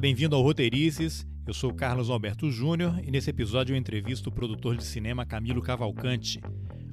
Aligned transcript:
Bem-vindo 0.00 0.36
ao 0.36 0.42
Roteirices. 0.42 1.26
Eu 1.44 1.52
sou 1.52 1.74
Carlos 1.74 2.08
Alberto 2.08 2.48
Júnior 2.52 3.00
e 3.02 3.10
nesse 3.10 3.30
episódio 3.30 3.74
eu 3.74 3.76
entrevisto 3.76 4.28
o 4.28 4.32
produtor 4.32 4.76
de 4.76 4.84
cinema 4.84 5.26
Camilo 5.26 5.60
Cavalcante. 5.60 6.40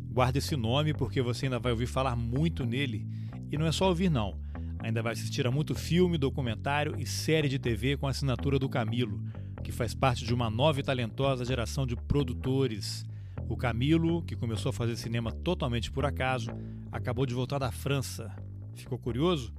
Guarda 0.09 0.39
esse 0.39 0.55
nome 0.55 0.91
porque 0.91 1.21
você 1.21 1.45
ainda 1.45 1.59
vai 1.59 1.71
ouvir 1.71 1.85
falar 1.85 2.15
muito 2.15 2.65
nele. 2.65 3.05
E 3.51 3.59
não 3.59 3.67
é 3.67 3.71
só 3.71 3.89
ouvir, 3.89 4.09
não. 4.09 4.39
Ainda 4.79 5.03
vai 5.03 5.13
assistir 5.13 5.45
a 5.45 5.51
muito 5.51 5.75
filme, 5.75 6.17
documentário 6.17 6.95
e 6.97 7.05
série 7.05 7.47
de 7.47 7.59
TV 7.59 7.95
com 7.95 8.07
a 8.07 8.09
assinatura 8.09 8.57
do 8.57 8.67
Camilo, 8.67 9.21
que 9.63 9.71
faz 9.71 9.93
parte 9.93 10.25
de 10.25 10.33
uma 10.33 10.49
nova 10.49 10.79
e 10.79 10.83
talentosa 10.83 11.45
geração 11.45 11.85
de 11.85 11.95
produtores. 11.95 13.05
O 13.47 13.55
Camilo, 13.55 14.23
que 14.23 14.35
começou 14.35 14.71
a 14.71 14.73
fazer 14.73 14.95
cinema 14.95 15.31
totalmente 15.31 15.91
por 15.91 16.07
acaso, 16.07 16.49
acabou 16.91 17.27
de 17.27 17.35
voltar 17.35 17.59
da 17.59 17.71
França. 17.71 18.35
Ficou 18.73 18.97
curioso? 18.97 19.53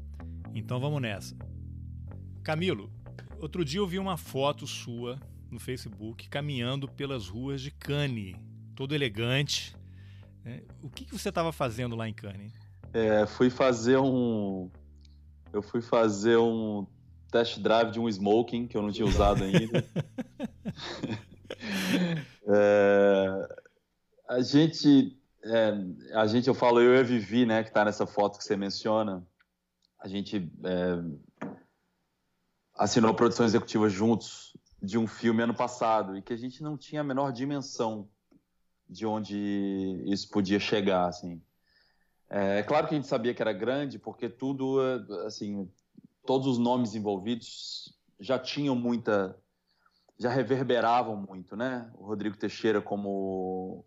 Então 0.53 0.81
vamos 0.81 1.01
nessa. 1.01 1.37
Camilo, 2.43 2.91
outro 3.41 3.65
dia 3.65 3.81
eu 3.81 3.87
vi 3.87 3.99
uma 3.99 4.17
foto 4.17 4.67
sua 4.67 5.19
no 5.51 5.61
Facebook 5.61 6.29
caminhando 6.29 6.89
pelas 6.89 7.29
ruas 7.29 7.61
de 7.61 7.71
Cannes, 7.71 8.37
todo 8.75 8.95
elegante. 8.95 9.75
É, 10.45 10.63
o 10.83 10.89
que, 10.89 11.05
que 11.05 11.13
você 11.13 11.29
estava 11.29 11.53
fazendo 11.53 11.97
lá 11.97 12.09
em 12.09 12.15
Cannes? 12.15 12.53
É, 12.93 13.27
fui 13.27 13.51
fazer 13.51 13.99
um. 13.99 14.71
Eu 15.53 15.63
fui 15.63 15.81
fazer 15.81 16.37
um 16.37 16.87
test 17.31 17.59
drive 17.59 17.91
de 17.91 18.01
um 18.01 18.09
smoking 18.09 18.67
que 18.67 18.77
eu 18.77 18.83
não 18.83 18.93
tinha 18.93 19.07
usado 19.07 19.45
ainda. 19.45 19.85
é, 22.49 23.49
a 24.29 24.41
gente, 24.41 25.19
é, 25.45 25.73
a 26.15 26.27
gente, 26.27 26.49
eu 26.49 26.55
falo 26.55 26.81
eu 26.81 26.95
e 26.95 26.99
a 26.99 27.03
Vivi, 27.03 27.47
né, 27.47 27.63
que 27.63 27.71
está 27.71 27.85
nessa 27.85 28.07
foto 28.07 28.39
que 28.39 28.45
você 28.45 28.57
menciona. 28.57 29.27
A 29.99 30.09
gente 30.09 30.51
é, 30.65 31.03
assinou 32.79 33.11
a 33.11 33.15
produção 33.15 33.47
executiva 33.47 33.89
juntos 33.89 34.57
de 34.83 34.99
um 34.99 35.07
filme 35.07 35.43
ano 35.43 35.55
passado 35.55 36.17
e 36.17 36.23
que 36.23 36.33
a 36.33 36.37
gente 36.37 36.63
não 36.63 36.77
tinha 36.77 37.01
a 37.01 37.05
menor 37.05 37.33
dimensão 37.33 38.09
de 38.89 39.07
onde 39.07 40.03
isso 40.07 40.29
podia 40.31 40.61
chegar, 40.61 41.07
assim. 41.07 41.43
É, 42.29 42.59
é, 42.59 42.63
claro 42.63 42.87
que 42.87 42.95
a 42.95 42.97
gente 42.97 43.09
sabia 43.09 43.35
que 43.35 43.43
era 43.43 43.53
grande, 43.53 43.99
porque 43.99 44.29
tudo, 44.29 44.81
assim, 45.27 45.71
todos 46.25 46.47
os 46.47 46.59
nomes 46.59 46.95
envolvidos 46.95 47.97
já 48.21 48.39
tinham 48.39 48.77
muita, 48.77 49.37
já 50.19 50.31
reverberavam 50.31 51.17
muito, 51.17 51.57
né? 51.57 51.91
O 51.95 52.05
Rodrigo 52.05 52.37
Teixeira 52.37 52.81
como 52.81 53.85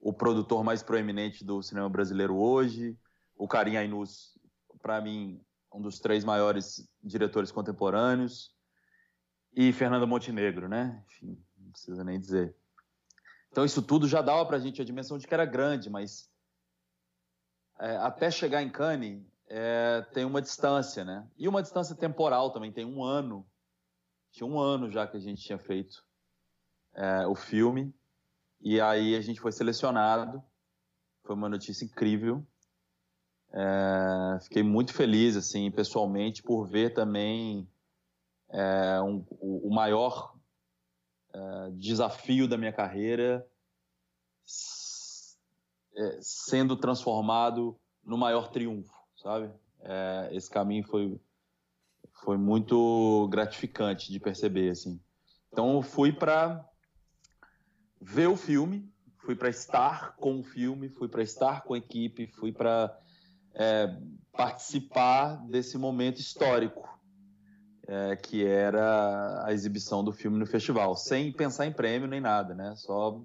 o 0.00 0.12
produtor 0.12 0.64
mais 0.64 0.82
proeminente 0.82 1.44
do 1.44 1.62
cinema 1.62 1.88
brasileiro 1.88 2.36
hoje, 2.36 2.96
o 3.36 3.46
Karim 3.46 3.76
Ainus, 3.76 4.38
para 4.82 5.00
mim, 5.00 5.40
um 5.72 5.80
dos 5.80 5.98
três 6.00 6.24
maiores 6.24 6.88
diretores 7.02 7.50
contemporâneos, 7.50 8.54
e 9.52 9.72
Fernanda 9.72 10.06
Montenegro, 10.06 10.68
né? 10.68 11.04
Enfim, 11.06 11.42
não 11.56 11.72
precisa 11.72 12.04
nem 12.04 12.18
dizer. 12.20 12.56
Então 13.50 13.64
isso 13.64 13.82
tudo 13.82 14.06
já 14.06 14.22
dava 14.22 14.46
para 14.46 14.56
a 14.56 14.60
gente 14.60 14.80
a 14.80 14.84
dimensão 14.84 15.18
de 15.18 15.26
que 15.26 15.34
era 15.34 15.44
grande, 15.44 15.90
mas 15.90 16.30
é, 17.78 17.96
até 17.96 18.30
chegar 18.30 18.62
em 18.62 18.70
Cannes 18.70 19.24
é, 19.48 20.02
tem 20.12 20.24
uma 20.24 20.40
distância, 20.40 21.04
né? 21.04 21.28
E 21.36 21.48
uma 21.48 21.62
distância 21.62 21.96
temporal 21.96 22.52
também, 22.52 22.72
tem 22.72 22.84
um 22.84 23.02
ano. 23.02 23.46
Tinha 24.30 24.46
um 24.46 24.60
ano 24.60 24.88
já 24.88 25.06
que 25.06 25.16
a 25.16 25.20
gente 25.20 25.42
tinha 25.42 25.58
feito 25.58 26.04
é, 26.94 27.26
o 27.26 27.34
filme, 27.34 27.92
e 28.60 28.80
aí 28.80 29.16
a 29.16 29.20
gente 29.20 29.40
foi 29.40 29.50
selecionado. 29.50 30.42
Foi 31.24 31.34
uma 31.34 31.48
notícia 31.48 31.84
incrível. 31.84 32.46
É, 33.52 34.38
fiquei 34.42 34.62
muito 34.62 34.92
feliz, 34.92 35.36
assim, 35.36 35.70
pessoalmente, 35.70 36.42
por 36.42 36.66
ver 36.66 36.94
também 36.94 37.68
é, 38.48 39.00
um, 39.02 39.24
o, 39.30 39.68
o, 39.68 39.74
maior 39.74 40.36
é, 41.32 41.70
desafio 41.72 42.46
da 42.46 42.56
minha 42.56 42.72
carreira 42.72 43.46
é, 45.96 46.18
sendo 46.20 46.76
transformado 46.76 47.76
no 48.04 48.16
maior 48.16 48.50
triunfo, 48.50 48.94
sabe? 49.16 49.50
É, 49.80 50.28
esse 50.32 50.48
caminho 50.48 50.84
foi, 50.84 51.20
foi 52.24 52.36
muito 52.36 53.28
gratificante 53.30 54.12
de 54.12 54.20
perceber, 54.20 54.70
assim. 54.70 55.00
Então, 55.52 55.74
eu 55.74 55.82
fui 55.82 56.12
para 56.12 56.64
ver 58.00 58.28
o 58.28 58.36
filme, 58.36 58.88
fui 59.18 59.34
para 59.34 59.48
estar 59.48 60.16
com 60.16 60.40
o 60.40 60.44
filme, 60.44 60.88
fui 60.88 61.08
para 61.08 61.22
estar 61.22 61.62
com 61.62 61.74
a 61.74 61.78
equipe, 61.78 62.26
fui 62.28 62.52
para 62.52 62.96
é, 63.54 63.96
participar 64.32 65.36
desse 65.46 65.76
momento 65.76 66.18
histórico 66.20 66.88
é, 67.90 68.14
que 68.14 68.44
era 68.44 69.44
a 69.44 69.52
exibição 69.52 70.04
do 70.04 70.12
filme 70.12 70.38
no 70.38 70.46
festival, 70.46 70.94
sem 70.94 71.32
pensar 71.32 71.66
em 71.66 71.72
prêmio 71.72 72.06
nem 72.06 72.20
nada, 72.20 72.54
né? 72.54 72.74
Só 72.76 73.20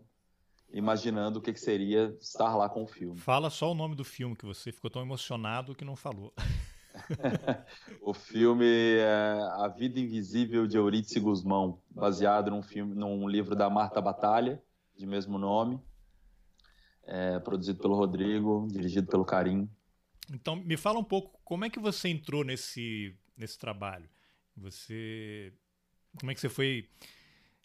imaginando 0.73 1.37
o 1.37 1.41
que, 1.41 1.53
que 1.53 1.59
seria 1.59 2.17
estar 2.19 2.55
lá 2.55 2.67
com 2.67 2.83
o 2.83 2.87
filme. 2.87 3.17
Fala 3.19 3.51
só 3.51 3.71
o 3.71 3.75
nome 3.75 3.95
do 3.95 4.03
filme 4.03 4.35
que 4.35 4.45
você 4.45 4.71
ficou 4.71 4.89
tão 4.89 5.03
emocionado 5.03 5.75
que 5.75 5.85
não 5.85 5.95
falou. 5.95 6.33
o 8.01 8.13
filme 8.13 8.65
é 8.65 9.37
A 9.53 9.67
Vida 9.67 9.99
Invisível 9.99 10.65
de 10.65 10.77
Eurídice 10.77 11.19
Guzmão, 11.19 11.79
baseado 11.89 12.49
num 12.49 12.63
filme, 12.63 12.95
num 12.95 13.27
livro 13.27 13.55
da 13.55 13.69
Marta 13.69 14.01
Batalha, 14.01 14.61
de 14.97 15.05
mesmo 15.05 15.37
nome, 15.37 15.79
é, 17.03 17.39
produzido 17.39 17.79
pelo 17.79 17.95
Rodrigo, 17.95 18.67
dirigido 18.71 19.07
pelo 19.07 19.23
Karim. 19.25 19.69
Então, 20.33 20.55
me 20.55 20.77
fala 20.77 20.99
um 20.99 21.03
pouco 21.03 21.39
como 21.43 21.65
é 21.65 21.69
que 21.69 21.79
você 21.79 22.09
entrou 22.09 22.43
nesse, 22.43 23.15
nesse 23.37 23.57
trabalho. 23.57 24.09
Você, 24.57 25.53
como 26.17 26.31
é 26.31 26.33
que 26.33 26.39
você 26.39 26.49
foi 26.49 26.89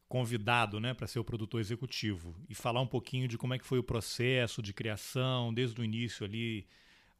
convidado, 0.08 0.80
né, 0.80 0.92
para 0.92 1.06
ser 1.06 1.20
o 1.20 1.24
produtor 1.24 1.60
executivo 1.60 2.34
e 2.48 2.54
falar 2.54 2.80
um 2.80 2.86
pouquinho 2.86 3.28
de 3.28 3.38
como 3.38 3.54
é 3.54 3.58
que 3.58 3.64
foi 3.64 3.78
o 3.78 3.82
processo 3.82 4.60
de 4.60 4.74
criação 4.74 5.54
desde 5.54 5.80
o 5.80 5.84
início 5.84 6.26
ali, 6.26 6.66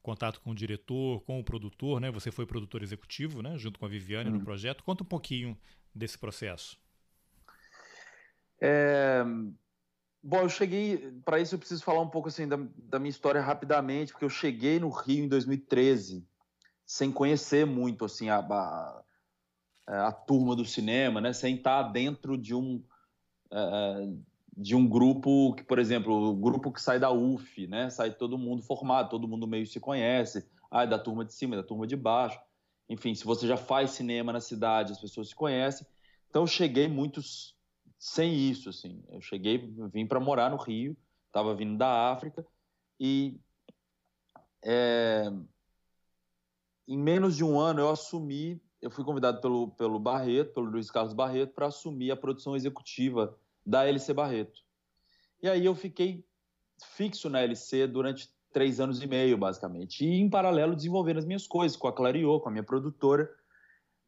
contato 0.03 0.41
com 0.41 0.51
o 0.51 0.55
diretor, 0.55 1.21
com 1.21 1.39
o 1.39 1.45
produtor, 1.45 2.01
né? 2.01 2.11
Você 2.11 2.33
foi 2.33 2.47
produtor 2.47 2.83
executivo, 2.83 3.43
né, 3.43 3.57
junto 3.57 3.79
com 3.79 3.87
a 3.87 3.89
Viviane 3.89 4.29
no 4.29 4.39
uhum. 4.39 4.45
projeto. 4.45 4.83
Conta 4.83 5.05
um 5.05 5.07
pouquinho 5.07 5.57
desse 5.95 6.19
processo. 6.19 6.77
É, 8.61 9.23
Bom, 10.23 10.41
eu 10.41 10.49
cheguei. 10.49 11.13
Para 11.25 11.41
isso, 11.41 11.55
eu 11.55 11.59
preciso 11.59 11.83
falar 11.83 12.01
um 12.01 12.09
pouco 12.09 12.29
assim 12.29 12.47
da, 12.47 12.59
da, 12.77 12.99
minha 12.99 13.11
história 13.11 13.41
rapidamente, 13.41 14.13
porque 14.13 14.25
eu 14.25 14.31
cheguei 14.31 14.79
no 14.79 14.91
Rio 14.91 15.25
em 15.25 15.29
2013, 15.29 16.27
sem 16.85 17.11
conhecer 17.11 17.65
muito 17.65 18.05
assim 18.05 18.29
a, 18.29 18.39
a, 18.39 19.03
a 20.09 20.13
turma 20.13 20.55
do 20.55 20.65
cinema, 20.65 21.21
né? 21.21 21.33
Sem 21.33 21.57
estar 21.57 21.85
dentro 21.85 22.37
de 22.37 22.55
um 22.55 22.85
uh, 23.51 24.25
de 24.57 24.77
um 24.77 24.87
grupo 24.87 25.55
que, 25.55 25.65
por 25.65 25.79
exemplo, 25.79 26.31
o 26.31 26.37
grupo 26.37 26.71
que 26.71 26.83
sai 26.83 26.99
da 26.99 27.11
UF, 27.11 27.67
né? 27.67 27.89
Sai 27.89 28.13
todo 28.13 28.37
mundo 28.37 28.63
formado, 28.63 29.09
todo 29.09 29.27
mundo 29.27 29.47
meio 29.47 29.67
se 29.67 29.81
conhece. 29.81 30.47
Ah, 30.71 30.83
é 30.83 30.87
da 30.87 30.99
turma 30.99 31.25
de 31.25 31.33
cima, 31.33 31.55
é 31.55 31.59
da 31.59 31.65
turma 31.65 31.87
de 31.87 31.97
baixo. 31.97 32.39
Enfim, 32.89 33.15
se 33.15 33.25
você 33.25 33.47
já 33.47 33.57
faz 33.57 33.93
cinema 33.93 34.33
na 34.33 34.41
cidade, 34.41 34.93
as 34.93 35.01
pessoas 35.01 35.29
se 35.29 35.35
conhecem. 35.35 35.87
Então, 36.29 36.43
eu 36.43 36.47
cheguei 36.47 36.89
muitos 36.89 37.57
sem 38.01 38.35
isso, 38.35 38.71
assim. 38.71 39.05
Eu 39.11 39.21
cheguei, 39.21 39.59
vim 39.93 40.07
para 40.07 40.19
morar 40.19 40.51
no 40.51 40.57
Rio, 40.57 40.97
estava 41.27 41.55
vindo 41.55 41.77
da 41.77 42.11
África 42.11 42.47
e 42.99 43.39
é, 44.65 45.31
em 46.89 46.99
menos 46.99 47.37
de 47.37 47.45
um 47.45 47.61
ano 47.61 47.81
eu 47.81 47.91
assumi, 47.91 48.59
eu 48.81 48.91
fui 48.91 49.05
convidado 49.05 49.43
pelo, 49.43 49.69
pelo 49.73 50.01
Barreto, 50.01 50.55
pelo 50.55 50.71
Luiz 50.71 50.91
Carlos 50.91 51.13
Barreto, 51.13 51.53
para 51.53 51.67
assumir 51.67 52.11
a 52.11 52.17
produção 52.17 52.57
executiva 52.57 53.39
da 53.67 53.87
LC 53.87 54.15
Barreto. 54.15 54.63
E 55.43 55.49
aí 55.49 55.67
eu 55.67 55.75
fiquei 55.75 56.25
fixo 56.97 57.29
na 57.29 57.43
LC 57.43 57.87
durante 57.87 58.31
três 58.51 58.81
anos 58.81 59.03
e 59.03 59.07
meio, 59.07 59.37
basicamente. 59.37 60.07
E, 60.07 60.19
em 60.19 60.31
paralelo, 60.31 60.75
desenvolvendo 60.75 61.19
as 61.19 61.27
minhas 61.27 61.47
coisas 61.47 61.77
com 61.77 61.87
a 61.87 61.93
Clariô, 61.93 62.41
com 62.41 62.49
a 62.49 62.53
minha 62.53 62.65
produtora, 62.65 63.31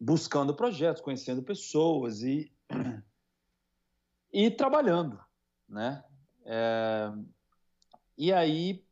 buscando 0.00 0.54
projetos, 0.54 1.02
conhecendo 1.02 1.42
pessoas 1.42 2.22
e 2.22 2.50
e 4.32 4.50
trabalhando, 4.50 5.20
né? 5.68 6.02
É, 6.44 7.12
e 8.16 8.32
aí 8.32 8.84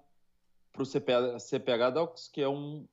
para 0.72 0.82
o 0.82 0.86
CPH, 0.86 1.38
CPH 1.40 1.90
Docs, 1.94 2.28
que 2.28 2.42
é 2.42 2.48
um, 2.48 2.86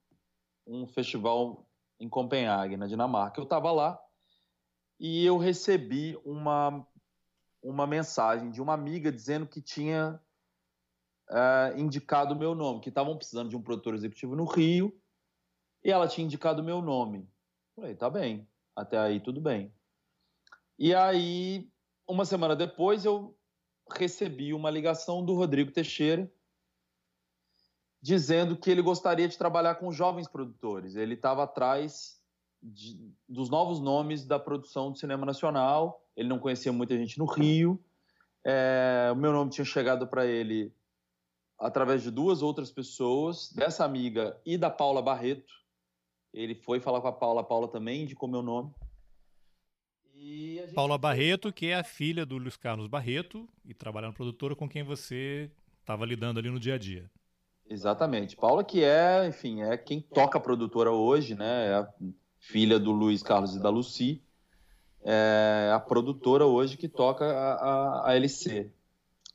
um 0.65 0.87
festival 0.87 1.67
em 1.99 2.07
Copenhague, 2.07 2.77
na 2.77 2.87
Dinamarca. 2.87 3.39
Eu 3.39 3.43
estava 3.43 3.71
lá 3.71 3.99
e 4.99 5.25
eu 5.25 5.37
recebi 5.37 6.17
uma, 6.23 6.85
uma 7.61 7.87
mensagem 7.87 8.49
de 8.49 8.61
uma 8.61 8.73
amiga 8.73 9.11
dizendo 9.11 9.47
que 9.47 9.61
tinha 9.61 10.21
uh, 11.29 11.77
indicado 11.77 12.33
o 12.33 12.37
meu 12.37 12.55
nome, 12.55 12.79
que 12.79 12.89
estavam 12.89 13.17
precisando 13.17 13.49
de 13.49 13.57
um 13.57 13.61
produtor 13.61 13.93
executivo 13.95 14.35
no 14.35 14.45
Rio, 14.45 14.97
e 15.83 15.91
ela 15.91 16.07
tinha 16.07 16.25
indicado 16.25 16.61
o 16.61 16.65
meu 16.65 16.81
nome. 16.81 17.29
Falei, 17.75 17.95
tá 17.95 18.09
bem, 18.09 18.47
até 18.75 18.97
aí 18.97 19.19
tudo 19.19 19.41
bem. 19.41 19.73
E 20.77 20.93
aí, 20.93 21.69
uma 22.07 22.25
semana 22.25 22.55
depois, 22.55 23.05
eu 23.05 23.37
recebi 23.91 24.53
uma 24.53 24.69
ligação 24.69 25.23
do 25.23 25.35
Rodrigo 25.35 25.71
Teixeira 25.71 26.31
dizendo 28.01 28.57
que 28.57 28.69
ele 28.69 28.81
gostaria 28.81 29.29
de 29.29 29.37
trabalhar 29.37 29.75
com 29.75 29.91
jovens 29.91 30.27
produtores. 30.27 30.95
Ele 30.95 31.13
estava 31.13 31.43
atrás 31.43 32.21
de, 32.61 33.13
dos 33.29 33.49
novos 33.49 33.79
nomes 33.79 34.25
da 34.25 34.37
produção 34.37 34.91
do 34.91 34.97
cinema 34.97 35.25
nacional. 35.25 36.05
Ele 36.15 36.27
não 36.27 36.37
conhecia 36.37 36.73
muita 36.73 36.97
gente 36.97 37.17
no 37.17 37.25
Rio. 37.25 37.81
É, 38.45 39.09
o 39.13 39.15
meu 39.15 39.31
nome 39.31 39.51
tinha 39.51 39.63
chegado 39.63 40.05
para 40.05 40.25
ele 40.25 40.73
através 41.57 42.03
de 42.03 42.11
duas 42.11 42.41
outras 42.41 42.69
pessoas, 42.69 43.49
dessa 43.53 43.85
amiga 43.85 44.37
e 44.45 44.57
da 44.57 44.69
Paula 44.69 45.01
Barreto. 45.01 45.53
Ele 46.33 46.55
foi 46.55 46.81
falar 46.81 46.99
com 46.99 47.07
a 47.07 47.13
Paula, 47.13 47.39
a 47.39 47.43
Paula 47.43 47.69
também 47.69 48.03
indicou 48.03 48.27
meu 48.27 48.41
nome. 48.41 48.73
Gente... 50.23 50.73
Paula 50.73 50.97
Barreto, 50.97 51.51
que 51.51 51.67
é 51.67 51.75
a 51.75 51.83
filha 51.83 52.25
do 52.25 52.37
Luiz 52.37 52.55
Carlos 52.55 52.87
Barreto 52.87 53.47
e 53.65 53.73
trabalha 53.73 54.07
na 54.07 54.13
produtora 54.13 54.55
com 54.55 54.69
quem 54.69 54.81
você 54.81 55.51
estava 55.81 56.05
lidando 56.05 56.39
ali 56.39 56.49
no 56.49 56.59
dia 56.59 56.75
a 56.75 56.77
dia. 56.77 57.11
Exatamente. 57.69 58.35
Paula 58.35 58.63
que 58.63 58.83
é, 58.83 59.27
enfim, 59.27 59.61
é 59.61 59.77
quem 59.77 59.99
toca 59.99 60.37
a 60.37 60.41
produtora 60.41 60.91
hoje, 60.91 61.35
né? 61.35 61.67
É 61.67 61.73
a 61.73 61.87
filha 62.39 62.79
do 62.79 62.91
Luiz 62.91 63.21
Carlos 63.21 63.55
e 63.55 63.61
da 63.61 63.69
Lucy. 63.69 64.21
É 65.03 65.71
a 65.73 65.79
produtora 65.79 66.45
hoje 66.45 66.77
que 66.77 66.87
toca 66.87 67.25
a, 67.25 67.53
a, 67.53 68.09
a 68.09 68.15
LC. 68.15 68.71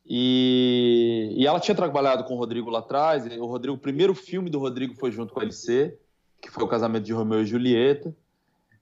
E, 0.06 1.34
e 1.36 1.46
ela 1.46 1.60
tinha 1.60 1.74
trabalhado 1.74 2.24
com 2.24 2.34
o 2.34 2.38
Rodrigo 2.38 2.70
lá 2.70 2.78
atrás. 2.78 3.26
O 3.38 3.46
Rodrigo, 3.46 3.76
o 3.76 3.80
primeiro 3.80 4.14
filme 4.14 4.48
do 4.48 4.58
Rodrigo 4.58 4.94
foi 4.94 5.10
junto 5.12 5.34
com 5.34 5.40
a 5.40 5.42
LC, 5.42 5.98
que 6.40 6.50
foi 6.50 6.64
o 6.64 6.68
casamento 6.68 7.04
de 7.04 7.12
Romeu 7.12 7.42
e 7.42 7.46
Julieta. 7.46 8.14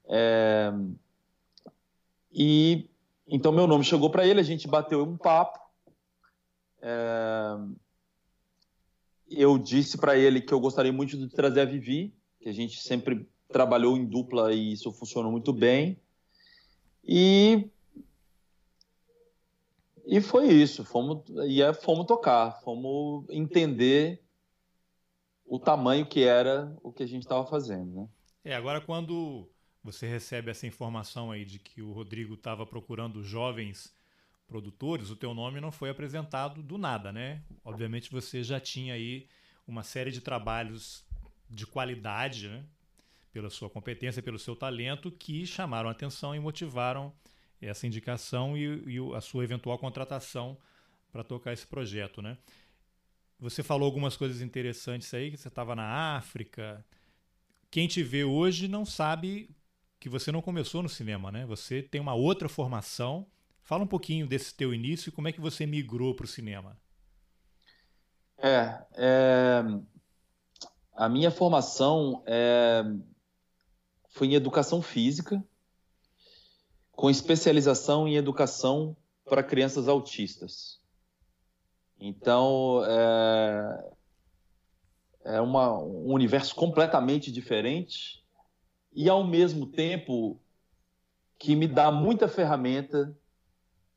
É, 0.09 0.73
e 2.37 2.91
então 3.27 3.51
meu 3.51 3.67
nome 3.67 3.83
chegou 3.83 4.11
para 4.11 4.27
ele, 4.27 4.39
a 4.39 4.45
gente 4.45 4.69
bateu 4.69 5.03
um 5.03 5.17
papo. 5.17 5.59
É, 6.83 7.57
eu 9.31 9.57
disse 9.57 9.97
para 9.97 10.19
ele 10.19 10.43
que 10.43 10.53
eu 10.53 10.61
gostaria 10.61 10.93
muito 10.93 11.17
de 11.17 11.29
trazer 11.29 11.63
a 11.63 11.65
Vivi, 11.65 12.15
que 12.39 12.49
a 12.51 12.53
gente 12.53 12.79
sempre 12.81 13.27
trabalhou 13.49 13.97
em 13.97 14.05
dupla 14.05 14.53
e 14.53 14.73
isso 14.73 14.93
funcionou 14.93 15.33
muito 15.33 15.51
bem. 15.51 15.99
E 17.03 17.71
e 20.05 20.21
foi 20.21 20.49
isso, 20.49 20.85
fomos 20.85 21.25
e 21.47 21.63
é, 21.63 21.73
fomos 21.73 22.07
tocar, 22.07 22.61
fomos 22.61 23.25
entender 23.31 24.23
o 25.47 25.59
tamanho 25.59 26.05
que 26.05 26.23
era 26.23 26.77
o 26.83 26.93
que 26.93 27.03
a 27.03 27.07
gente 27.07 27.23
estava 27.23 27.47
fazendo, 27.47 27.93
né? 27.95 28.09
É, 28.45 28.55
agora 28.55 28.81
quando 28.81 29.49
você 29.87 30.07
recebe 30.07 30.51
essa 30.51 30.67
informação 30.67 31.31
aí 31.31 31.45
de 31.45 31.59
que 31.61 31.81
o 31.81 31.93
Rodrigo 31.93 32.35
estava 32.35 32.67
procurando 32.67 33.23
jovens 33.23 33.95
produtores, 34.49 35.11
o 35.11 35.17
teu 35.17 35.33
nome 35.33 35.61
não 35.61 35.71
foi 35.71 35.91
apresentado 35.91 36.63
do 36.63 36.77
nada, 36.77 37.13
né? 37.13 37.43
Obviamente 37.65 38.11
você 38.11 38.43
já 38.43 38.59
tinha 38.59 38.95
aí 38.95 39.29
uma 39.67 39.83
série 39.83 40.11
de 40.11 40.21
trabalhos 40.21 41.05
de 41.49 41.67
qualidade, 41.67 42.49
né? 42.49 42.65
pela 43.33 43.51
sua 43.51 43.69
competência, 43.69 44.23
pelo 44.23 44.39
seu 44.39 44.57
talento, 44.57 45.11
que 45.11 45.47
chamaram 45.47 45.91
atenção 45.91 46.35
e 46.35 46.41
motivaram 46.41 47.13
essa 47.61 47.87
indicação 47.87 48.57
e, 48.57 48.95
e 48.95 49.15
a 49.15 49.21
sua 49.21 49.45
eventual 49.45 49.79
contratação 49.79 50.57
para 51.13 51.23
tocar 51.23 51.53
esse 51.53 51.67
projeto, 51.67 52.23
né? 52.23 52.39
Você 53.39 53.63
falou 53.63 53.85
algumas 53.85 54.17
coisas 54.17 54.41
interessantes 54.41 55.13
aí, 55.13 55.31
que 55.31 55.37
você 55.37 55.49
estava 55.49 55.77
na 55.77 56.17
África. 56.17 56.85
Quem 57.71 57.87
te 57.87 58.03
vê 58.03 58.25
hoje 58.25 58.67
não 58.67 58.87
sabe 58.87 59.51
que 60.07 60.11
você 60.11 60.31
não 60.31 60.41
começou 60.41 60.83
no 60.83 60.89
cinema, 60.89 61.33
né? 61.33 61.45
Você 61.47 61.83
tem 61.83 62.01
uma 62.01 62.15
outra 62.15 62.49
formação 62.49 63.27
Fala 63.67 63.83
um 63.83 63.89
pouquinho 63.89 64.29
desse 64.29 64.55
teu 64.55 64.73
início 64.73 65.09
e 65.09 65.13
como 65.13 65.27
é 65.27 65.33
que 65.33 65.41
você 65.41 65.67
migrou 65.67 66.15
para 66.15 66.25
o 66.25 66.29
cinema. 66.29 66.79
É, 68.39 68.81
é, 68.93 69.65
a 70.95 71.09
minha 71.09 71.33
formação 71.33 72.23
é, 72.25 72.85
foi 74.11 74.29
em 74.29 74.35
educação 74.35 74.81
física, 74.81 75.45
com 76.93 77.11
especialização 77.11 78.07
em 78.07 78.15
educação 78.15 78.97
para 79.25 79.43
crianças 79.43 79.89
autistas. 79.89 80.81
Então, 81.99 82.85
é, 82.87 83.91
é 85.25 85.41
uma, 85.41 85.77
um 85.77 86.13
universo 86.13 86.55
completamente 86.55 87.33
diferente 87.33 88.25
e, 88.97 89.11
ao 89.11 89.23
mesmo 89.23 89.67
tempo, 89.67 90.41
que 91.39 91.55
me 91.55 91.69
dá 91.69 91.93
muita 91.93 92.27
ferramenta 92.27 93.15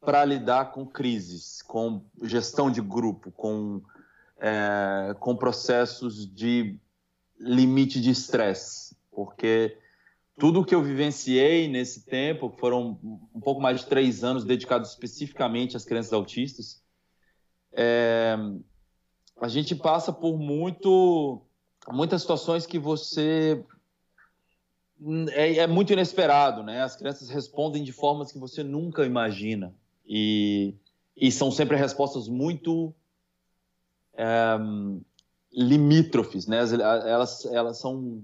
para 0.02 0.26
lidar 0.26 0.74
com 0.74 0.86
crises, 0.86 1.62
com 1.62 2.04
gestão 2.24 2.70
de 2.70 2.82
grupo, 2.82 3.32
com, 3.32 3.82
é, 4.38 5.16
com 5.18 5.38
processos 5.38 6.30
de 6.30 6.78
limite 7.40 8.02
de 8.02 8.10
estresse, 8.10 8.94
porque 9.10 9.78
tudo 10.38 10.66
que 10.66 10.76
eu 10.76 10.84
vivenciei 10.84 11.70
nesse 11.70 12.06
tempo 12.06 12.54
foram 12.60 13.00
um 13.34 13.40
pouco 13.40 13.62
mais 13.62 13.80
de 13.80 13.86
três 13.86 14.22
anos 14.22 14.44
dedicados 14.44 14.90
especificamente 14.90 15.78
às 15.78 15.86
crianças 15.86 16.12
autistas. 16.12 16.84
É, 17.72 18.36
a 19.40 19.48
gente 19.48 19.76
passa 19.76 20.12
por 20.12 20.38
muito, 20.38 21.42
muitas 21.88 22.20
situações 22.22 22.66
que 22.66 22.78
você 22.78 23.64
é, 25.32 25.58
é, 25.58 25.68
muito 25.68 25.94
inesperado, 25.94 26.64
né? 26.64 26.82
As 26.82 26.96
crianças 26.96 27.30
respondem 27.30 27.84
de 27.84 27.92
formas 27.92 28.32
que 28.32 28.40
você 28.40 28.64
nunca 28.64 29.06
imagina. 29.06 29.74
E, 30.06 30.74
e 31.16 31.32
são 31.32 31.52
sempre 31.52 31.78
respostas 31.78 32.28
muito 32.28 32.94
é, 34.14 34.58
limítrofes, 35.52 36.48
né? 36.48 36.60
Elas, 36.60 37.46
elas 37.46 37.78
são 37.80 38.24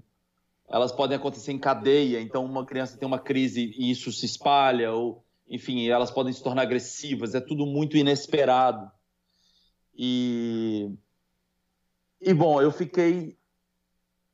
elas 0.68 0.90
podem 0.90 1.16
acontecer 1.16 1.52
em 1.52 1.58
cadeia, 1.58 2.20
então 2.20 2.44
uma 2.44 2.66
criança 2.66 2.98
tem 2.98 3.06
uma 3.06 3.20
crise 3.20 3.72
e 3.78 3.90
isso 3.90 4.10
se 4.10 4.26
espalha, 4.26 4.92
ou 4.92 5.24
enfim, 5.48 5.86
elas 5.86 6.10
podem 6.10 6.32
se 6.32 6.42
tornar 6.42 6.62
agressivas, 6.62 7.34
é 7.34 7.40
tudo 7.40 7.64
muito 7.64 7.96
inesperado. 7.96 8.90
E, 9.96 10.90
e 12.20 12.34
bom, 12.34 12.60
eu 12.60 12.72
fiquei. 12.72 13.38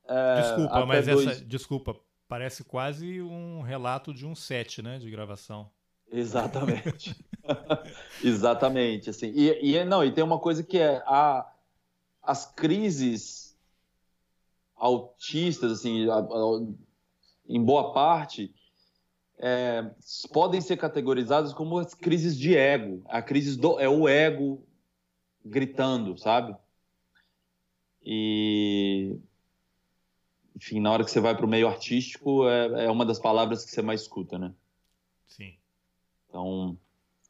É, 0.07 0.41
desculpa, 0.41 0.85
mas 0.85 1.05
dois... 1.05 1.27
essa. 1.27 1.45
Desculpa, 1.45 1.95
parece 2.33 2.63
quase 2.63 3.21
um 3.21 3.61
relato 3.61 4.11
de 4.11 4.25
um 4.25 4.33
set, 4.33 4.81
né, 4.81 4.97
de 4.97 5.07
gravação. 5.07 5.69
Exatamente. 6.11 7.15
Exatamente, 8.25 9.11
assim. 9.11 9.31
E, 9.35 9.75
e, 9.75 9.85
não, 9.85 10.03
e 10.03 10.11
tem 10.11 10.23
uma 10.23 10.39
coisa 10.39 10.63
que 10.63 10.79
é 10.79 10.95
a, 11.05 11.47
as 12.23 12.51
crises 12.51 13.55
autistas, 14.75 15.73
assim, 15.73 16.09
a, 16.09 16.15
a, 16.15 16.61
em 17.47 17.63
boa 17.63 17.93
parte, 17.93 18.51
é, 19.37 19.91
podem 20.31 20.59
ser 20.59 20.77
categorizadas 20.77 21.53
como 21.53 21.77
as 21.77 21.93
crises 21.93 22.35
de 22.35 22.57
ego. 22.57 23.03
A 23.09 23.21
crise 23.21 23.55
do 23.59 23.79
é 23.79 23.87
o 23.87 24.07
ego 24.07 24.65
gritando, 25.45 26.17
sabe? 26.17 26.57
E 28.01 29.19
enfim, 30.55 30.79
na 30.79 30.91
hora 30.91 31.03
que 31.03 31.11
você 31.11 31.19
vai 31.19 31.35
para 31.35 31.45
o 31.45 31.49
meio 31.49 31.67
artístico, 31.67 32.47
é, 32.47 32.85
é 32.85 32.91
uma 32.91 33.05
das 33.05 33.19
palavras 33.19 33.65
que 33.65 33.71
você 33.71 33.81
mais 33.81 34.01
escuta, 34.01 34.37
né? 34.37 34.53
Sim. 35.27 35.55
Então, 36.27 36.77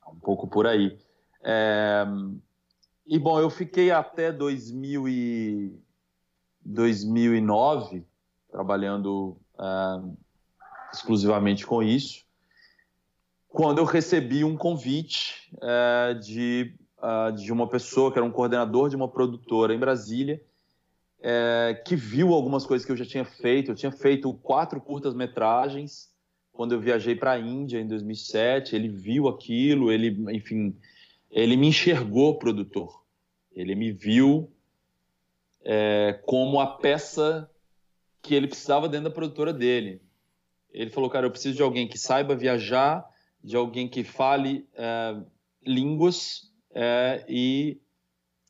um 0.08 0.20
pouco 0.20 0.48
por 0.48 0.68
aí. 0.68 0.98
É... 1.42 2.06
E, 3.06 3.20
bom, 3.20 3.40
eu 3.40 3.50
fiquei 3.50 3.92
até 3.92 4.32
2000 4.32 5.08
e... 5.10 5.84
2009 6.66 8.06
trabalhando 8.50 9.36
é, 9.60 9.66
exclusivamente 10.94 11.66
com 11.66 11.82
isso, 11.82 12.24
quando 13.50 13.80
eu 13.80 13.86
recebi 13.86 14.44
um 14.44 14.56
convite 14.56 15.52
é, 15.62 16.14
de, 16.14 16.76
uh, 16.98 17.32
de 17.32 17.52
uma 17.52 17.68
pessoa 17.68 18.12
que 18.12 18.18
era 18.18 18.26
um 18.26 18.32
coordenador 18.32 18.90
de 18.90 18.96
uma 18.96 19.08
produtora 19.08 19.74
em 19.74 19.80
Brasília, 19.80 20.42
é, 21.24 21.82
que 21.86 21.96
viu 21.96 22.34
algumas 22.34 22.66
coisas 22.66 22.86
que 22.86 22.92
eu 22.92 22.98
já 22.98 23.06
tinha 23.06 23.26
feito. 23.26 23.72
Eu 23.72 23.76
tinha 23.76 23.92
feito 23.92 24.32
quatro 24.34 24.80
curtas-metragens 24.80 26.14
quando 26.54 26.74
eu 26.74 26.80
viajei 26.80 27.16
para 27.16 27.32
a 27.32 27.40
Índia 27.40 27.80
em 27.80 27.88
2007, 27.88 28.76
ele 28.76 28.88
viu 28.88 29.28
aquilo, 29.28 29.92
ele, 29.92 30.16
enfim, 30.32 30.78
ele 31.32 31.58
me 31.58 31.68
enxergou 31.68 32.38
produtor. 32.38 33.04
Ele 33.52 33.74
me 33.74 33.92
viu 33.92 34.52
é, 35.66 36.22
como 36.26 36.60
a 36.60 36.68
peça 36.68 37.50
que 38.22 38.36
ele 38.36 38.48
precisava 38.48 38.88
dentro 38.88 39.06
da 39.06 39.16
produtora 39.16 39.52
dele. 39.52 40.00
Ele 40.72 40.92
falou, 40.92 41.10
cara, 41.10 41.26
eu 41.26 41.32
preciso 41.32 41.56
de 41.56 41.64
alguém 41.64 41.88
que 41.88 41.98
saiba 41.98 42.36
viajar, 42.36 43.04
de 43.44 43.56
alguém 43.56 43.88
que 43.88 44.04
fale 44.04 44.68
é, 44.76 45.20
línguas 45.66 46.52
é, 46.72 47.26
e 47.28 47.82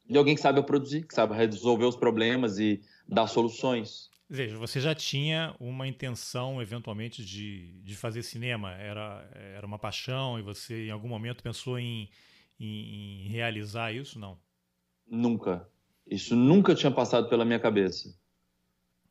de 0.09 0.17
alguém 0.17 0.35
que 0.35 0.41
saiba 0.41 0.61
produzir, 0.61 1.07
que 1.07 1.13
saiba 1.13 1.35
resolver 1.35 1.85
os 1.85 1.95
problemas 1.95 2.59
e 2.59 2.81
dar 3.07 3.27
soluções. 3.27 4.11
Veja, 4.29 4.57
você 4.57 4.79
já 4.79 4.95
tinha 4.95 5.55
uma 5.59 5.87
intenção, 5.87 6.61
eventualmente, 6.61 7.23
de, 7.23 7.79
de 7.83 7.95
fazer 7.95 8.23
cinema? 8.23 8.71
Era, 8.71 9.29
era 9.35 9.65
uma 9.65 9.77
paixão 9.77 10.39
e 10.39 10.41
você, 10.41 10.87
em 10.87 10.91
algum 10.91 11.07
momento, 11.07 11.43
pensou 11.43 11.77
em, 11.77 12.09
em, 12.59 13.25
em 13.25 13.27
realizar 13.29 13.91
isso? 13.93 14.17
Não? 14.17 14.37
Nunca. 15.07 15.67
Isso 16.07 16.35
nunca 16.35 16.73
tinha 16.73 16.91
passado 16.91 17.29
pela 17.29 17.45
minha 17.45 17.59
cabeça. 17.59 18.17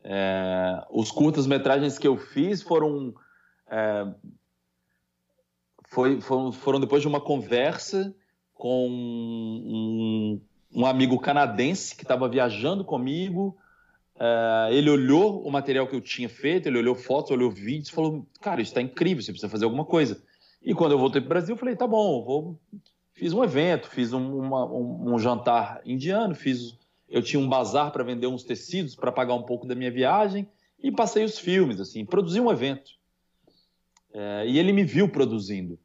É, 0.02 0.84
os 0.90 1.12
curtas-metragens 1.12 1.98
que 1.98 2.08
eu 2.08 2.16
fiz 2.16 2.60
foram, 2.60 3.14
é, 3.70 4.12
foi, 5.88 6.20
foram, 6.20 6.52
foram 6.52 6.80
depois 6.80 7.00
de 7.00 7.08
uma 7.08 7.20
conversa 7.20 8.14
com 8.54 8.88
um, 8.88 10.40
um 10.74 10.86
amigo 10.86 11.18
canadense 11.18 11.94
que 11.94 12.02
estava 12.02 12.28
viajando 12.28 12.84
comigo. 12.84 13.56
É, 14.18 14.68
ele 14.72 14.90
olhou 14.90 15.46
o 15.46 15.50
material 15.50 15.86
que 15.86 15.96
eu 15.96 16.00
tinha 16.00 16.28
feito, 16.28 16.68
ele 16.68 16.78
olhou 16.78 16.94
fotos, 16.94 17.30
olhou 17.30 17.50
vídeos, 17.50 17.90
falou: 17.90 18.26
Cara, 18.40 18.60
isso 18.60 18.70
está 18.70 18.80
incrível, 18.80 19.22
você 19.22 19.32
precisa 19.32 19.50
fazer 19.50 19.64
alguma 19.64 19.84
coisa. 19.84 20.22
E 20.62 20.74
quando 20.74 20.92
eu 20.92 20.98
voltei 20.98 21.20
para 21.20 21.26
o 21.26 21.28
Brasil, 21.30 21.54
eu 21.54 21.58
falei: 21.58 21.76
Tá 21.76 21.86
bom, 21.86 22.24
vou... 22.24 22.60
fiz 23.12 23.32
um 23.32 23.42
evento, 23.42 23.88
fiz 23.88 24.12
um, 24.12 24.38
uma, 24.38 24.64
um, 24.66 25.14
um 25.14 25.18
jantar 25.18 25.80
indiano, 25.84 26.34
fiz 26.34 26.76
eu 27.12 27.22
tinha 27.22 27.38
um 27.38 27.48
bazar 27.48 27.92
para 27.92 28.02
vender 28.02 28.26
uns 28.26 28.42
tecidos 28.42 28.96
para 28.96 29.12
pagar 29.12 29.34
um 29.34 29.42
pouco 29.42 29.66
da 29.66 29.74
minha 29.74 29.90
viagem 29.90 30.48
e 30.82 30.90
passei 30.90 31.22
os 31.22 31.38
filmes, 31.38 31.78
assim, 31.78 32.06
produzi 32.06 32.40
um 32.40 32.50
evento. 32.50 32.90
É, 34.14 34.46
e 34.46 34.58
ele 34.58 34.72
me 34.72 34.82
viu 34.82 35.06
produzindo 35.08 35.78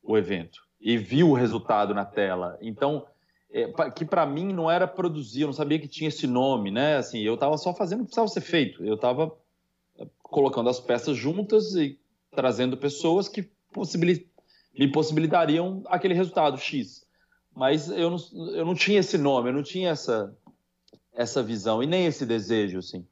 o 0.00 0.16
evento 0.16 0.62
e 0.80 0.96
viu 0.96 1.30
o 1.30 1.34
resultado 1.34 1.92
na 1.92 2.04
tela. 2.04 2.56
Então, 2.62 3.04
que 3.96 4.04
para 4.04 4.24
mim 4.24 4.52
não 4.52 4.70
era 4.70 4.86
produzir, 4.86 5.42
eu 5.42 5.48
não 5.48 5.52
sabia 5.52 5.78
que 5.78 5.88
tinha 5.88 6.08
esse 6.08 6.26
nome, 6.26 6.70
né? 6.70 6.96
Assim, 6.96 7.18
eu 7.20 7.34
estava 7.34 7.56
só 7.58 7.74
fazendo 7.74 8.00
o 8.00 8.02
que 8.02 8.08
precisava 8.08 8.28
ser 8.28 8.40
feito. 8.42 8.84
Eu 8.84 8.94
estava 8.94 9.36
é, 9.98 10.06
colocando 10.22 10.70
as 10.70 10.78
peças 10.78 11.16
juntas 11.16 11.74
e 11.74 11.98
trazendo 12.30 12.76
pessoas 12.76 13.28
que 13.28 13.42
possibilit 13.72 14.28
me 14.78 14.90
possibilitariam 14.90 15.82
aquele 15.86 16.14
resultado 16.14 16.56
X. 16.56 17.04
Mas 17.54 17.90
eu 17.90 18.10
não, 18.10 18.18
eu 18.54 18.64
não 18.64 18.74
tinha 18.74 19.00
esse 19.00 19.18
nome, 19.18 19.50
eu 19.50 19.52
não 19.52 19.62
tinha 19.62 19.90
essa, 19.90 20.34
essa 21.12 21.42
visão 21.42 21.82
e 21.82 21.86
nem 21.86 22.06
esse 22.06 22.24
desejo, 22.24 22.78
assim. 22.78 23.04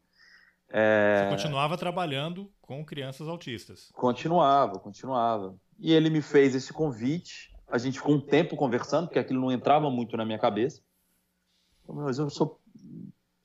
É... 0.71 1.25
Você 1.25 1.31
continuava 1.31 1.77
trabalhando 1.77 2.51
com 2.61 2.85
crianças 2.85 3.27
autistas? 3.27 3.91
Continuava, 3.93 4.79
continuava. 4.79 5.57
E 5.79 5.93
ele 5.93 6.11
me 6.11 6.23
fez 6.23 6.55
esse 6.55 6.73
convite. 6.73 7.48
A 7.71 7.79
gente 7.79 7.99
ficou 7.99 8.15
um 8.15 8.21
tempo 8.21 8.57
conversando, 8.57 9.07
porque 9.07 9.19
aquilo 9.19 9.41
não 9.41 9.53
entrava 9.53 9.91
muito 9.91 10.17
na 10.17 10.25
minha 10.25 10.39
cabeça. 10.39 10.81
Mas 11.87 12.19
eu 12.19 12.29
sou, 12.31 12.61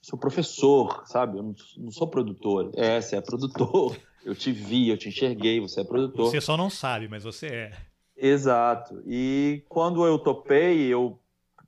sou 0.01 0.17
professor, 0.17 1.03
sabe? 1.05 1.37
Eu 1.37 1.43
não, 1.43 1.55
não 1.77 1.91
sou 1.91 2.07
produtor. 2.07 2.71
É, 2.75 2.99
você 2.99 3.15
é 3.15 3.21
produtor. 3.21 3.97
Eu 4.25 4.33
te 4.33 4.53
vi, 4.53 4.87
eu 4.87 4.97
te 4.97 5.09
enxerguei, 5.09 5.59
você 5.59 5.81
é 5.81 5.83
produtor. 5.83 6.31
Você 6.31 6.39
só 6.39 6.55
não 6.55 6.69
sabe, 6.69 7.09
mas 7.09 7.25
você 7.25 7.47
é. 7.47 7.71
Exato. 8.15 9.03
E 9.05 9.65
quando 9.67 10.07
eu 10.07 10.17
topei, 10.17 10.87
eu 10.87 11.19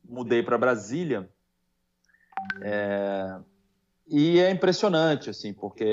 mudei 0.07 0.41
para 0.41 0.57
Brasília 0.57 1.29
é, 2.62 3.38
e 4.07 4.39
é 4.39 4.51
impressionante, 4.51 5.29
assim, 5.29 5.53
porque 5.53 5.83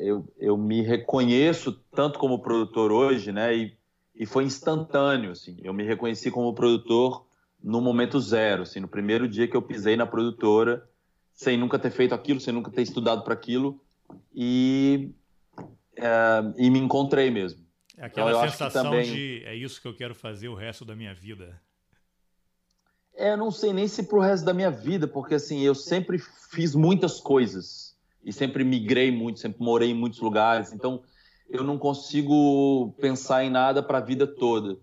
eu, 0.00 0.26
eu 0.38 0.56
me 0.56 0.82
reconheço 0.82 1.72
tanto 1.94 2.18
como 2.18 2.42
produtor 2.42 2.90
hoje, 2.90 3.32
né? 3.32 3.54
E, 3.54 3.78
e 4.20 4.26
foi 4.26 4.44
instantâneo, 4.44 5.30
assim. 5.30 5.56
Eu 5.62 5.72
me 5.72 5.82
reconheci 5.82 6.30
como 6.30 6.52
produtor 6.52 7.26
no 7.62 7.80
momento 7.80 8.20
zero, 8.20 8.64
assim, 8.64 8.78
no 8.78 8.86
primeiro 8.86 9.26
dia 9.26 9.48
que 9.48 9.56
eu 9.56 9.62
pisei 9.62 9.96
na 9.96 10.06
produtora, 10.06 10.86
sem 11.32 11.56
nunca 11.56 11.78
ter 11.78 11.90
feito 11.90 12.14
aquilo, 12.14 12.38
sem 12.38 12.52
nunca 12.52 12.70
ter 12.70 12.82
estudado 12.82 13.24
para 13.24 13.32
aquilo, 13.32 13.80
e, 14.34 15.10
é, 15.96 16.42
e 16.58 16.68
me 16.68 16.78
encontrei 16.78 17.30
mesmo. 17.30 17.64
É 17.96 18.04
aquela 18.04 18.30
então, 18.30 18.42
sensação 18.42 18.84
também... 18.84 19.10
de 19.10 19.42
é 19.46 19.54
isso 19.54 19.80
que 19.80 19.88
eu 19.88 19.96
quero 19.96 20.14
fazer 20.14 20.48
o 20.48 20.54
resto 20.54 20.84
da 20.84 20.94
minha 20.94 21.14
vida. 21.14 21.58
É, 23.14 23.32
eu 23.32 23.38
não 23.38 23.50
sei 23.50 23.72
nem 23.72 23.88
se 23.88 24.02
pro 24.02 24.20
resto 24.20 24.44
da 24.44 24.52
minha 24.52 24.70
vida, 24.70 25.08
porque 25.08 25.36
assim, 25.36 25.60
eu 25.60 25.74
sempre 25.74 26.18
fiz 26.50 26.74
muitas 26.74 27.20
coisas 27.20 27.96
e 28.22 28.34
sempre 28.34 28.64
migrei 28.64 29.10
muito, 29.10 29.40
sempre 29.40 29.62
morei 29.62 29.92
em 29.92 29.94
muitos 29.94 30.20
lugares, 30.20 30.74
então 30.74 31.02
eu 31.50 31.64
não 31.64 31.78
consigo 31.78 32.94
pensar 33.00 33.44
em 33.44 33.50
nada 33.50 33.82
para 33.82 33.98
a 33.98 34.02
vida 34.02 34.26
toda. 34.26 34.78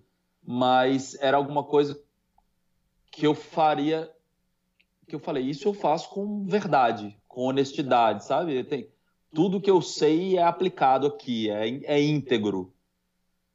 Mas 0.45 1.15
era 1.19 1.38
alguma 1.38 1.63
coisa 1.63 2.00
que 3.12 3.25
eu 3.25 3.33
faria 3.33 4.12
que 5.07 5.15
eu 5.15 5.19
falei, 5.19 5.43
isso 5.43 5.67
eu 5.67 5.74
faço 5.74 6.09
com 6.09 6.43
verdade, 6.45 7.15
com 7.29 7.43
honestidade, 7.43 8.25
sabe? 8.25 8.62
Tem, 8.65 8.89
tudo 9.33 9.62
que 9.62 9.71
eu 9.71 9.81
sei 9.81 10.38
é 10.38 10.43
aplicado 10.43 11.07
aqui, 11.07 11.50
é, 11.50 11.69
é 11.86 12.01
íntegro. 12.01 12.74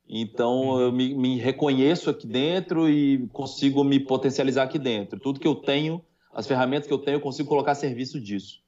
Então 0.08 0.70
uhum. 0.70 0.80
eu 0.80 0.92
me, 0.92 1.14
me, 1.14 1.38
reconheço 1.38 2.08
aqui 2.08 2.26
dentro 2.26 2.88
e 2.88 3.28
consigo 3.28 3.84
me 3.84 4.00
potencializar 4.00 4.64
aqui 4.64 4.78
dentro. 4.78 5.20
Tudo 5.20 5.38
que 5.38 5.46
eu 5.46 5.54
tenho, 5.54 6.02
as 6.32 6.46
ferramentas 6.46 6.86
que 6.86 6.92
eu 6.92 6.98
tenho, 6.98 7.16
eu 7.16 7.20
consigo 7.20 7.48
colocar 7.48 7.72
a 7.72 7.74
serviço 7.74 8.18
disso. 8.18 8.61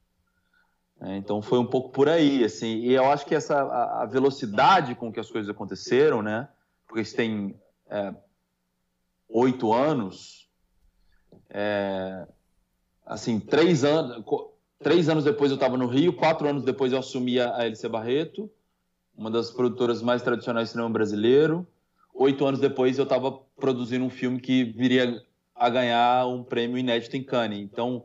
É, 1.04 1.16
então 1.16 1.42
foi 1.42 1.58
um 1.58 1.66
pouco 1.66 1.90
por 1.90 2.08
aí, 2.08 2.44
assim. 2.44 2.78
E 2.78 2.92
eu 2.92 3.04
acho 3.06 3.26
que 3.26 3.34
essa 3.34 3.61
a, 3.61 4.06
velocidade 4.06 4.94
com 4.94 5.12
que 5.12 5.20
as 5.20 5.30
coisas 5.30 5.50
aconteceram, 5.50 6.23
né? 6.23 6.49
Porque 6.87 7.02
isso 7.02 7.14
tem 7.14 7.54
é, 7.88 8.14
oito 9.28 9.73
anos, 9.73 10.49
é, 11.50 12.26
assim, 13.04 13.38
três 13.38 13.84
anos, 13.84 14.25
três 14.82 15.08
anos 15.08 15.25
depois 15.25 15.50
eu 15.50 15.56
estava 15.56 15.76
no 15.76 15.87
Rio, 15.87 16.12
quatro 16.12 16.49
anos 16.49 16.64
depois 16.64 16.92
eu 16.92 16.99
assumi 16.99 17.38
a 17.40 17.64
LC 17.64 17.88
Barreto 17.88 18.50
uma 19.16 19.30
das 19.30 19.50
produtoras 19.50 20.02
mais 20.02 20.23
tradicionais 20.23 20.68
do 20.68 20.73
cinema 20.73 20.90
brasileiro. 20.90 21.66
Oito 22.12 22.44
anos 22.44 22.61
depois, 22.61 22.99
eu 22.99 23.04
estava 23.04 23.32
produzindo 23.56 24.04
um 24.04 24.11
filme 24.11 24.40
que 24.40 24.64
viria 24.64 25.23
a 25.54 25.68
ganhar 25.68 26.26
um 26.26 26.42
prêmio 26.42 26.78
inédito 26.78 27.16
em 27.16 27.23
Cannes. 27.23 27.61
Então, 27.61 28.04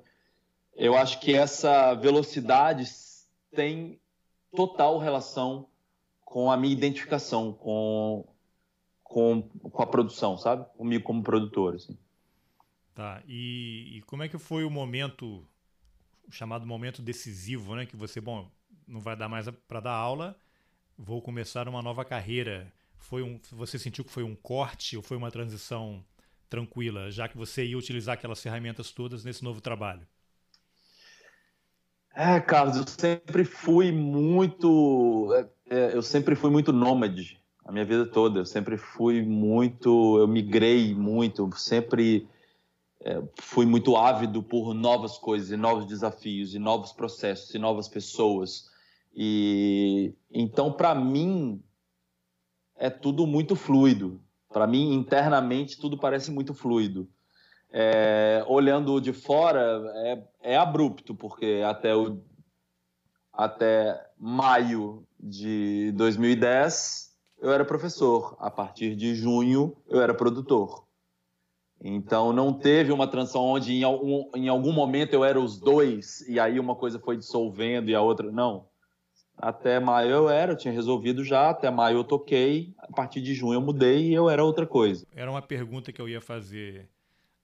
eu 0.80 0.96
acho 0.96 1.20
que 1.20 1.36
essa 1.36 1.94
velocidade 1.94 2.86
tem 3.54 4.00
total 4.56 4.98
relação 4.98 5.68
com 6.24 6.50
a 6.50 6.56
minha 6.56 6.72
identificação 6.72 7.52
com, 7.52 8.26
com, 9.04 9.42
com 9.42 9.84
a 9.84 9.86
produção, 9.86 10.38
sabe? 10.38 10.66
Comigo 10.78 11.04
como 11.04 11.22
produtor, 11.22 11.76
assim. 11.76 11.98
Tá. 12.96 13.22
E, 13.28 13.98
e 13.98 14.02
como 14.04 14.24
é 14.24 14.30
que 14.30 14.38
foi 14.38 14.64
o 14.64 14.70
momento, 14.70 15.46
o 16.26 16.32
chamado 16.32 16.66
momento 16.66 17.02
decisivo, 17.02 17.76
né? 17.76 17.86
Que 17.86 17.98
você, 17.98 18.22
bom, 18.22 18.50
não 18.88 19.02
vai 19.02 19.18
dar 19.18 19.28
mais 19.28 19.50
para 19.68 19.82
dar 19.82 19.94
aula, 19.94 20.40
vou 20.98 21.22
começar 21.22 21.68
uma 21.68 21.82
nova 21.82 22.06
carreira. 22.06 22.72
Foi 22.98 23.22
um, 23.22 23.38
você 23.52 23.78
sentiu 23.78 24.06
que 24.06 24.12
foi 24.12 24.24
um 24.24 24.36
corte 24.36 24.96
ou 24.96 25.04
foi 25.04 25.18
uma 25.18 25.30
transição 25.30 26.06
tranquila, 26.50 27.12
já 27.12 27.28
que 27.28 27.38
você 27.38 27.66
ia 27.66 27.78
utilizar 27.78 28.14
aquelas 28.14 28.42
ferramentas 28.42 28.92
todas 28.92 29.26
nesse 29.26 29.44
novo 29.44 29.60
trabalho? 29.60 30.08
É, 32.22 32.38
Carlos, 32.42 32.76
eu 32.76 32.86
sempre 32.86 33.46
fui 33.46 33.94
muito, 33.94 35.34
é, 35.34 35.50
é, 35.74 35.96
eu 35.96 36.02
sempre 36.02 36.36
fui 36.36 36.50
muito 36.50 36.74
nômade 36.74 37.42
a 37.64 37.72
minha 37.72 37.86
vida 37.86 38.06
toda. 38.06 38.40
Eu 38.40 38.46
sempre 38.46 38.76
fui 38.76 39.22
muito, 39.22 40.18
eu 40.20 40.28
migrei 40.28 40.94
muito, 40.94 41.50
sempre 41.56 42.28
é, 43.00 43.24
fui 43.40 43.66
muito 43.66 43.96
ávido 43.96 44.44
por 44.44 44.74
novas 44.74 45.18
coisas, 45.18 45.50
e 45.50 45.56
novos 45.56 45.86
desafios, 45.86 46.54
e 46.54 46.60
novos 46.60 46.92
processos, 46.92 47.56
e 47.56 47.58
novas 47.58 47.88
pessoas. 47.88 48.70
E 49.16 50.14
então, 50.30 50.74
para 50.74 50.94
mim, 50.94 51.64
é 52.76 52.90
tudo 52.90 53.26
muito 53.26 53.56
fluido. 53.56 54.20
Para 54.50 54.68
mim, 54.68 54.94
internamente, 54.94 55.80
tudo 55.80 55.98
parece 55.98 56.32
muito 56.32 56.54
fluido. 56.54 57.10
É, 57.72 58.44
olhando 58.48 59.00
de 59.00 59.14
fora, 59.14 59.84
é, 59.96 60.54
é, 60.54 60.58
abrupto, 60.58 61.14
porque 61.14 61.62
até, 61.64 61.96
o, 61.96 62.20
até 63.32 64.10
maio 64.18 65.06
de 65.20 65.92
2010 65.96 67.16
eu 67.42 67.52
era 67.52 67.64
professor. 67.64 68.36
A 68.40 68.50
partir 68.50 68.96
de 68.96 69.14
junho 69.14 69.76
eu 69.88 70.02
era 70.02 70.14
produtor. 70.14 70.84
Então 71.82 72.34
não 72.34 72.54
teve 72.54 72.92
uma 72.92 73.08
transição 73.08 73.42
onde 73.42 73.74
em 73.74 73.84
algum, 73.84 74.30
em 74.36 74.50
algum 74.50 74.74
momento 74.74 75.14
eu 75.14 75.24
era 75.24 75.40
os 75.40 75.58
dois 75.58 76.28
e 76.28 76.40
aí 76.40 76.60
uma 76.60 76.76
coisa 76.76 77.00
foi 77.00 77.16
dissolvendo 77.16 77.90
e 77.90 77.96
a 77.96 78.02
outra. 78.02 78.32
Não. 78.32 78.68
Até 79.38 79.80
maio 79.80 80.10
eu 80.10 80.30
era, 80.30 80.52
eu 80.52 80.58
tinha 80.58 80.74
resolvido 80.74 81.24
já, 81.24 81.50
até 81.50 81.70
maio 81.72 82.00
eu 82.00 82.04
toquei, 82.04 82.74
a 82.78 82.92
partir 82.92 83.22
de 83.22 83.34
junho 83.34 83.54
eu 83.54 83.62
mudei 83.62 84.10
e 84.10 84.14
eu 84.14 84.30
era 84.30 84.44
outra 84.44 84.68
coisa. 84.68 85.08
Era 85.16 85.32
uma 85.32 85.42
pergunta 85.42 85.94
que 85.94 86.02
eu 86.02 86.10
ia 86.10 86.20
fazer 86.20 86.90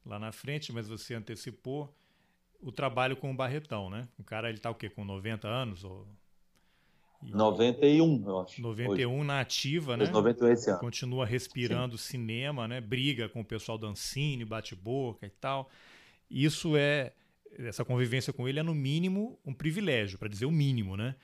lá 0.05 0.19
na 0.19 0.31
frente, 0.31 0.71
mas 0.71 0.87
você 0.87 1.15
antecipou 1.15 1.93
o 2.61 2.71
trabalho 2.71 3.15
com 3.15 3.31
o 3.31 3.35
Barretão, 3.35 3.89
né? 3.89 4.07
O 4.17 4.23
cara, 4.23 4.49
ele 4.49 4.59
tá 4.59 4.69
o 4.69 4.75
quê? 4.75 4.89
Com 4.89 5.03
90 5.03 5.47
anos? 5.47 5.83
Ou... 5.83 6.07
91, 7.21 8.23
eu 8.27 8.39
acho. 8.39 8.61
91 8.61 9.13
hoje. 9.13 9.23
na 9.23 9.39
ativa, 9.39 9.97
né? 9.97 10.05
91 10.07 10.51
esse 10.51 10.69
ano. 10.69 10.79
Continua 10.79 11.25
respirando 11.25 11.97
Sim. 11.97 12.11
cinema, 12.11 12.67
né? 12.67 12.79
Briga 12.79 13.27
com 13.27 13.41
o 13.41 13.45
pessoal 13.45 13.77
do 13.77 13.87
Ancine, 13.87 14.45
bate-boca 14.45 15.25
e 15.25 15.29
tal. 15.29 15.69
Isso 16.29 16.75
é 16.77 17.13
essa 17.57 17.85
convivência 17.85 18.33
com 18.33 18.47
ele 18.47 18.59
é 18.59 18.63
no 18.63 18.75
mínimo 18.75 19.39
um 19.45 19.53
privilégio, 19.53 20.19
para 20.19 20.27
dizer 20.27 20.45
o 20.45 20.51
mínimo, 20.51 20.97
né? 20.97 21.15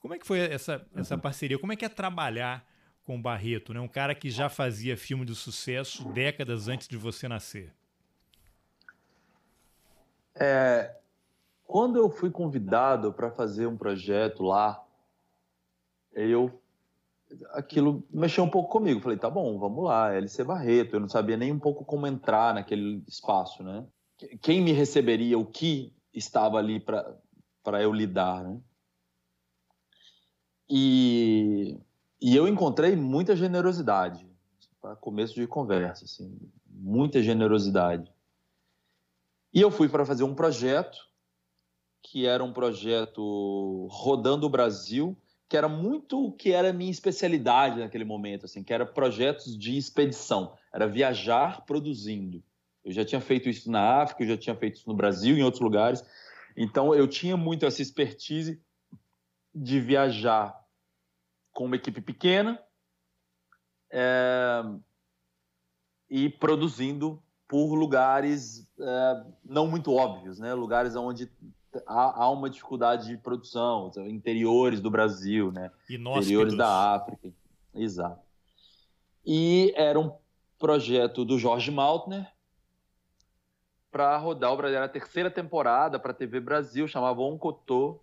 Como 0.00 0.14
é 0.14 0.18
que 0.18 0.26
foi 0.26 0.38
essa, 0.38 0.86
essa 0.94 1.14
uhum. 1.14 1.20
parceria? 1.20 1.58
Como 1.58 1.72
é 1.72 1.76
que 1.76 1.84
é 1.84 1.88
trabalhar 1.88 2.66
com 3.02 3.16
o 3.16 3.22
Barreto, 3.22 3.72
né? 3.72 3.80
Um 3.80 3.88
cara 3.88 4.14
que 4.14 4.30
já 4.30 4.48
fazia 4.48 4.96
filme 4.96 5.24
de 5.24 5.34
sucesso 5.34 6.06
décadas 6.12 6.68
antes 6.68 6.86
de 6.86 6.96
você 6.96 7.26
nascer. 7.26 7.72
É, 10.40 10.94
quando 11.64 11.98
eu 11.98 12.08
fui 12.10 12.30
convidado 12.30 13.12
para 13.12 13.30
fazer 13.30 13.66
um 13.66 13.76
projeto 13.76 14.42
lá, 14.42 14.82
eu 16.12 16.60
aquilo 17.52 18.02
mexeu 18.10 18.44
um 18.44 18.50
pouco 18.50 18.70
comigo. 18.70 19.00
Falei, 19.00 19.18
tá 19.18 19.28
bom, 19.28 19.58
vamos 19.58 19.84
lá, 19.84 20.14
LC 20.14 20.44
Barreto. 20.44 20.96
Eu 20.96 21.00
não 21.00 21.08
sabia 21.08 21.36
nem 21.36 21.52
um 21.52 21.58
pouco 21.58 21.84
como 21.84 22.06
entrar 22.06 22.54
naquele 22.54 23.02
espaço, 23.06 23.62
né? 23.62 23.84
Quem 24.40 24.62
me 24.62 24.72
receberia, 24.72 25.38
o 25.38 25.44
que 25.44 25.92
estava 26.12 26.58
ali 26.58 26.80
para 26.80 27.82
eu 27.82 27.92
lidar, 27.92 28.42
né? 28.42 28.58
E, 30.70 31.78
e 32.20 32.36
eu 32.36 32.46
encontrei 32.46 32.94
muita 32.94 33.34
generosidade, 33.34 34.26
para 34.80 34.96
começo 34.96 35.34
de 35.34 35.46
conversa, 35.46 36.04
assim, 36.04 36.38
muita 36.66 37.22
generosidade. 37.22 38.12
E 39.52 39.60
eu 39.60 39.70
fui 39.70 39.88
para 39.88 40.04
fazer 40.04 40.24
um 40.24 40.34
projeto, 40.34 40.98
que 42.02 42.26
era 42.26 42.42
um 42.44 42.52
projeto 42.52 43.88
rodando 43.90 44.46
o 44.46 44.50
Brasil, 44.50 45.16
que 45.48 45.56
era 45.56 45.68
muito 45.68 46.26
o 46.26 46.32
que 46.32 46.52
era 46.52 46.70
a 46.70 46.72
minha 46.72 46.90
especialidade 46.90 47.80
naquele 47.80 48.04
momento, 48.04 48.44
assim, 48.44 48.62
que 48.62 48.72
era 48.72 48.84
projetos 48.84 49.58
de 49.58 49.76
expedição, 49.76 50.54
era 50.72 50.86
viajar 50.86 51.64
produzindo. 51.64 52.42
Eu 52.84 52.92
já 52.92 53.04
tinha 53.04 53.20
feito 53.20 53.48
isso 53.48 53.70
na 53.70 54.02
África, 54.02 54.22
eu 54.22 54.28
já 54.28 54.36
tinha 54.36 54.54
feito 54.54 54.76
isso 54.76 54.88
no 54.88 54.94
Brasil, 54.94 55.36
em 55.36 55.42
outros 55.42 55.62
lugares. 55.62 56.04
Então 56.56 56.94
eu 56.94 57.08
tinha 57.08 57.36
muito 57.36 57.64
essa 57.64 57.80
expertise 57.80 58.62
de 59.54 59.80
viajar 59.80 60.58
com 61.52 61.64
uma 61.64 61.76
equipe 61.76 62.00
pequena 62.00 62.62
é, 63.90 64.62
e 66.08 66.28
produzindo 66.28 67.22
por 67.48 67.74
lugares 67.74 68.68
é, 68.78 69.24
não 69.42 69.66
muito 69.66 69.92
óbvios, 69.92 70.38
né? 70.38 70.52
Lugares 70.52 70.94
onde 70.94 71.28
há, 71.86 72.22
há, 72.22 72.30
uma 72.30 72.50
dificuldade 72.50 73.08
de 73.08 73.16
produção, 73.16 73.90
interiores 74.06 74.80
do 74.80 74.90
Brasil, 74.90 75.50
né? 75.50 75.70
Inóspitos. 75.88 76.26
Interiores 76.26 76.56
da 76.56 76.94
África, 76.94 77.32
exato. 77.74 78.20
E 79.24 79.72
era 79.74 79.98
um 79.98 80.12
projeto 80.58 81.24
do 81.24 81.38
Jorge 81.38 81.70
Maltner 81.70 82.30
para 83.90 84.16
rodar 84.18 84.52
o 84.52 84.56
Brasil, 84.56 84.76
era 84.76 84.86
a 84.86 84.90
terceira 84.90 85.30
temporada 85.30 85.98
para 85.98 86.10
a 86.10 86.14
TV 86.14 86.40
Brasil, 86.40 86.86
chamava 86.86 87.22
On 87.22 87.38
Cotô, 87.38 88.00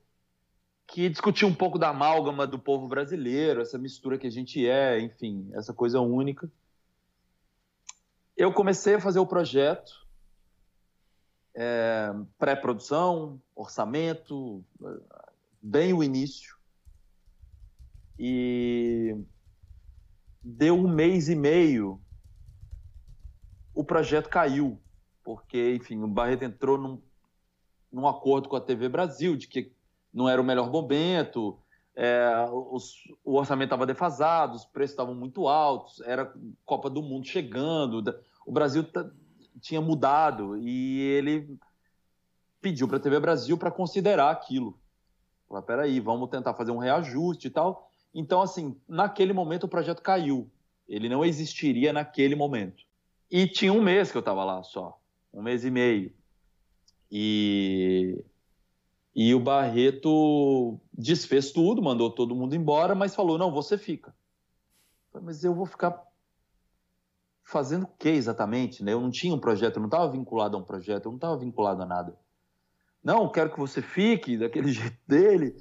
que 0.87 1.07
discutia 1.09 1.47
um 1.47 1.53
pouco 1.53 1.77
da 1.77 1.89
amálgama 1.89 2.47
do 2.47 2.57
povo 2.57 2.87
brasileiro, 2.87 3.61
essa 3.61 3.77
mistura 3.77 4.17
que 4.17 4.27
a 4.27 4.31
gente 4.31 4.67
é, 4.67 4.99
enfim, 4.99 5.49
essa 5.53 5.73
coisa 5.73 5.99
única. 5.99 6.49
Eu 8.37 8.51
comecei 8.51 8.95
a 8.95 8.99
fazer 8.99 9.19
o 9.19 9.25
projeto, 9.25 10.05
é, 11.55 12.13
pré-produção, 12.37 13.41
orçamento, 13.55 14.63
bem 15.61 15.93
o 15.93 16.03
início. 16.03 16.55
E 18.19 19.15
deu 20.43 20.75
um 20.75 20.87
mês 20.87 21.29
e 21.29 21.35
meio, 21.35 22.01
o 23.73 23.83
projeto 23.83 24.29
caiu, 24.29 24.81
porque, 25.23 25.75
enfim, 25.75 26.01
o 26.03 26.07
Barreto 26.07 26.43
entrou 26.43 26.77
num, 26.77 27.01
num 27.91 28.07
acordo 28.07 28.49
com 28.49 28.55
a 28.55 28.61
TV 28.61 28.89
Brasil 28.89 29.35
de 29.35 29.47
que 29.47 29.71
não 30.13 30.29
era 30.29 30.41
o 30.41 30.45
melhor 30.45 30.69
momento, 30.69 31.57
é, 31.95 32.47
os, 32.51 32.95
o 33.23 33.35
orçamento 33.35 33.67
estava 33.67 33.85
defasado, 33.85 34.55
os 34.55 34.65
preços 34.65 34.91
estavam 34.91 35.15
muito 35.15 35.47
altos, 35.47 36.01
era 36.01 36.33
Copa 36.65 36.89
do 36.89 37.01
Mundo 37.01 37.25
chegando, 37.25 38.03
o 38.45 38.51
Brasil 38.51 38.85
tinha 39.61 39.79
mudado 39.79 40.57
e 40.57 40.99
ele 41.01 41.57
pediu 42.61 42.87
para 42.87 42.97
a 42.97 42.99
TV 42.99 43.19
Brasil 43.19 43.57
para 43.57 43.71
considerar 43.71 44.29
aquilo. 44.29 44.77
Falei, 45.47 45.63
peraí, 45.63 45.99
vamos 45.99 46.29
tentar 46.29 46.53
fazer 46.53 46.71
um 46.71 46.77
reajuste 46.77 47.47
e 47.47 47.51
tal. 47.51 47.89
Então, 48.13 48.41
assim, 48.41 48.75
naquele 48.87 49.33
momento 49.33 49.65
o 49.65 49.69
projeto 49.69 50.01
caiu. 50.01 50.49
Ele 50.87 51.07
não 51.07 51.23
existiria 51.23 51.93
naquele 51.93 52.35
momento. 52.35 52.83
E 53.29 53.47
tinha 53.47 53.71
um 53.71 53.81
mês 53.81 54.11
que 54.11 54.17
eu 54.17 54.21
estava 54.21 54.43
lá 54.43 54.63
só, 54.63 54.99
um 55.33 55.41
mês 55.41 55.63
e 55.63 55.71
meio. 55.71 56.13
E 57.11 58.23
e 59.15 59.33
o 59.33 59.39
Barreto 59.39 60.77
desfez 60.93 61.51
tudo, 61.51 61.81
mandou 61.81 62.11
todo 62.11 62.35
mundo 62.35 62.53
embora, 62.53 62.93
mas 62.93 63.15
falou: 63.15 63.37
não, 63.37 63.49
você 63.49 63.77
fica. 63.77 64.13
Falei, 65.09 65.25
mas 65.25 65.41
eu 65.43 65.55
vou 65.55 65.65
ficar 65.65 66.03
fazendo 67.41 67.83
o 67.83 67.91
que 67.97 68.09
exatamente? 68.09 68.83
Né? 68.83 68.91
Eu 68.91 68.99
não 68.99 69.09
tinha 69.09 69.33
um 69.33 69.39
projeto, 69.39 69.77
eu 69.77 69.81
não 69.81 69.87
estava 69.87 70.11
vinculado 70.11 70.57
a 70.57 70.59
um 70.59 70.63
projeto, 70.63 71.05
eu 71.05 71.11
não 71.11 71.17
estava 71.17 71.37
vinculado 71.37 71.81
a 71.81 71.85
nada. 71.85 72.19
Não, 73.01 73.31
quero 73.31 73.51
que 73.51 73.59
você 73.59 73.81
fique 73.81 74.37
daquele 74.37 74.67
jeito 74.73 74.97
dele. 75.07 75.55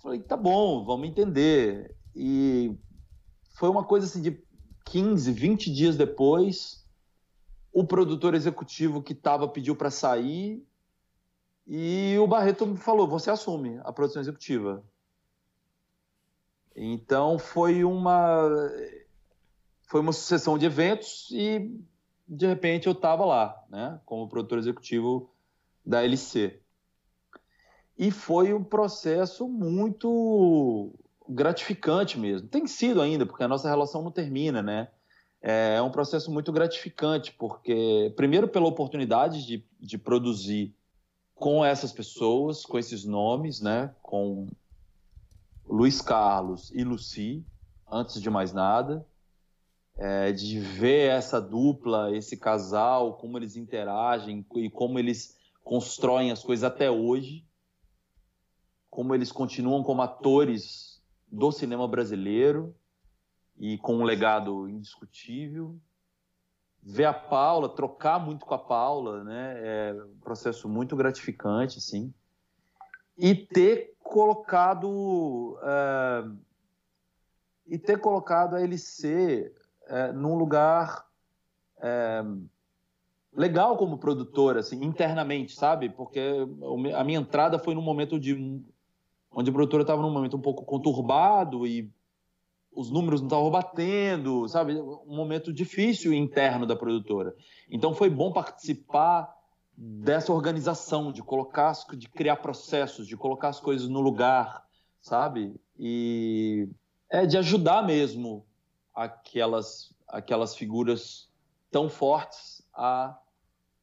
Falei, 0.00 0.20
tá 0.20 0.36
bom, 0.36 0.84
vamos 0.84 1.08
entender. 1.08 1.96
E 2.14 2.78
foi 3.56 3.68
uma 3.68 3.82
coisa 3.82 4.06
assim 4.06 4.22
de 4.22 4.40
15, 4.84 5.32
20 5.32 5.72
dias 5.72 5.96
depois, 5.96 6.86
o 7.72 7.84
produtor 7.84 8.34
executivo 8.34 9.02
que 9.02 9.14
estava 9.14 9.48
pediu 9.48 9.74
para 9.74 9.90
sair 9.90 10.64
e 11.72 12.18
o 12.18 12.26
Barreto 12.26 12.66
me 12.66 12.76
falou: 12.76 13.06
você 13.06 13.30
assume 13.30 13.80
a 13.84 13.92
produção 13.92 14.20
executiva. 14.20 14.82
Então 16.74 17.38
foi 17.38 17.84
uma 17.84 18.50
foi 19.84 20.00
uma 20.00 20.12
sucessão 20.12 20.58
de 20.58 20.66
eventos 20.66 21.28
e 21.30 21.70
de 22.26 22.46
repente 22.46 22.88
eu 22.88 22.92
estava 22.92 23.24
lá, 23.24 23.64
né, 23.68 24.00
como 24.04 24.28
produtor 24.28 24.58
executivo 24.58 25.30
da 25.86 26.02
LC. 26.02 26.60
E 27.96 28.10
foi 28.10 28.52
um 28.52 28.64
processo 28.64 29.46
muito 29.46 30.92
gratificante 31.28 32.18
mesmo. 32.18 32.48
Tem 32.48 32.66
sido 32.66 33.00
ainda, 33.00 33.24
porque 33.24 33.44
a 33.44 33.48
nossa 33.48 33.68
relação 33.68 34.02
não 34.02 34.10
termina, 34.10 34.60
né? 34.60 34.88
É 35.40 35.80
um 35.80 35.90
processo 35.90 36.32
muito 36.32 36.50
gratificante, 36.50 37.32
porque, 37.32 38.12
primeiro, 38.16 38.48
pela 38.48 38.66
oportunidade 38.66 39.46
de, 39.46 39.64
de 39.78 39.98
produzir 39.98 40.74
com 41.40 41.64
essas 41.64 41.90
pessoas, 41.90 42.66
com 42.66 42.78
esses 42.78 43.06
nomes, 43.06 43.62
né? 43.62 43.94
Com 44.02 44.46
Luiz 45.66 46.02
Carlos 46.02 46.70
e 46.74 46.84
Luci, 46.84 47.42
antes 47.90 48.20
de 48.20 48.28
mais 48.28 48.52
nada, 48.52 49.06
é, 49.96 50.32
de 50.32 50.60
ver 50.60 51.08
essa 51.08 51.40
dupla, 51.40 52.14
esse 52.14 52.36
casal, 52.36 53.14
como 53.14 53.38
eles 53.38 53.56
interagem 53.56 54.44
e 54.56 54.68
como 54.68 54.98
eles 54.98 55.34
constroem 55.64 56.30
as 56.30 56.42
coisas 56.42 56.62
até 56.62 56.90
hoje, 56.90 57.42
como 58.90 59.14
eles 59.14 59.32
continuam 59.32 59.82
como 59.82 60.02
atores 60.02 61.02
do 61.26 61.50
cinema 61.50 61.88
brasileiro 61.88 62.76
e 63.58 63.78
com 63.78 63.96
um 63.96 64.04
legado 64.04 64.68
indiscutível 64.68 65.80
ver 66.82 67.04
a 67.04 67.12
Paula, 67.12 67.68
trocar 67.68 68.18
muito 68.18 68.46
com 68.46 68.54
a 68.54 68.58
Paula, 68.58 69.22
né? 69.22 69.54
É 69.58 69.94
um 69.94 70.18
processo 70.20 70.68
muito 70.68 70.96
gratificante, 70.96 71.78
assim. 71.78 72.12
E 73.16 73.34
ter 73.34 73.94
colocado 74.02 75.58
é, 75.62 76.24
e 77.66 77.78
ter 77.78 78.00
colocado 78.00 78.56
a 78.56 78.60
LC 78.60 79.52
é, 79.86 80.12
num 80.12 80.34
lugar 80.36 81.06
é, 81.78 82.24
legal 83.32 83.76
como 83.76 83.98
produtora, 83.98 84.60
assim, 84.60 84.82
internamente, 84.84 85.54
sabe? 85.54 85.88
Porque 85.88 86.20
a 86.96 87.04
minha 87.04 87.20
entrada 87.20 87.58
foi 87.58 87.74
num 87.74 87.82
momento 87.82 88.18
de 88.18 88.62
onde 89.30 89.50
a 89.50 89.52
produtora 89.52 89.82
estava 89.82 90.02
num 90.02 90.10
momento 90.10 90.36
um 90.36 90.40
pouco 90.40 90.64
conturbado 90.64 91.66
e 91.66 91.92
os 92.72 92.90
números 92.90 93.20
não 93.20 93.28
estavam 93.28 93.50
batendo, 93.50 94.48
sabe? 94.48 94.74
Um 94.74 95.16
momento 95.16 95.52
difícil 95.52 96.12
interno 96.12 96.66
da 96.66 96.76
produtora. 96.76 97.34
Então 97.68 97.94
foi 97.94 98.08
bom 98.08 98.32
participar 98.32 99.34
dessa 99.76 100.32
organização, 100.32 101.10
de 101.10 101.22
colocar, 101.22 101.72
de 101.96 102.08
criar 102.08 102.36
processos, 102.36 103.06
de 103.06 103.16
colocar 103.16 103.48
as 103.48 103.60
coisas 103.60 103.88
no 103.88 104.00
lugar, 104.00 104.64
sabe? 105.00 105.54
E 105.78 106.68
é 107.08 107.26
de 107.26 107.36
ajudar 107.38 107.82
mesmo 107.82 108.46
aquelas 108.94 109.94
aquelas 110.06 110.56
figuras 110.56 111.30
tão 111.70 111.88
fortes 111.88 112.62
a 112.74 113.16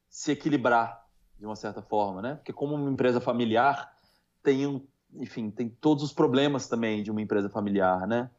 se 0.10 0.32
equilibrar 0.32 1.06
de 1.40 1.46
uma 1.46 1.56
certa 1.56 1.82
forma, 1.82 2.22
né? 2.22 2.36
Porque 2.36 2.54
como 2.54 2.76
uma 2.76 2.92
empresa 2.92 3.20
familiar 3.20 3.92
tem 4.44 4.68
um 4.68 4.86
enfim, 5.14 5.50
tem 5.50 5.70
todos 5.70 6.04
os 6.04 6.14
problemas 6.14 6.68
também 6.68 7.02
de 7.02 7.10
uma 7.10 7.22
empresa 7.22 7.50
familiar, 7.50 8.06
né? 8.06 8.30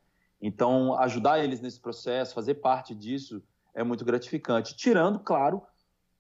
Então, 0.41 0.97
ajudar 1.01 1.43
eles 1.43 1.61
nesse 1.61 1.81
processo, 1.81 2.35
fazer 2.35 2.55
parte 2.55 2.95
disso, 2.95 3.43
é 3.75 3.83
muito 3.83 4.05
gratificante. 4.05 4.77
Tirando, 4.77 5.19
claro, 5.19 5.63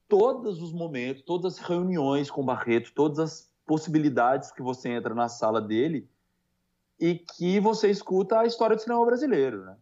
todos 0.09 0.61
os 0.61 0.72
momentos, 0.72 1.22
todas 1.22 1.54
as 1.54 1.61
reuniões 1.61 2.31
com 2.31 2.40
o 2.40 2.44
Barreto, 2.44 2.92
todas 2.94 3.18
as 3.18 3.52
possibilidades 3.66 4.50
que 4.50 4.62
você 4.62 4.88
entra 4.88 5.14
na 5.14 5.28
sala 5.28 5.61
dele 5.61 6.09
e 6.98 7.14
que 7.14 7.61
você 7.61 7.90
escuta 7.90 8.40
a 8.40 8.46
história 8.46 8.74
do 8.74 8.83
cinema 8.83 9.04
brasileiro, 9.04 9.64
né? 9.64 9.76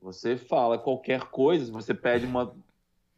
Você 0.00 0.36
fala 0.36 0.78
qualquer 0.78 1.30
coisa, 1.30 1.72
você 1.72 1.94
pede 1.94 2.26
uma, 2.26 2.54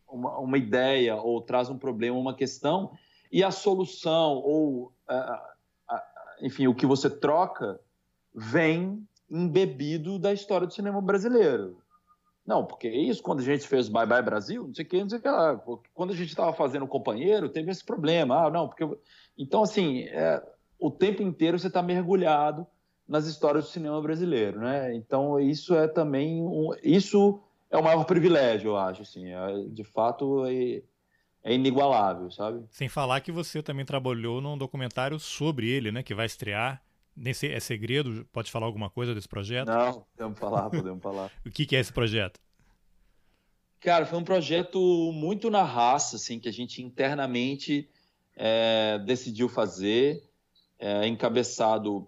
uma, 0.08 0.38
uma 0.38 0.58
ideia 0.58 1.16
ou 1.16 1.40
traz 1.40 1.68
um 1.68 1.78
problema, 1.78 2.16
uma 2.16 2.34
questão, 2.34 2.96
e 3.32 3.42
a 3.42 3.50
solução 3.50 4.34
ou, 4.34 4.92
uh, 5.10 5.92
uh, 5.92 6.00
enfim, 6.42 6.68
o 6.68 6.74
que 6.74 6.86
você 6.86 7.10
troca 7.10 7.80
vem 8.32 9.06
embebido 9.30 10.18
da 10.18 10.32
história 10.32 10.66
do 10.66 10.72
cinema 10.72 11.00
brasileiro. 11.00 11.78
Não, 12.46 12.64
porque 12.64 12.86
é 12.86 12.96
isso, 12.96 13.22
quando 13.22 13.40
a 13.40 13.44
gente 13.44 13.66
fez 13.66 13.88
Bye 13.88 14.06
Bye 14.06 14.22
Brasil, 14.22 14.68
não 14.68 14.74
sei 14.74 14.84
o 14.84 14.88
que, 14.88 15.00
não 15.00 15.08
sei 15.08 15.18
o 15.18 15.22
que 15.22 15.28
lá. 15.28 15.60
Quando 15.92 16.12
a 16.12 16.16
gente 16.16 16.28
estava 16.28 16.52
fazendo 16.52 16.84
o 16.84 16.88
companheiro, 16.88 17.48
teve 17.48 17.70
esse 17.70 17.84
problema. 17.84 18.46
Ah, 18.46 18.50
não, 18.50 18.68
porque. 18.68 18.88
Então, 19.36 19.62
assim, 19.62 20.02
é, 20.04 20.40
o 20.78 20.90
tempo 20.90 21.22
inteiro 21.22 21.58
você 21.58 21.66
está 21.66 21.82
mergulhado 21.82 22.66
nas 23.08 23.26
histórias 23.26 23.64
do 23.64 23.70
cinema 23.70 24.00
brasileiro, 24.00 24.60
né? 24.60 24.94
Então 24.94 25.38
isso 25.38 25.74
é 25.74 25.86
também 25.86 26.42
um, 26.42 26.70
isso 26.82 27.40
é 27.70 27.76
o 27.76 27.82
maior 27.82 28.04
privilégio, 28.04 28.70
eu 28.70 28.76
acho, 28.76 29.02
assim, 29.02 29.32
é, 29.32 29.64
de 29.68 29.84
fato 29.84 30.44
é, 30.46 30.82
é, 31.44 31.54
inigualável, 31.54 32.30
sabe? 32.30 32.64
Sem 32.70 32.88
falar 32.88 33.20
que 33.20 33.30
você 33.30 33.62
também 33.62 33.84
trabalhou 33.84 34.40
num 34.40 34.58
documentário 34.58 35.18
sobre 35.18 35.68
ele, 35.68 35.92
né? 35.92 36.02
Que 36.02 36.14
vai 36.14 36.26
estrear. 36.26 36.82
Nesse, 37.16 37.50
é 37.50 37.58
segredo? 37.58 38.26
Pode 38.32 38.50
falar 38.50 38.66
alguma 38.66 38.90
coisa 38.90 39.14
desse 39.14 39.28
projeto? 39.28 39.68
Não, 39.68 40.04
podemos 40.16 40.38
falar, 40.38 40.68
podemos 40.70 41.02
falar. 41.02 41.32
o 41.44 41.50
que, 41.50 41.64
que 41.64 41.74
é 41.74 41.80
esse 41.80 41.92
projeto? 41.92 42.38
Cara, 43.80 44.04
foi 44.04 44.18
um 44.18 44.24
projeto 44.24 45.12
muito 45.12 45.48
na 45.48 45.62
raça, 45.62 46.16
assim, 46.16 46.38
que 46.38 46.48
a 46.48 46.52
gente 46.52 46.82
internamente 46.82 47.88
é, 48.36 48.98
decidiu 49.06 49.48
fazer, 49.48 50.22
é, 50.78 51.06
encabeçado 51.06 52.06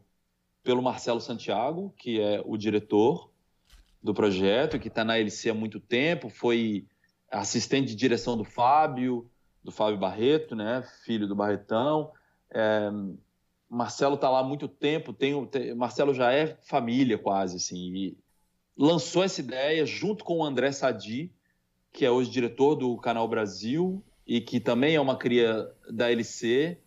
pelo 0.62 0.82
Marcelo 0.82 1.20
Santiago, 1.20 1.94
que 1.96 2.20
é 2.20 2.42
o 2.44 2.56
diretor 2.56 3.30
do 4.02 4.12
projeto, 4.12 4.78
que 4.78 4.88
está 4.88 5.04
na 5.04 5.18
LC 5.18 5.50
há 5.50 5.54
muito 5.54 5.80
tempo, 5.80 6.28
foi 6.28 6.86
assistente 7.30 7.88
de 7.88 7.94
direção 7.94 8.36
do 8.36 8.44
Fábio, 8.44 9.30
do 9.62 9.72
Fábio 9.72 9.98
Barreto, 9.98 10.54
né, 10.54 10.82
filho 11.04 11.26
do 11.26 11.34
Barretão. 11.34 12.12
É, 12.50 12.90
Marcelo 13.68 14.14
está 14.14 14.30
lá 14.30 14.40
há 14.40 14.44
muito 14.44 14.66
tempo, 14.66 15.12
tem, 15.12 15.46
tem, 15.46 15.74
Marcelo 15.74 16.14
já 16.14 16.32
é 16.32 16.56
família 16.62 17.18
quase, 17.18 17.56
assim, 17.56 18.16
lançou 18.76 19.22
essa 19.22 19.40
ideia 19.40 19.84
junto 19.84 20.24
com 20.24 20.38
o 20.38 20.44
André 20.44 20.72
Sadi, 20.72 21.32
que 21.92 22.04
é 22.04 22.10
hoje 22.10 22.30
diretor 22.30 22.74
do 22.74 22.96
Canal 22.96 23.28
Brasil 23.28 24.02
e 24.26 24.40
que 24.40 24.60
também 24.60 24.94
é 24.94 25.00
uma 25.00 25.16
cria 25.16 25.70
da 25.90 26.10
LC, 26.10 26.78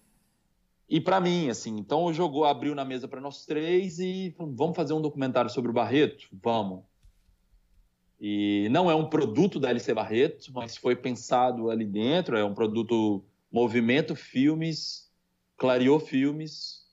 e 0.92 1.00
para 1.00 1.22
mim, 1.22 1.50
assim, 1.50 1.78
então 1.78 2.04
o 2.04 2.14
jogo 2.14 2.44
abriu 2.44 2.76
na 2.76 2.84
mesa 2.84 3.08
para 3.08 3.22
nós 3.22 3.46
três 3.46 3.98
e 3.98 4.36
vamos 4.38 4.76
fazer 4.76 4.92
um 4.92 5.02
documentário 5.02 5.50
sobre 5.50 5.72
o 5.72 5.74
Barreto? 5.74 6.28
Vamos. 6.34 6.84
E 8.20 8.68
não 8.70 8.92
é 8.92 8.94
um 8.94 9.08
produto 9.08 9.58
da 9.58 9.70
LC 9.70 9.94
Barreto, 9.94 10.52
mas 10.54 10.76
foi 10.76 10.94
pensado 10.94 11.70
ali 11.70 11.86
dentro, 11.86 12.36
é 12.36 12.44
um 12.44 12.54
produto 12.54 13.24
Movimento 13.50 14.18
Filmes, 14.18 15.10
Clareou 15.62 16.00
Filmes, 16.00 16.88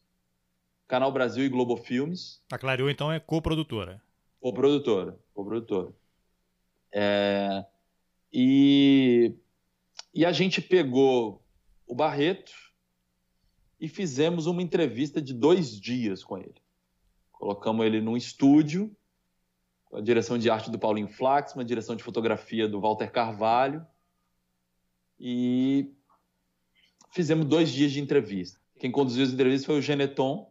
Canal 0.86 1.10
Brasil 1.10 1.42
e 1.42 1.48
Globo 1.48 1.74
Filmes. 1.74 2.44
A 2.52 2.58
Clareou, 2.58 2.90
então, 2.90 3.10
é 3.10 3.18
coprodutora. 3.18 3.98
Coprodutora, 4.38 5.18
coprodutora. 5.32 5.94
É... 6.92 7.64
E... 8.30 9.34
e 10.12 10.22
a 10.22 10.32
gente 10.32 10.60
pegou 10.60 11.42
o 11.86 11.94
Barreto, 11.94 12.52
e 13.80 13.88
fizemos 13.88 14.44
uma 14.44 14.60
entrevista 14.60 15.18
de 15.22 15.32
dois 15.32 15.80
dias 15.80 16.22
com 16.22 16.36
ele. 16.36 16.60
Colocamos 17.32 17.86
ele 17.86 18.02
num 18.02 18.18
estúdio, 18.18 18.94
com 19.86 19.96
a 19.96 20.02
direção 20.02 20.36
de 20.36 20.50
arte 20.50 20.70
do 20.70 20.78
Paulinho 20.78 21.08
Flax, 21.08 21.54
uma 21.54 21.64
direção 21.64 21.96
de 21.96 22.04
fotografia 22.04 22.68
do 22.68 22.82
Walter 22.82 23.10
Carvalho, 23.10 23.86
e 25.18 25.90
fizemos 27.10 27.46
dois 27.46 27.70
dias 27.70 27.92
de 27.92 28.00
entrevista. 28.00 28.58
Quem 28.78 28.90
conduziu 28.90 29.24
as 29.24 29.32
entrevistas 29.32 29.66
foi 29.66 29.78
o 29.78 29.82
Geneton 29.82 30.50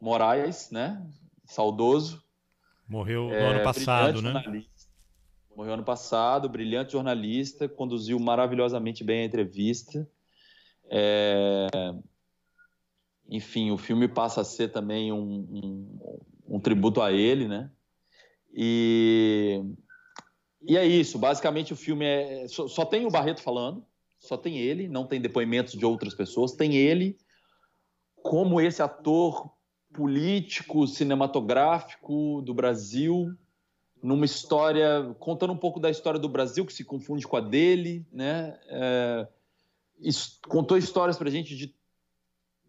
Moraes, 0.00 0.70
né? 0.70 1.04
Saudoso. 1.44 2.22
Morreu 2.88 3.24
no 3.24 3.34
é, 3.34 3.54
ano 3.54 3.64
passado, 3.64 4.22
né? 4.22 4.64
Morreu 5.56 5.74
ano 5.74 5.84
passado, 5.84 6.48
brilhante 6.48 6.92
jornalista, 6.92 7.68
conduziu 7.68 8.18
maravilhosamente 8.18 9.04
bem 9.04 9.22
a 9.22 9.24
entrevista. 9.24 10.08
É, 10.90 11.68
enfim, 13.28 13.70
o 13.70 13.78
filme 13.78 14.06
passa 14.08 14.40
a 14.40 14.44
ser 14.44 14.68
também 14.68 15.12
um, 15.12 15.18
um, 15.18 16.56
um 16.56 16.60
tributo 16.60 17.00
a 17.00 17.12
ele, 17.12 17.48
né? 17.48 17.70
E, 18.54 19.62
e 20.62 20.76
é 20.76 20.84
isso. 20.84 21.18
Basicamente, 21.18 21.72
o 21.72 21.76
filme 21.76 22.04
é 22.04 22.46
só, 22.48 22.68
só, 22.68 22.84
tem 22.84 23.06
o 23.06 23.10
Barreto 23.10 23.40
falando, 23.40 23.84
só 24.24 24.36
tem 24.36 24.58
ele, 24.58 24.88
não 24.88 25.06
tem 25.06 25.20
depoimentos 25.20 25.74
de 25.74 25.84
outras 25.84 26.14
pessoas. 26.14 26.52
Tem 26.52 26.74
ele 26.74 27.16
como 28.22 28.60
esse 28.60 28.82
ator 28.82 29.52
político, 29.92 30.86
cinematográfico 30.86 32.42
do 32.42 32.54
Brasil, 32.54 33.36
numa 34.02 34.24
história 34.24 35.14
contando 35.18 35.52
um 35.52 35.58
pouco 35.58 35.78
da 35.78 35.90
história 35.90 36.18
do 36.18 36.28
Brasil 36.28 36.64
que 36.64 36.72
se 36.72 36.84
confunde 36.84 37.26
com 37.26 37.36
a 37.36 37.40
dele, 37.40 38.06
né? 38.10 38.58
É, 38.66 39.28
contou 40.48 40.76
histórias 40.76 41.16
para 41.16 41.30
gente 41.30 41.54
de 41.56 41.74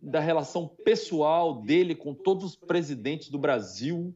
da 0.02 0.20
relação 0.20 0.68
pessoal 0.68 1.62
dele 1.62 1.96
com 1.96 2.14
todos 2.14 2.44
os 2.44 2.56
presidentes 2.56 3.30
do 3.30 3.40
Brasil, 3.40 4.14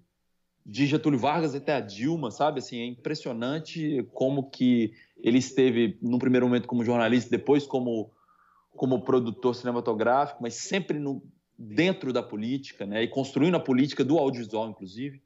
de 0.70 0.86
Getúlio 0.86 1.18
Vargas 1.18 1.56
até 1.56 1.74
a 1.74 1.80
Dilma, 1.80 2.30
sabe? 2.30 2.60
Assim, 2.60 2.80
é 2.80 2.86
impressionante 2.86 4.08
como 4.14 4.52
que 4.52 4.94
ele 5.18 5.40
esteve, 5.40 5.98
num 6.00 6.20
primeiro 6.20 6.46
momento, 6.46 6.68
como 6.68 6.86
jornalista, 6.86 7.30
depois 7.30 7.66
como, 7.66 8.12
como 8.72 9.02
produtor 9.02 9.56
cinematográfico, 9.56 10.44
mas 10.44 10.54
sempre 10.54 11.00
no, 11.00 11.24
dentro 11.58 12.14
da 12.14 12.22
política, 12.22 12.86
né? 12.86 13.02
E 13.02 13.08
construindo 13.08 13.56
a 13.56 13.60
política 13.60 14.04
do 14.04 14.20
audiovisual, 14.20 14.70
inclusive. 14.70 15.22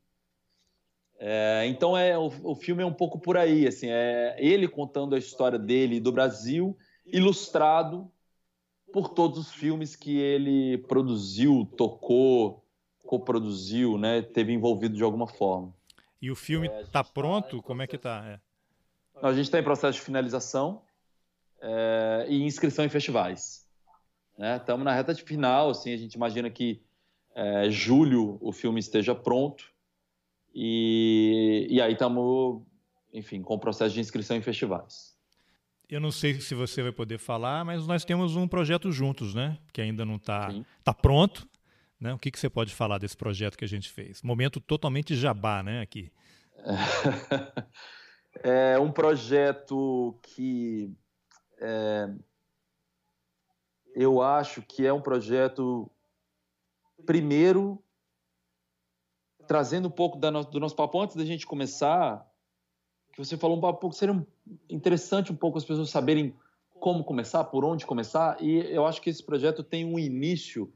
É, 1.19 1.65
então, 1.67 1.97
é, 1.97 2.17
o, 2.17 2.31
o 2.43 2.55
filme 2.55 2.81
é 2.81 2.85
um 2.85 2.93
pouco 2.93 3.19
por 3.19 3.35
aí, 3.35 3.67
assim, 3.67 3.87
é 3.89 4.35
ele 4.39 4.67
contando 4.67 5.13
a 5.13 5.19
história 5.19 5.59
dele 5.59 5.99
do 5.99 6.11
Brasil, 6.11 6.77
ilustrado 7.05 8.09
por 8.93 9.09
todos 9.09 9.39
os 9.39 9.51
filmes 9.51 9.95
que 9.95 10.17
ele 10.17 10.77
produziu, 10.77 11.67
tocou, 11.77 12.62
coproduziu, 13.05 13.97
né? 13.97 14.21
Teve 14.21 14.53
envolvido 14.53 14.95
de 14.95 15.03
alguma 15.03 15.27
forma. 15.27 15.73
E 16.21 16.31
o 16.31 16.35
filme 16.35 16.67
está 16.67 16.79
é, 16.79 16.85
tá 16.85 17.03
pronto? 17.03 17.61
Como 17.61 17.81
é 17.81 17.87
que 17.87 17.97
está? 17.97 18.23
É. 18.25 18.39
A 19.21 19.33
gente 19.33 19.45
está 19.45 19.59
em 19.59 19.63
processo 19.63 19.99
de 19.99 20.05
finalização 20.05 20.81
é, 21.61 22.25
e 22.29 22.43
inscrição 22.43 22.83
em 22.83 22.89
festivais. 22.89 23.67
Estamos 24.37 24.85
né? 24.85 24.91
na 24.91 24.95
reta 24.95 25.13
de 25.13 25.21
final, 25.21 25.69
assim, 25.69 25.93
a 25.93 25.97
gente 25.97 26.13
imagina 26.13 26.49
que 26.49 26.81
é, 27.35 27.69
julho 27.69 28.37
o 28.41 28.51
filme 28.51 28.79
esteja 28.79 29.13
pronto 29.13 29.71
e, 30.53 31.67
e 31.69 31.81
aí 31.81 31.93
estamos, 31.93 32.61
enfim, 33.13 33.41
com 33.41 33.55
o 33.55 33.59
processo 33.59 33.93
de 33.93 33.99
inscrição 33.99 34.35
em 34.35 34.41
festivais. 34.41 35.13
Eu 35.89 35.99
não 35.99 36.11
sei 36.11 36.39
se 36.39 36.55
você 36.55 36.81
vai 36.81 36.91
poder 36.91 37.19
falar, 37.19 37.63
mas 37.63 37.85
nós 37.85 38.03
temos 38.03 38.35
um 38.35 38.47
projeto 38.47 38.91
juntos, 38.91 39.33
né? 39.35 39.57
Que 39.71 39.81
ainda 39.81 40.03
não 40.05 40.15
está 40.15 40.49
tá 40.83 40.93
pronto. 40.93 41.47
Né? 42.03 42.13
O 42.13 42.19
que, 42.19 42.29
que 42.29 42.37
você 42.37 42.49
pode 42.49 42.75
falar 42.75 42.97
desse 42.97 43.15
projeto 43.15 43.57
que 43.57 43.63
a 43.63 43.67
gente 43.67 43.89
fez? 43.89 44.21
Momento 44.21 44.59
totalmente 44.59 45.15
jabá, 45.15 45.63
né? 45.63 45.81
Aqui. 45.81 46.11
É 48.41 48.79
um 48.79 48.91
projeto 48.91 50.17
que 50.23 50.91
é, 51.61 52.09
eu 53.95 54.23
acho 54.23 54.63
que 54.63 54.87
é 54.87 54.91
um 54.91 54.99
projeto, 54.99 55.87
primeiro, 57.05 57.79
trazendo 59.47 59.87
um 59.87 59.91
pouco 59.91 60.17
no, 60.17 60.43
do 60.43 60.59
nosso 60.59 60.75
papo 60.75 60.99
antes 60.99 61.15
da 61.15 61.23
gente 61.23 61.45
começar, 61.45 62.27
que 63.13 63.23
você 63.23 63.37
falou 63.37 63.55
um 63.55 63.61
pouco, 63.61 63.93
seria 63.93 64.25
interessante 64.67 65.31
um 65.31 65.35
pouco 65.35 65.59
as 65.59 65.63
pessoas 65.63 65.91
saberem 65.91 66.35
como 66.79 67.03
começar, 67.03 67.43
por 67.43 67.63
onde 67.63 67.85
começar, 67.85 68.41
e 68.41 68.57
eu 68.73 68.87
acho 68.87 68.99
que 68.99 69.11
esse 69.11 69.23
projeto 69.23 69.63
tem 69.63 69.85
um 69.85 69.99
início 69.99 70.73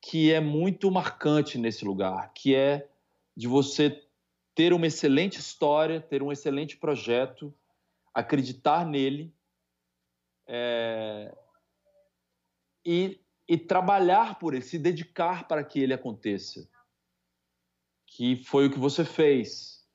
que 0.00 0.32
é 0.32 0.40
muito 0.40 0.90
marcante 0.90 1.58
nesse 1.58 1.84
lugar, 1.84 2.32
que 2.32 2.54
é 2.54 2.88
de 3.36 3.46
você 3.46 4.04
ter 4.54 4.72
uma 4.72 4.86
excelente 4.86 5.38
história, 5.38 6.00
ter 6.00 6.22
um 6.22 6.32
excelente 6.32 6.76
projeto, 6.76 7.54
acreditar 8.12 8.84
nele 8.84 9.32
é... 10.46 11.36
e 12.84 13.20
e 13.48 13.56
trabalhar 13.56 14.38
por 14.38 14.52
ele, 14.52 14.62
se 14.62 14.78
dedicar 14.78 15.48
para 15.48 15.64
que 15.64 15.80
ele 15.80 15.94
aconteça. 15.94 16.68
Que 18.06 18.36
foi 18.36 18.66
o 18.66 18.70
que 18.70 18.78
você 18.78 19.04
fez. 19.04 19.86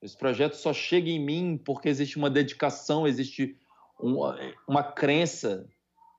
Esse 0.00 0.16
projeto 0.16 0.54
só 0.54 0.72
chega 0.72 1.10
em 1.10 1.20
mim 1.20 1.58
porque 1.58 1.88
existe 1.88 2.16
uma 2.16 2.30
dedicação, 2.30 3.06
existe 3.06 3.58
uma, 4.00 4.36
uma 4.66 4.82
crença 4.82 5.68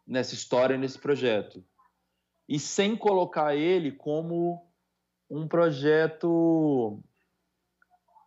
nessa 0.05 0.35
história, 0.35 0.77
nesse 0.77 0.99
projeto. 0.99 1.65
E 2.47 2.59
sem 2.59 2.95
colocar 2.95 3.55
ele 3.55 3.91
como 3.91 4.67
um 5.29 5.47
projeto 5.47 7.01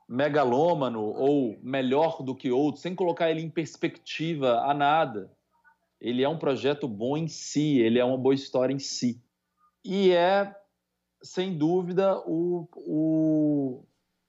megalômano 0.09 1.02
ou 1.02 1.59
melhor 1.62 2.22
do 2.22 2.35
que 2.35 2.50
outro, 2.50 2.81
sem 2.81 2.94
colocar 2.94 3.31
ele 3.31 3.42
em 3.42 3.50
perspectiva 3.50 4.61
a 4.61 4.72
nada. 4.72 5.33
Ele 6.00 6.22
é 6.22 6.29
um 6.29 6.38
projeto 6.38 6.87
bom 6.87 7.16
em 7.16 7.26
si, 7.26 7.79
ele 7.81 7.98
é 7.98 8.05
uma 8.05 8.18
boa 8.18 8.35
história 8.35 8.72
em 8.72 8.79
si. 8.79 9.20
E 9.85 10.12
é, 10.12 10.55
sem 11.22 11.57
dúvida, 11.57 12.18
o, 12.26 12.68
o, 12.74 13.85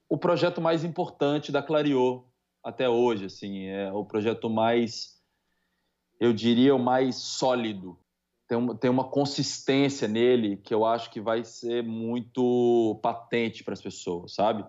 o 0.10 0.17
projeto 0.17 0.62
mais 0.62 0.84
importante 0.84 1.52
da 1.52 1.62
Clariô 1.62 2.26
até 2.63 2.89
hoje. 2.89 3.26
Assim, 3.26 3.65
é 3.65 3.91
o 3.91 4.06
projeto 4.06 4.50
mais, 4.50 5.21
eu 6.19 6.34
diria, 6.34 6.76
o 6.76 6.80
mais 6.80 7.15
sólido. 7.15 8.00
Tem 8.47 8.57
uma, 8.57 8.75
tem 8.75 8.89
uma 8.89 9.03
consistência 9.03 10.07
nele 10.07 10.57
que 10.57 10.73
eu 10.73 10.86
acho 10.86 11.12
que 11.12 11.19
vai 11.19 11.43
ser 11.43 11.83
muito 11.83 12.97
patente 13.03 13.63
para 13.63 13.73
as 13.73 13.81
pessoas, 13.81 14.33
sabe? 14.33 14.65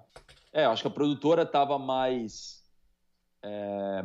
É, 0.53 0.65
eu 0.65 0.71
acho 0.71 0.83
que 0.83 0.89
a 0.89 0.91
produtora 0.91 1.43
estava 1.43 1.79
mais 1.79 2.65
é, 3.43 4.03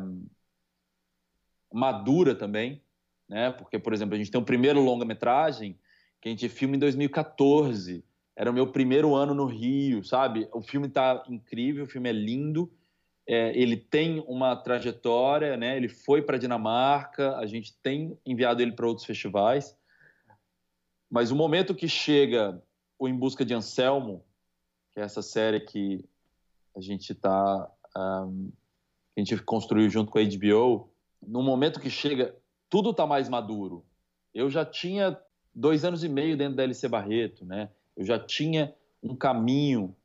madura 1.73 2.35
também, 2.35 2.81
né? 3.27 3.51
Porque, 3.51 3.79
por 3.79 3.93
exemplo, 3.93 4.13
a 4.13 4.17
gente 4.17 4.29
tem 4.29 4.39
o 4.39 4.45
primeiro 4.45 4.79
longa-metragem 4.79 5.79
que 6.21 6.29
a 6.29 6.31
gente 6.31 6.47
filma 6.47 6.75
em 6.75 6.79
2014. 6.79 8.05
Era 8.35 8.49
o 8.49 8.53
meu 8.53 8.71
primeiro 8.71 9.15
ano 9.15 9.33
no 9.33 9.45
Rio, 9.45 10.03
sabe? 10.03 10.47
O 10.53 10.61
filme 10.61 10.87
está 10.87 11.23
incrível, 11.27 11.85
o 11.85 11.89
filme 11.89 12.09
é 12.09 12.13
lindo. 12.13 12.71
É, 13.27 13.57
ele 13.57 13.77
tem 13.77 14.23
uma 14.27 14.55
trajetória, 14.55 15.55
né? 15.55 15.77
Ele 15.77 15.87
foi 15.87 16.21
para 16.21 16.37
Dinamarca, 16.37 17.37
a 17.37 17.45
gente 17.45 17.73
tem 17.81 18.17
enviado 18.25 18.61
ele 18.61 18.73
para 18.73 18.87
outros 18.87 19.05
festivais. 19.05 19.77
Mas 21.09 21.31
o 21.31 21.35
momento 21.35 21.75
que 21.75 21.87
chega 21.87 22.61
o 22.99 23.07
Em 23.07 23.15
Busca 23.15 23.45
de 23.45 23.53
Anselmo, 23.53 24.25
que 24.91 24.99
é 24.99 25.03
essa 25.03 25.21
série 25.21 25.59
que 25.59 26.03
a 26.75 26.81
gente 26.81 27.13
tá 27.15 27.71
um, 27.95 28.51
a 29.15 29.19
gente 29.19 29.37
construiu 29.43 29.89
junto 29.89 30.11
com 30.11 30.17
a 30.17 30.23
HBO, 30.23 30.89
no 31.21 31.43
momento 31.43 31.79
que 31.79 31.89
chega, 31.89 32.35
tudo 32.69 32.89
está 32.89 33.05
mais 33.05 33.29
maduro. 33.29 33.85
Eu 34.33 34.49
já 34.49 34.65
tinha 34.65 35.17
dois 35.53 35.85
anos 35.85 36.03
e 36.03 36.09
meio 36.09 36.35
dentro 36.35 36.55
da 36.55 36.63
LC 36.63 36.87
Barreto, 36.87 37.45
né? 37.45 37.69
Eu 37.95 38.03
já 38.03 38.17
tinha 38.17 38.73
um 39.01 39.15
caminho 39.15 39.95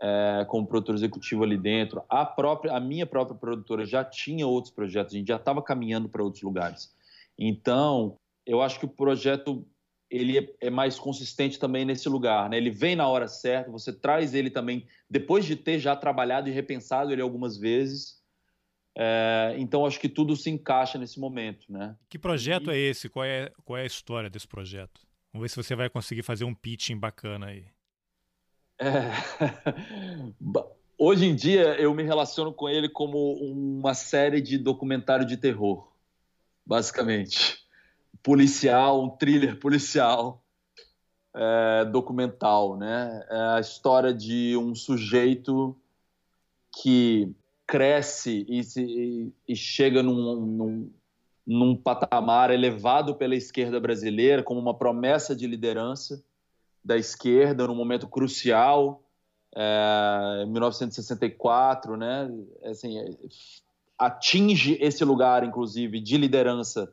é, 0.00 0.44
como 0.48 0.66
produtor 0.66 0.94
executivo 0.94 1.44
ali 1.44 1.56
dentro. 1.56 2.02
A 2.08 2.24
própria, 2.24 2.72
a 2.72 2.80
minha 2.80 3.06
própria 3.06 3.38
produtora 3.38 3.84
já 3.84 4.04
tinha 4.04 4.46
outros 4.46 4.72
projetos. 4.72 5.14
A 5.14 5.18
gente 5.18 5.28
já 5.28 5.36
estava 5.36 5.62
caminhando 5.62 6.08
para 6.08 6.22
outros 6.22 6.42
lugares. 6.42 6.94
Então, 7.38 8.16
eu 8.44 8.62
acho 8.62 8.78
que 8.78 8.86
o 8.86 8.88
projeto 8.88 9.66
ele 10.08 10.38
é, 10.38 10.54
é 10.62 10.70
mais 10.70 10.98
consistente 10.98 11.58
também 11.58 11.84
nesse 11.84 12.08
lugar, 12.08 12.48
né? 12.48 12.56
Ele 12.56 12.70
vem 12.70 12.94
na 12.94 13.08
hora 13.08 13.26
certa, 13.26 13.70
você 13.70 13.92
traz 13.92 14.34
ele 14.34 14.50
também 14.50 14.86
depois 15.10 15.44
de 15.44 15.56
ter 15.56 15.80
já 15.80 15.96
trabalhado 15.96 16.48
e 16.48 16.52
repensado 16.52 17.12
ele 17.12 17.22
algumas 17.22 17.58
vezes. 17.58 18.16
É, 18.96 19.54
então 19.58 19.84
acho 19.84 20.00
que 20.00 20.08
tudo 20.08 20.36
se 20.36 20.48
encaixa 20.48 20.96
nesse 20.96 21.18
momento, 21.18 21.70
né? 21.70 21.96
Que 22.08 22.18
projeto 22.18 22.70
e... 22.70 22.74
é 22.74 22.78
esse? 22.78 23.08
Qual 23.08 23.24
é, 23.24 23.50
qual 23.64 23.76
é 23.76 23.82
a 23.82 23.86
história 23.86 24.30
desse 24.30 24.46
projeto? 24.46 25.00
Vamos 25.32 25.42
ver 25.44 25.48
se 25.50 25.56
você 25.56 25.74
vai 25.74 25.90
conseguir 25.90 26.22
fazer 26.22 26.44
um 26.44 26.54
pitching 26.54 26.98
bacana 26.98 27.46
aí. 27.46 27.66
É... 28.78 29.10
Hoje 30.98 31.26
em 31.26 31.34
dia 31.34 31.78
eu 31.78 31.94
me 31.94 32.02
relaciono 32.02 32.52
com 32.52 32.68
ele 32.68 32.88
como 32.88 33.34
uma 33.34 33.92
série 33.92 34.40
de 34.40 34.56
documentário 34.56 35.26
de 35.26 35.36
terror, 35.36 35.86
basicamente. 36.64 37.66
Policial, 38.22 39.02
um 39.02 39.10
thriller 39.10 39.58
policial 39.58 40.42
é, 41.34 41.84
documental, 41.84 42.78
né? 42.78 43.26
É 43.28 43.40
a 43.56 43.60
história 43.60 44.12
de 44.12 44.56
um 44.56 44.74
sujeito 44.74 45.76
que 46.82 47.30
cresce 47.66 48.46
e, 48.48 48.64
se, 48.64 49.34
e 49.46 49.54
chega 49.54 50.02
num, 50.02 50.40
num, 50.40 50.90
num, 51.46 51.76
patamar 51.76 52.50
elevado 52.50 53.16
pela 53.16 53.34
esquerda 53.34 53.78
brasileira 53.78 54.42
como 54.42 54.60
uma 54.60 54.72
promessa 54.72 55.36
de 55.36 55.46
liderança 55.46 56.24
da 56.86 56.96
esquerda 56.96 57.66
num 57.66 57.74
momento 57.74 58.06
crucial, 58.06 59.02
é, 59.52 60.44
1964, 60.46 61.96
né? 61.96 62.30
Assim, 62.62 62.96
atinge 63.98 64.78
esse 64.80 65.04
lugar, 65.04 65.42
inclusive, 65.42 66.00
de 66.00 66.16
liderança 66.16 66.92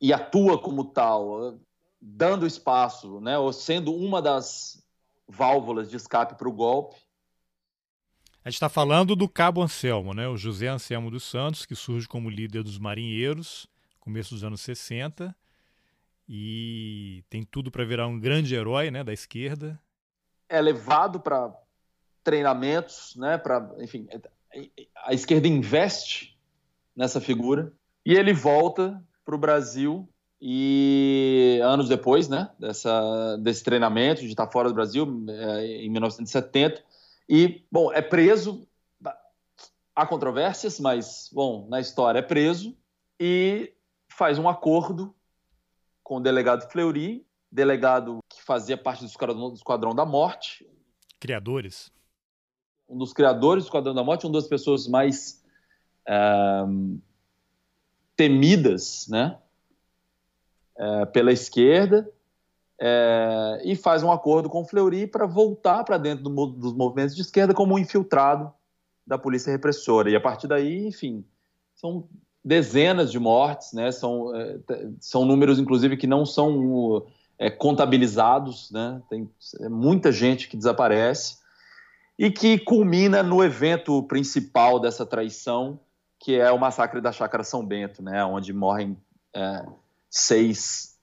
e 0.00 0.12
atua 0.12 0.58
como 0.58 0.84
tal, 0.84 1.60
dando 2.00 2.44
espaço, 2.44 3.20
né, 3.20 3.38
ou 3.38 3.52
sendo 3.52 3.94
uma 3.94 4.20
das 4.20 4.82
válvulas 5.28 5.88
de 5.88 5.96
escape 5.96 6.34
para 6.34 6.48
o 6.48 6.52
golpe. 6.52 6.96
A 8.42 8.48
gente 8.48 8.56
está 8.56 8.70
falando 8.70 9.14
do 9.14 9.28
Cabo 9.28 9.62
Anselmo, 9.62 10.12
né, 10.12 10.26
o 10.26 10.36
José 10.36 10.66
Anselmo 10.66 11.10
dos 11.10 11.22
Santos, 11.22 11.66
que 11.66 11.76
surge 11.76 12.08
como 12.08 12.30
líder 12.30 12.64
dos 12.64 12.78
marinheiros, 12.78 13.68
começo 14.00 14.34
dos 14.34 14.42
anos 14.42 14.62
60, 14.62 15.36
e 16.32 17.24
tem 17.28 17.42
tudo 17.42 17.72
para 17.72 17.84
virar 17.84 18.06
um 18.06 18.20
grande 18.20 18.54
herói 18.54 18.88
né, 18.88 19.02
da 19.02 19.12
esquerda. 19.12 19.76
É 20.48 20.60
levado 20.60 21.18
para 21.18 21.52
treinamentos, 22.22 23.16
né, 23.16 23.36
para, 23.36 23.68
enfim, 23.80 24.06
a 25.04 25.12
esquerda 25.12 25.48
investe 25.48 26.38
nessa 26.94 27.20
figura 27.20 27.72
e 28.06 28.14
ele 28.14 28.32
volta 28.32 29.02
para 29.24 29.34
o 29.34 29.38
Brasil 29.38 30.08
e 30.40 31.60
anos 31.64 31.88
depois, 31.88 32.28
né, 32.28 32.48
dessa, 32.56 33.36
desse 33.38 33.64
treinamento, 33.64 34.20
de 34.20 34.28
estar 34.28 34.46
fora 34.46 34.68
do 34.68 34.74
Brasil, 34.74 35.24
é, 35.28 35.66
em 35.82 35.90
1970, 35.90 36.80
e, 37.28 37.64
bom, 37.70 37.92
é 37.92 38.00
preso, 38.00 38.66
há 39.94 40.06
controvérsias, 40.06 40.78
mas, 40.78 41.28
bom, 41.32 41.66
na 41.68 41.80
história 41.80 42.20
é 42.20 42.22
preso, 42.22 42.76
e 43.18 43.72
faz 44.08 44.38
um 44.38 44.48
acordo 44.48 45.14
com 46.10 46.16
o 46.16 46.20
delegado 46.20 46.68
Fleury, 46.68 47.24
delegado 47.52 48.18
que 48.28 48.42
fazia 48.42 48.76
parte 48.76 49.04
do 49.04 49.06
Esquadrão, 49.06 49.48
do 49.50 49.54
Esquadrão 49.54 49.94
da 49.94 50.04
Morte. 50.04 50.68
Criadores. 51.20 51.92
Um 52.88 52.98
dos 52.98 53.12
criadores 53.12 53.62
do 53.62 53.66
Esquadrão 53.68 53.94
da 53.94 54.02
Morte, 54.02 54.26
uma 54.26 54.32
das 54.32 54.48
pessoas 54.48 54.88
mais... 54.88 55.40
Temidas 58.16 59.06
né, 59.08 59.38
é, 60.76 61.06
pela 61.06 61.30
esquerda, 61.30 62.10
é, 62.78 63.62
e 63.64 63.76
faz 63.76 64.02
um 64.02 64.10
acordo 64.10 64.50
com 64.50 64.62
o 64.62 64.64
Fleury 64.64 65.06
para 65.06 65.26
voltar 65.26 65.84
para 65.84 65.96
dentro 65.96 66.24
do, 66.24 66.46
dos 66.46 66.74
movimentos 66.74 67.14
de 67.14 67.22
esquerda 67.22 67.54
como 67.54 67.76
um 67.76 67.78
infiltrado 67.78 68.52
da 69.06 69.16
polícia 69.16 69.52
repressora. 69.52 70.10
E 70.10 70.16
a 70.16 70.20
partir 70.20 70.48
daí, 70.48 70.86
enfim, 70.88 71.24
são 71.76 72.08
dezenas 72.44 73.10
de 73.10 73.18
mortes, 73.18 73.72
né? 73.72 73.92
são, 73.92 74.34
é, 74.34 74.58
são 75.00 75.24
números, 75.24 75.58
inclusive, 75.58 75.96
que 75.96 76.06
não 76.06 76.24
são 76.24 77.06
é, 77.38 77.50
contabilizados, 77.50 78.70
né? 78.70 79.00
tem 79.08 79.30
é 79.60 79.68
muita 79.68 80.10
gente 80.10 80.48
que 80.48 80.56
desaparece, 80.56 81.40
e 82.18 82.30
que 82.30 82.58
culmina 82.58 83.22
no 83.22 83.42
evento 83.42 84.02
principal 84.02 84.78
dessa 84.78 85.06
traição, 85.06 85.80
que 86.18 86.38
é 86.38 86.52
o 86.52 86.58
massacre 86.58 87.00
da 87.00 87.12
Chácara 87.12 87.42
São 87.42 87.64
Bento, 87.64 88.02
né, 88.02 88.22
onde 88.22 88.52
morrem 88.52 88.94
é, 89.34 89.64
seis 90.10 90.98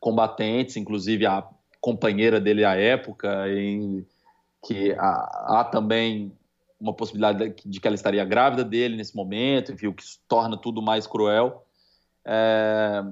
combatentes, 0.00 0.76
inclusive 0.76 1.24
a 1.24 1.46
companheira 1.80 2.40
dele 2.40 2.64
à 2.64 2.74
época, 2.74 3.48
em 3.48 4.04
que 4.66 4.90
há, 4.98 5.60
há, 5.60 5.68
também 5.70 6.32
uma 6.82 6.92
possibilidade 6.92 7.54
de 7.64 7.80
que 7.80 7.86
ela 7.86 7.94
estaria 7.94 8.24
grávida 8.24 8.64
dele 8.64 8.96
nesse 8.96 9.14
momento, 9.14 9.72
enfim, 9.72 9.86
o 9.86 9.94
que 9.94 10.02
torna 10.26 10.56
tudo 10.56 10.82
mais 10.82 11.06
cruel. 11.06 11.64
É, 12.24 13.04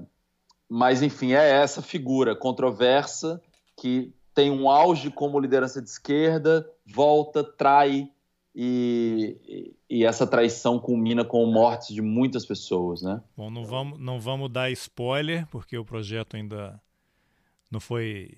mas, 0.68 1.02
enfim, 1.02 1.32
é 1.32 1.48
essa 1.48 1.80
figura 1.80 2.34
controversa 2.34 3.40
que 3.80 4.12
tem 4.34 4.50
um 4.50 4.68
auge 4.68 5.10
como 5.10 5.38
liderança 5.38 5.80
de 5.80 5.88
esquerda, 5.88 6.68
volta, 6.84 7.44
trai 7.44 8.10
e, 8.54 9.72
e 9.88 10.04
essa 10.04 10.26
traição 10.26 10.78
culmina 10.80 11.24
com 11.24 11.46
mortes 11.46 11.94
de 11.94 12.02
muitas 12.02 12.44
pessoas, 12.44 13.02
né? 13.02 13.22
Bom, 13.36 13.50
não 13.50 13.64
vamos, 13.64 14.00
não 14.00 14.20
vamos 14.20 14.50
dar 14.50 14.70
spoiler, 14.72 15.46
porque 15.46 15.78
o 15.78 15.84
projeto 15.84 16.36
ainda 16.36 16.80
não 17.70 17.78
foi... 17.78 18.36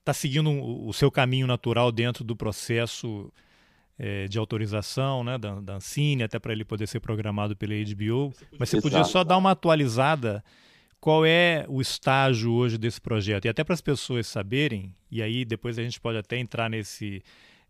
Está 0.00 0.12
seguindo 0.12 0.50
o 0.50 0.92
seu 0.92 1.10
caminho 1.10 1.46
natural 1.46 1.92
dentro 1.92 2.24
do 2.24 2.34
processo 2.34 3.32
é, 4.04 4.26
de 4.26 4.36
autorização 4.36 5.22
né, 5.22 5.38
da, 5.38 5.60
da 5.60 5.76
Ancine, 5.76 6.24
até 6.24 6.36
para 6.36 6.52
ele 6.52 6.64
poder 6.64 6.88
ser 6.88 6.98
programado 6.98 7.54
pela 7.54 7.72
HBO. 7.72 8.34
Mas 8.58 8.68
você 8.68 8.78
Exato. 8.78 8.82
podia 8.82 9.04
só 9.04 9.22
dar 9.22 9.36
uma 9.36 9.52
atualizada 9.52 10.42
qual 11.00 11.24
é 11.24 11.64
o 11.68 11.80
estágio 11.80 12.52
hoje 12.52 12.76
desse 12.76 13.00
projeto? 13.00 13.44
E 13.44 13.48
até 13.48 13.62
para 13.62 13.74
as 13.74 13.80
pessoas 13.80 14.26
saberem, 14.26 14.92
e 15.08 15.22
aí 15.22 15.44
depois 15.44 15.78
a 15.78 15.82
gente 15.84 16.00
pode 16.00 16.18
até 16.18 16.36
entrar 16.36 16.68
nesse 16.68 17.22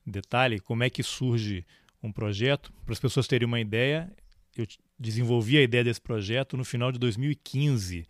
detalhe, 0.06 0.58
como 0.58 0.82
é 0.82 0.88
que 0.88 1.02
surge 1.02 1.66
um 2.02 2.10
projeto, 2.10 2.72
para 2.84 2.94
as 2.94 3.00
pessoas 3.00 3.28
terem 3.28 3.46
uma 3.46 3.60
ideia, 3.60 4.10
eu 4.56 4.66
desenvolvi 4.98 5.58
a 5.58 5.62
ideia 5.62 5.84
desse 5.84 6.00
projeto 6.00 6.56
no 6.56 6.64
final 6.64 6.90
de 6.90 6.98
2015. 6.98 8.06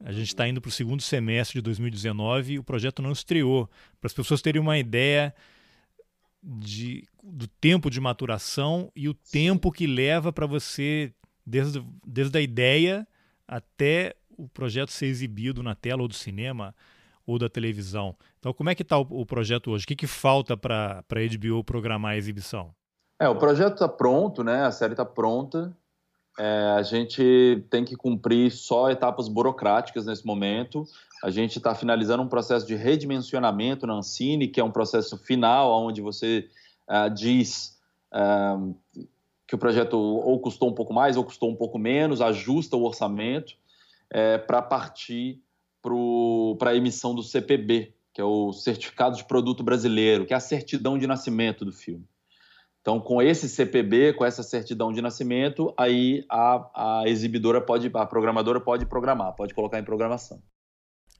A 0.00 0.12
gente 0.12 0.28
está 0.28 0.46
indo 0.46 0.60
para 0.60 0.68
o 0.68 0.72
segundo 0.72 1.02
semestre 1.02 1.58
de 1.58 1.62
2019 1.62 2.54
e 2.54 2.58
o 2.58 2.64
projeto 2.64 3.00
não 3.00 3.12
estreou. 3.12 3.70
Para 4.00 4.08
as 4.08 4.12
pessoas 4.12 4.42
terem 4.42 4.60
uma 4.60 4.78
ideia 4.78 5.34
de, 6.44 7.08
do 7.22 7.48
tempo 7.48 7.88
de 7.88 8.00
maturação 8.00 8.92
e 8.94 9.08
o 9.08 9.14
tempo 9.14 9.72
que 9.72 9.86
leva 9.86 10.30
para 10.30 10.46
você, 10.46 11.12
desde, 11.44 11.82
desde 12.06 12.36
a 12.36 12.40
ideia 12.40 13.08
até 13.48 14.14
o 14.36 14.46
projeto 14.48 14.92
ser 14.92 15.06
exibido 15.06 15.62
na 15.62 15.74
tela 15.74 16.02
ou 16.02 16.08
do 16.08 16.14
cinema 16.14 16.74
ou 17.26 17.38
da 17.38 17.48
televisão. 17.48 18.14
Então, 18.38 18.52
como 18.52 18.68
é 18.68 18.74
que 18.74 18.82
está 18.82 18.98
o, 18.98 19.06
o, 19.08 19.24
projeto 19.24 19.70
hoje? 19.70 19.84
O 19.84 19.88
que, 19.88 19.96
que 19.96 20.06
falta 20.06 20.56
para 20.56 21.02
a 21.08 21.36
HBO 21.38 21.64
programar 21.64 22.12
a 22.12 22.16
exibição? 22.16 22.74
É, 23.18 23.28
o 23.28 23.36
projeto 23.36 23.74
está 23.74 23.88
pronto, 23.88 24.44
né? 24.44 24.64
A 24.64 24.70
série 24.70 24.92
está 24.92 25.04
pronta. 25.04 25.74
É, 26.38 26.74
a 26.76 26.82
gente 26.82 27.64
tem 27.70 27.84
que 27.84 27.96
cumprir 27.96 28.50
só 28.50 28.90
etapas 28.90 29.28
burocráticas 29.28 30.06
nesse 30.06 30.26
momento. 30.26 30.84
A 31.22 31.30
gente 31.30 31.58
está 31.58 31.74
finalizando 31.74 32.22
um 32.22 32.28
processo 32.28 32.66
de 32.66 32.74
redimensionamento 32.74 33.86
na 33.86 33.94
Ancine, 33.94 34.48
que 34.48 34.60
é 34.60 34.64
um 34.64 34.70
processo 34.70 35.16
final, 35.16 35.70
onde 35.84 36.00
você 36.00 36.48
uh, 36.88 37.08
diz 37.08 37.78
uh, 38.12 38.74
que 39.46 39.54
o 39.54 39.58
projeto 39.58 39.94
ou 39.94 40.40
custou 40.40 40.68
um 40.68 40.74
pouco 40.74 40.92
mais 40.92 41.16
ou 41.16 41.24
custou 41.24 41.50
um 41.50 41.56
pouco 41.56 41.78
menos, 41.78 42.20
ajusta 42.20 42.76
o 42.76 42.84
orçamento 42.84 43.54
é, 44.10 44.38
para 44.38 44.62
partir 44.62 45.40
para 46.58 46.70
a 46.70 46.74
emissão 46.74 47.14
do 47.14 47.22
CPB, 47.22 47.92
que 48.12 48.20
é 48.20 48.24
o 48.24 48.52
Certificado 48.52 49.16
de 49.16 49.24
Produto 49.24 49.62
Brasileiro, 49.62 50.24
que 50.24 50.32
é 50.32 50.36
a 50.36 50.40
certidão 50.40 50.96
de 50.96 51.06
nascimento 51.06 51.62
do 51.62 51.72
filme. 51.72 52.06
Então, 52.84 53.00
com 53.00 53.22
esse 53.22 53.48
CPB, 53.48 54.12
com 54.12 54.26
essa 54.26 54.42
certidão 54.42 54.92
de 54.92 55.00
nascimento, 55.00 55.72
aí 55.74 56.22
a, 56.28 57.00
a 57.00 57.08
exibidora 57.08 57.58
pode, 57.58 57.90
a 57.94 58.04
programadora 58.04 58.60
pode 58.60 58.84
programar, 58.84 59.34
pode 59.34 59.54
colocar 59.54 59.78
em 59.78 59.82
programação. 59.82 60.42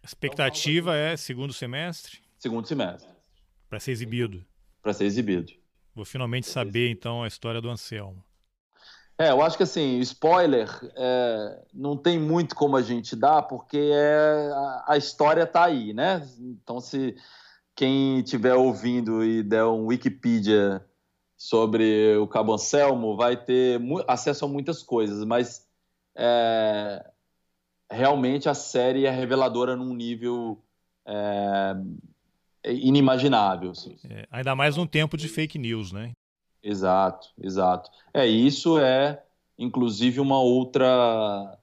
A 0.03 0.07
expectativa 0.07 0.95
é 0.95 1.17
segundo 1.17 1.55
semestre? 1.55 2.19
Segundo 2.39 2.69
semestre. 2.69 3.09
Para 3.67 3.81
ser 3.81 3.93
exibido. 3.93 4.45
Para 4.83 4.93
ser 4.93 5.07
exibido. 5.07 5.55
Vou 5.95 6.05
finalmente 6.05 6.47
saber 6.47 6.91
então 6.91 7.23
a 7.23 7.29
história 7.29 7.63
do 7.63 7.71
Anselmo. 7.71 8.23
É, 9.17 9.31
eu 9.31 9.41
acho 9.41 9.57
que 9.57 9.63
assim, 9.63 10.01
spoiler, 10.01 10.69
é, 10.95 11.63
não 11.73 11.97
tem 11.97 12.19
muito 12.19 12.55
como 12.55 12.77
a 12.77 12.83
gente 12.83 13.17
dar, 13.17 13.41
porque 13.41 13.79
é, 13.79 14.51
a, 14.53 14.85
a 14.89 14.97
história 14.99 15.45
está 15.45 15.65
aí, 15.65 15.95
né? 15.95 16.29
Então, 16.39 16.79
se 16.79 17.17
quem 17.75 18.19
estiver 18.19 18.55
ouvindo 18.55 19.25
e 19.25 19.43
der 19.43 19.65
um 19.65 19.87
Wikipedia 19.87 20.85
sobre 21.37 22.17
o 22.17 22.27
Cabo 22.27 22.53
Anselmo 22.53 23.17
vai 23.17 23.37
ter 23.37 23.81
acesso 24.07 24.45
a 24.45 24.49
muitas 24.49 24.83
coisas, 24.83 25.25
mas 25.25 25.69
é, 26.15 27.05
realmente 27.91 28.49
a 28.49 28.55
série 28.55 29.07
é 29.07 29.11
reveladora 29.11 29.77
num 29.77 29.95
nível 29.95 30.63
é, 31.07 31.75
inimaginável. 32.65 33.73
Assim. 33.73 33.97
É, 34.09 34.27
ainda 34.31 34.55
mais 34.55 34.77
num 34.77 34.87
tempo 34.87 35.17
de 35.17 35.29
fake 35.29 35.59
news, 35.59 35.93
né? 35.93 36.13
Exato, 36.63 37.29
exato. 37.39 37.91
É 38.13 38.27
isso 38.27 38.79
é 38.79 39.23
inclusive 39.59 40.21
uma 40.21 40.41
outra 40.41 41.59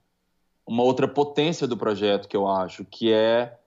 uma 0.66 0.84
outra 0.84 1.08
potência 1.08 1.68
do 1.68 1.76
projeto 1.76 2.28
que 2.28 2.38
eu 2.38 2.48
acho 2.48 2.86
que 2.86 3.12
é 3.12 3.58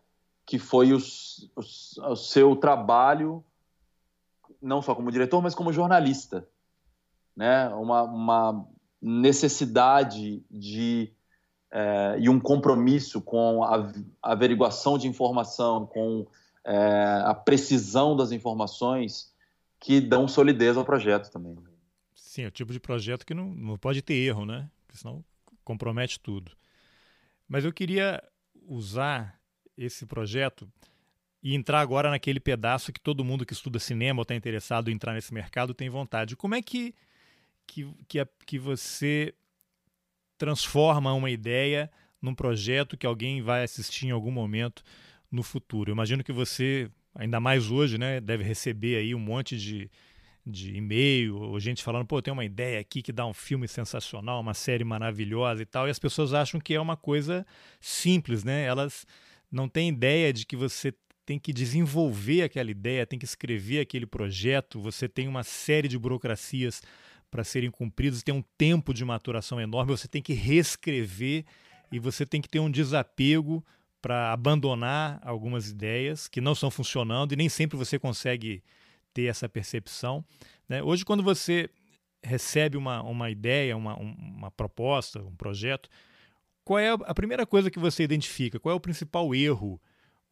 que 0.46 0.58
foi 0.58 0.92
o, 0.92 0.98
o, 0.98 2.12
o 2.12 2.16
seu 2.16 2.54
trabalho 2.56 3.44
não 4.64 4.82
só 4.82 4.94
como 4.94 5.12
diretor, 5.12 5.42
mas 5.42 5.54
como 5.54 5.72
jornalista. 5.72 6.48
Né? 7.36 7.68
Uma, 7.68 8.02
uma 8.02 8.68
necessidade 9.00 10.42
de 10.50 11.12
é, 11.70 12.16
e 12.20 12.28
um 12.28 12.38
compromisso 12.38 13.20
com 13.20 13.64
a, 13.64 13.92
averiguação 14.22 14.96
de 14.96 15.08
informação, 15.08 15.86
com 15.86 16.26
é, 16.64 17.22
a 17.24 17.34
precisão 17.34 18.16
das 18.16 18.30
informações 18.32 19.32
que 19.80 20.00
dão 20.00 20.26
solidez 20.26 20.76
ao 20.76 20.84
projeto 20.84 21.30
também. 21.30 21.58
Sim, 22.14 22.42
é 22.42 22.46
o 22.46 22.50
tipo 22.50 22.72
de 22.72 22.80
projeto 22.80 23.26
que 23.26 23.34
não, 23.34 23.46
não 23.48 23.76
pode 23.76 24.02
ter 24.02 24.14
erro, 24.14 24.46
né? 24.46 24.70
Porque 24.86 24.98
senão 24.98 25.24
compromete 25.64 26.18
tudo. 26.20 26.52
Mas 27.48 27.64
eu 27.64 27.72
queria 27.72 28.22
usar 28.66 29.38
esse 29.76 30.06
projeto 30.06 30.68
e 31.44 31.54
entrar 31.54 31.80
agora 31.80 32.08
naquele 32.08 32.40
pedaço 32.40 32.90
que 32.90 32.98
todo 32.98 33.22
mundo 33.22 33.44
que 33.44 33.52
estuda 33.52 33.78
cinema 33.78 34.20
ou 34.20 34.22
está 34.22 34.34
interessado 34.34 34.90
em 34.90 34.94
entrar 34.94 35.12
nesse 35.12 35.34
mercado 35.34 35.74
tem 35.74 35.90
vontade. 35.90 36.34
Como 36.34 36.54
é 36.54 36.62
que, 36.62 36.94
que, 37.66 37.86
que, 38.08 38.26
que 38.46 38.58
você 38.58 39.34
transforma 40.38 41.12
uma 41.12 41.30
ideia 41.30 41.90
num 42.20 42.34
projeto 42.34 42.96
que 42.96 43.04
alguém 43.04 43.42
vai 43.42 43.62
assistir 43.62 44.06
em 44.06 44.10
algum 44.10 44.30
momento 44.30 44.82
no 45.30 45.42
futuro? 45.42 45.90
Eu 45.90 45.92
imagino 45.92 46.24
que 46.24 46.32
você, 46.32 46.90
ainda 47.14 47.38
mais 47.38 47.70
hoje, 47.70 47.98
né, 47.98 48.22
deve 48.22 48.42
receber 48.42 48.96
aí 48.96 49.14
um 49.14 49.20
monte 49.20 49.58
de, 49.58 49.90
de 50.46 50.74
e-mail, 50.74 51.36
ou 51.36 51.60
gente 51.60 51.82
falando, 51.82 52.06
pô, 52.06 52.22
tem 52.22 52.32
uma 52.32 52.46
ideia 52.46 52.80
aqui 52.80 53.02
que 53.02 53.12
dá 53.12 53.26
um 53.26 53.34
filme 53.34 53.68
sensacional, 53.68 54.40
uma 54.40 54.54
série 54.54 54.82
maravilhosa 54.82 55.60
e 55.60 55.66
tal, 55.66 55.86
e 55.88 55.90
as 55.90 55.98
pessoas 55.98 56.32
acham 56.32 56.58
que 56.58 56.72
é 56.72 56.80
uma 56.80 56.96
coisa 56.96 57.46
simples, 57.82 58.44
né? 58.44 58.64
Elas 58.64 59.06
não 59.52 59.68
têm 59.68 59.90
ideia 59.90 60.32
de 60.32 60.46
que 60.46 60.56
você 60.56 60.90
tem 61.24 61.38
que 61.38 61.52
desenvolver 61.52 62.42
aquela 62.42 62.70
ideia, 62.70 63.06
tem 63.06 63.18
que 63.18 63.24
escrever 63.24 63.80
aquele 63.80 64.06
projeto, 64.06 64.80
você 64.80 65.08
tem 65.08 65.26
uma 65.26 65.42
série 65.42 65.88
de 65.88 65.98
burocracias 65.98 66.82
para 67.30 67.42
serem 67.42 67.70
cumpridas, 67.70 68.22
tem 68.22 68.34
um 68.34 68.44
tempo 68.56 68.94
de 68.94 69.04
maturação 69.04 69.60
enorme, 69.60 69.92
você 69.96 70.06
tem 70.06 70.22
que 70.22 70.32
reescrever 70.32 71.44
e 71.90 71.98
você 71.98 72.24
tem 72.24 72.40
que 72.40 72.48
ter 72.48 72.60
um 72.60 72.70
desapego 72.70 73.64
para 74.00 74.32
abandonar 74.32 75.18
algumas 75.22 75.70
ideias 75.70 76.28
que 76.28 76.40
não 76.40 76.52
estão 76.52 76.70
funcionando 76.70 77.32
e 77.32 77.36
nem 77.36 77.48
sempre 77.48 77.76
você 77.76 77.98
consegue 77.98 78.62
ter 79.14 79.24
essa 79.24 79.48
percepção. 79.48 80.24
Né? 80.68 80.82
Hoje, 80.82 81.04
quando 81.04 81.22
você 81.22 81.70
recebe 82.22 82.76
uma, 82.76 83.02
uma 83.02 83.30
ideia, 83.30 83.76
uma, 83.76 83.96
uma 83.96 84.50
proposta, 84.50 85.22
um 85.22 85.34
projeto, 85.34 85.88
qual 86.64 86.78
é 86.78 86.90
a 86.90 87.14
primeira 87.14 87.46
coisa 87.46 87.70
que 87.70 87.78
você 87.78 88.02
identifica? 88.02 88.60
Qual 88.60 88.72
é 88.72 88.76
o 88.76 88.80
principal 88.80 89.34
erro? 89.34 89.80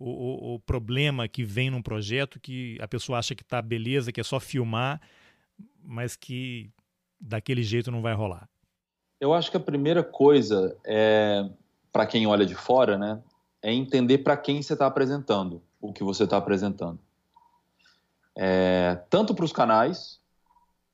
O, 0.03 0.11
o, 0.11 0.55
o, 0.55 0.59
problema 0.61 1.29
que 1.29 1.45
vem 1.45 1.71
num 1.71 1.81
projeto 1.81 2.41
que 2.41 2.77
a 2.81 2.89
pessoa 2.89 3.19
acha 3.19 3.37
que 3.37 3.45
tá 3.45 3.63
beleza, 3.63 4.11
que 4.11 4.21
é 4.21 4.25
só 4.25 4.41
filmar, 4.41 5.01
mas 5.85 6.17
que 6.17 6.71
daquele 7.21 7.63
jeito 7.63 7.91
não 7.91 8.03
vai 8.03 8.13
rolar? 8.13 8.49
Eu 9.21 9.33
acho 9.33 9.51
que 9.51 9.57
a 9.57 9.61
primeira 9.61 10.03
coisa 10.03 10.77
é 10.85 11.49
para 11.93 12.07
quem 12.07 12.27
olha 12.27 12.45
de 12.45 12.55
fora, 12.55 12.99
né, 12.99 13.23
é 13.63 13.73
entender 13.73 14.19
para 14.19 14.37
quem 14.37 14.61
você 14.61 14.73
está 14.73 14.87
apresentando 14.87 15.63
o 15.81 15.93
que 15.93 16.03
você 16.03 16.25
está 16.25 16.37
apresentando. 16.37 16.99
É, 18.35 18.99
tanto 19.09 19.35
para 19.35 19.45
os 19.45 19.53
canais 19.53 20.19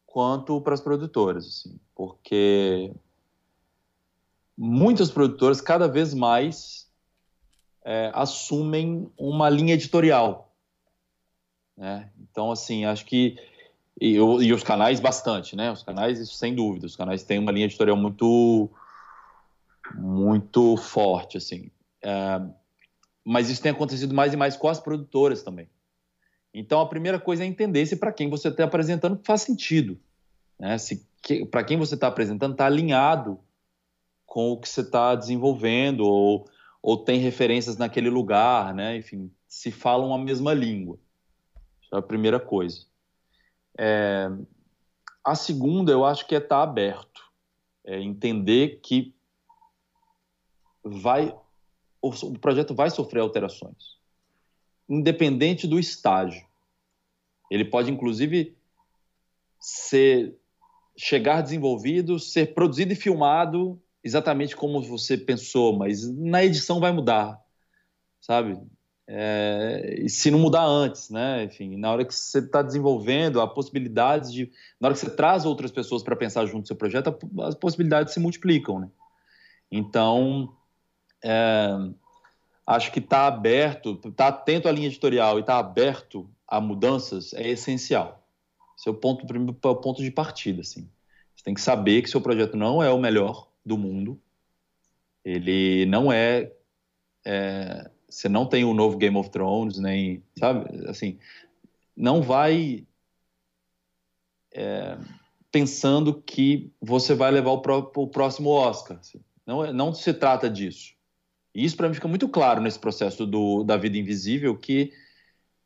quanto 0.04 0.60
para 0.60 0.74
as 0.74 0.80
produtoras, 0.80 1.46
assim, 1.46 1.78
porque 1.94 2.92
muitas 4.56 5.10
produtoras 5.10 5.60
cada 5.60 5.86
vez 5.86 6.12
mais 6.12 6.87
é, 7.88 8.10
assumem 8.12 9.10
uma 9.16 9.48
linha 9.48 9.72
editorial. 9.72 10.54
Né? 11.74 12.10
Então, 12.20 12.52
assim, 12.52 12.84
acho 12.84 13.06
que. 13.06 13.38
E, 13.98 14.16
e, 14.16 14.52
os 14.52 14.62
canais, 14.62 15.00
bastante, 15.00 15.56
né? 15.56 15.72
Os 15.72 15.82
canais, 15.82 16.20
isso 16.20 16.34
sem 16.34 16.54
dúvida. 16.54 16.84
Os 16.84 16.94
canais 16.94 17.22
têm 17.22 17.38
uma 17.38 17.50
linha 17.50 17.64
editorial 17.64 17.96
muito. 17.96 18.70
muito 19.94 20.76
forte, 20.76 21.38
assim. 21.38 21.70
É, 22.02 22.42
mas 23.24 23.48
isso 23.48 23.62
tem 23.62 23.72
acontecido 23.72 24.14
mais 24.14 24.34
e 24.34 24.36
mais 24.36 24.54
com 24.54 24.68
as 24.68 24.78
produtoras 24.78 25.42
também. 25.42 25.66
Então, 26.52 26.82
a 26.82 26.86
primeira 26.86 27.18
coisa 27.18 27.42
é 27.42 27.46
entender 27.46 27.86
se 27.86 27.96
para 27.96 28.12
quem 28.12 28.28
você 28.28 28.48
está 28.48 28.64
apresentando 28.64 29.18
faz 29.24 29.42
sentido. 29.42 29.98
Né? 30.58 30.76
Se 30.76 31.08
que, 31.22 31.46
para 31.46 31.64
quem 31.64 31.78
você 31.78 31.94
está 31.94 32.08
apresentando 32.08 32.52
está 32.52 32.66
alinhado 32.66 33.40
com 34.26 34.52
o 34.52 34.60
que 34.60 34.68
você 34.68 34.82
está 34.82 35.14
desenvolvendo 35.14 36.00
ou 36.00 36.46
ou 36.82 36.96
tem 36.96 37.18
referências 37.18 37.76
naquele 37.76 38.08
lugar, 38.08 38.74
né? 38.74 38.96
Enfim, 38.96 39.30
se 39.46 39.70
falam 39.70 40.12
a 40.14 40.18
mesma 40.18 40.54
língua. 40.54 40.98
Isso 41.82 41.94
é 41.94 41.98
a 41.98 42.02
primeira 42.02 42.38
coisa. 42.38 42.86
É... 43.78 44.28
A 45.24 45.34
segunda, 45.34 45.92
eu 45.92 46.04
acho 46.04 46.26
que 46.26 46.34
é 46.34 46.38
estar 46.38 46.56
tá 46.56 46.62
aberto, 46.62 47.30
é 47.84 48.00
entender 48.00 48.80
que 48.82 49.14
vai 50.82 51.34
o 52.00 52.38
projeto 52.38 52.74
vai 52.74 52.90
sofrer 52.90 53.20
alterações, 53.20 53.98
independente 54.88 55.66
do 55.66 55.80
estágio. 55.80 56.46
Ele 57.50 57.64
pode, 57.64 57.90
inclusive, 57.90 58.56
ser 59.60 60.38
chegar 60.96 61.42
desenvolvido, 61.42 62.18
ser 62.18 62.54
produzido 62.54 62.92
e 62.92 62.96
filmado 62.96 63.80
exatamente 64.02 64.56
como 64.56 64.80
você 64.80 65.16
pensou, 65.16 65.76
mas 65.76 66.08
na 66.08 66.44
edição 66.44 66.80
vai 66.80 66.92
mudar, 66.92 67.40
sabe? 68.20 68.58
É, 69.10 70.04
se 70.06 70.30
não 70.30 70.38
mudar 70.38 70.64
antes, 70.64 71.08
né? 71.08 71.44
Enfim, 71.44 71.78
na 71.78 71.90
hora 71.90 72.04
que 72.04 72.14
você 72.14 72.40
está 72.40 72.60
desenvolvendo, 72.60 73.40
a 73.40 73.46
possibilidade 73.46 74.30
de. 74.30 74.52
Na 74.78 74.88
hora 74.88 74.94
que 74.94 75.00
você 75.00 75.10
traz 75.10 75.46
outras 75.46 75.70
pessoas 75.70 76.02
para 76.02 76.14
pensar 76.14 76.44
junto 76.44 76.58
no 76.58 76.66
seu 76.66 76.76
projeto, 76.76 77.16
as 77.40 77.54
possibilidades 77.54 78.12
se 78.12 78.20
multiplicam, 78.20 78.80
né? 78.80 78.90
Então, 79.72 80.54
é, 81.24 81.70
acho 82.66 82.92
que 82.92 82.98
estar 82.98 83.30
tá 83.30 83.34
aberto, 83.34 83.92
estar 83.94 84.10
tá 84.10 84.28
atento 84.28 84.68
à 84.68 84.72
linha 84.72 84.88
editorial 84.88 85.38
e 85.38 85.40
estar 85.40 85.54
tá 85.54 85.58
aberto 85.58 86.28
a 86.46 86.60
mudanças 86.60 87.32
é 87.32 87.48
essencial. 87.48 88.22
Esse 88.78 88.88
é 88.88 88.92
o 88.92 88.94
ponto, 88.94 89.24
o 89.24 89.76
ponto 89.76 90.02
de 90.02 90.10
partida, 90.10 90.60
assim. 90.60 90.88
Você 91.34 91.44
tem 91.44 91.54
que 91.54 91.60
saber 91.60 92.02
que 92.02 92.10
seu 92.10 92.20
projeto 92.20 92.56
não 92.56 92.82
é 92.82 92.90
o 92.90 92.98
melhor 92.98 93.47
do 93.68 93.78
mundo. 93.78 94.20
Ele 95.24 95.86
não 95.86 96.10
é, 96.10 96.52
é 97.24 97.90
você 98.08 98.28
não 98.28 98.46
tem 98.46 98.64
o 98.64 98.74
novo 98.74 98.96
Game 98.96 99.16
of 99.16 99.30
Thrones, 99.30 99.78
nem, 99.78 100.22
sabe, 100.38 100.88
assim, 100.88 101.18
não 101.94 102.22
vai 102.22 102.86
é, 104.52 104.98
pensando 105.52 106.22
que 106.22 106.72
você 106.80 107.14
vai 107.14 107.30
levar 107.30 107.50
o, 107.50 107.62
o 107.96 108.08
próximo 108.08 108.50
Oscar. 108.50 108.98
Assim. 108.98 109.20
Não, 109.46 109.64
é, 109.64 109.72
não 109.72 109.92
se 109.92 110.12
trata 110.14 110.48
disso. 110.48 110.94
E 111.54 111.64
isso 111.64 111.76
para 111.76 111.88
mim 111.88 111.94
fica 111.94 112.08
muito 112.08 112.28
claro 112.28 112.60
nesse 112.60 112.78
processo 112.78 113.26
do, 113.26 113.62
da 113.62 113.76
vida 113.76 113.98
invisível, 113.98 114.56
que 114.56 114.92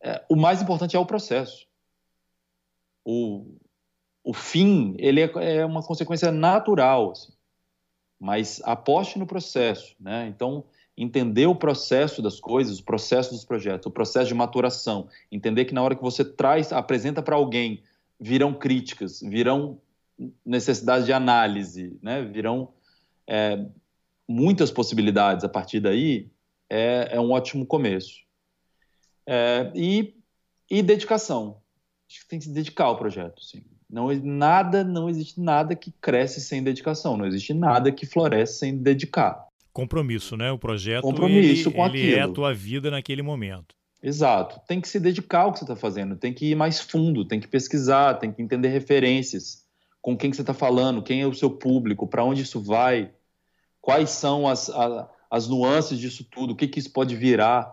é, 0.02 0.24
o 0.28 0.36
mais 0.36 0.60
importante 0.60 0.96
é 0.96 0.98
o 0.98 1.06
processo. 1.06 1.66
O, 3.04 3.56
o 4.24 4.32
fim, 4.32 4.94
ele 4.98 5.20
é, 5.20 5.30
é 5.58 5.66
uma 5.66 5.82
consequência 5.82 6.32
natural, 6.32 7.12
assim. 7.12 7.32
Mas 8.22 8.60
aposte 8.62 9.18
no 9.18 9.26
processo, 9.26 9.96
né? 9.98 10.28
Então, 10.28 10.62
entender 10.96 11.46
o 11.46 11.56
processo 11.56 12.22
das 12.22 12.38
coisas, 12.38 12.78
o 12.78 12.84
processo 12.84 13.32
dos 13.32 13.44
projetos, 13.44 13.86
o 13.86 13.90
processo 13.90 14.28
de 14.28 14.34
maturação, 14.34 15.08
entender 15.30 15.64
que 15.64 15.74
na 15.74 15.82
hora 15.82 15.96
que 15.96 16.02
você 16.02 16.24
traz, 16.24 16.72
apresenta 16.72 17.20
para 17.20 17.34
alguém, 17.34 17.82
virão 18.20 18.54
críticas, 18.54 19.20
virão 19.20 19.80
necessidades 20.46 21.04
de 21.04 21.12
análise, 21.12 21.98
né? 22.00 22.22
virão 22.22 22.68
é, 23.26 23.66
muitas 24.28 24.70
possibilidades 24.70 25.44
a 25.44 25.48
partir 25.48 25.80
daí, 25.80 26.30
é, 26.70 27.08
é 27.10 27.20
um 27.20 27.32
ótimo 27.32 27.66
começo. 27.66 28.20
É, 29.26 29.72
e, 29.74 30.14
e 30.70 30.80
dedicação. 30.80 31.60
Acho 32.08 32.20
que 32.20 32.28
tem 32.28 32.38
que 32.38 32.44
se 32.44 32.52
dedicar 32.52 32.84
ao 32.84 32.96
projeto. 32.96 33.42
Sim. 33.42 33.64
Não, 33.92 34.08
nada, 34.22 34.82
não 34.82 35.08
existe 35.08 35.38
nada 35.38 35.76
que 35.76 35.92
cresce 36.00 36.40
sem 36.40 36.62
dedicação, 36.62 37.16
não 37.16 37.26
existe 37.26 37.52
nada 37.52 37.92
que 37.92 38.06
floresce 38.06 38.58
sem 38.58 38.76
dedicar 38.76 39.46
compromisso, 39.72 40.36
né? 40.36 40.52
O 40.52 40.58
projeto 40.58 41.02
compromisso 41.02 41.68
ele, 41.68 41.76
com 41.76 41.86
ele 41.86 42.02
aquilo. 42.02 42.18
é 42.18 42.20
a 42.20 42.28
tua 42.28 42.54
vida 42.54 42.90
naquele 42.90 43.22
momento. 43.22 43.74
Exato. 44.02 44.60
Tem 44.66 44.80
que 44.80 44.88
se 44.88 45.00
dedicar 45.00 45.42
ao 45.42 45.52
que 45.52 45.58
você 45.58 45.64
está 45.64 45.76
fazendo, 45.76 46.16
tem 46.16 46.32
que 46.32 46.50
ir 46.50 46.54
mais 46.54 46.80
fundo, 46.80 47.24
tem 47.24 47.40
que 47.40 47.48
pesquisar, 47.48 48.14
tem 48.14 48.32
que 48.32 48.42
entender 48.42 48.68
referências, 48.68 49.64
com 50.00 50.16
quem 50.16 50.30
que 50.30 50.36
você 50.36 50.42
está 50.42 50.54
falando, 50.54 51.02
quem 51.02 51.22
é 51.22 51.26
o 51.26 51.34
seu 51.34 51.50
público, 51.50 52.06
para 52.06 52.24
onde 52.24 52.42
isso 52.42 52.60
vai, 52.60 53.12
quais 53.80 54.10
são 54.10 54.48
as, 54.48 54.68
a, 54.68 55.08
as 55.30 55.48
nuances 55.48 55.98
disso 55.98 56.24
tudo, 56.24 56.52
o 56.52 56.56
que, 56.56 56.66
que 56.66 56.80
isso 56.80 56.92
pode 56.92 57.14
virar. 57.14 57.72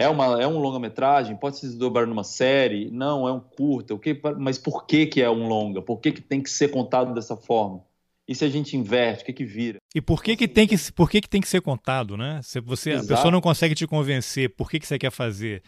É, 0.00 0.08
uma, 0.08 0.40
é 0.40 0.46
um 0.46 0.58
longa-metragem? 0.58 1.36
Pode 1.36 1.58
se 1.58 1.66
desdobrar 1.66 2.06
numa 2.06 2.24
série? 2.24 2.90
Não, 2.90 3.28
é 3.28 3.32
um 3.32 3.38
curta. 3.38 3.94
O 3.94 3.98
que, 3.98 4.18
mas 4.38 4.56
por 4.56 4.86
que, 4.86 5.04
que 5.04 5.20
é 5.20 5.28
um 5.28 5.46
longa? 5.46 5.82
Por 5.82 5.98
que, 6.00 6.10
que 6.10 6.22
tem 6.22 6.42
que 6.42 6.48
ser 6.48 6.68
contado 6.68 7.12
dessa 7.12 7.36
forma? 7.36 7.84
E 8.26 8.34
se 8.34 8.42
a 8.42 8.48
gente 8.48 8.74
inverte, 8.74 9.22
o 9.22 9.26
que, 9.26 9.34
que 9.34 9.44
vira? 9.44 9.76
E 9.94 10.00
por 10.00 10.22
que, 10.22 10.36
que, 10.36 10.48
tem, 10.48 10.66
que, 10.66 10.76
por 10.92 11.10
que, 11.10 11.20
que 11.20 11.28
tem 11.28 11.42
que 11.42 11.48
ser 11.48 11.60
contado, 11.60 12.16
né? 12.16 12.40
Se 12.42 12.60
você, 12.60 12.92
a 12.92 13.04
pessoa 13.04 13.30
não 13.30 13.42
consegue 13.42 13.74
te 13.74 13.86
convencer 13.86 14.48
por 14.48 14.70
que, 14.70 14.80
que 14.80 14.86
você 14.86 14.98
quer 14.98 15.10
fazer 15.10 15.62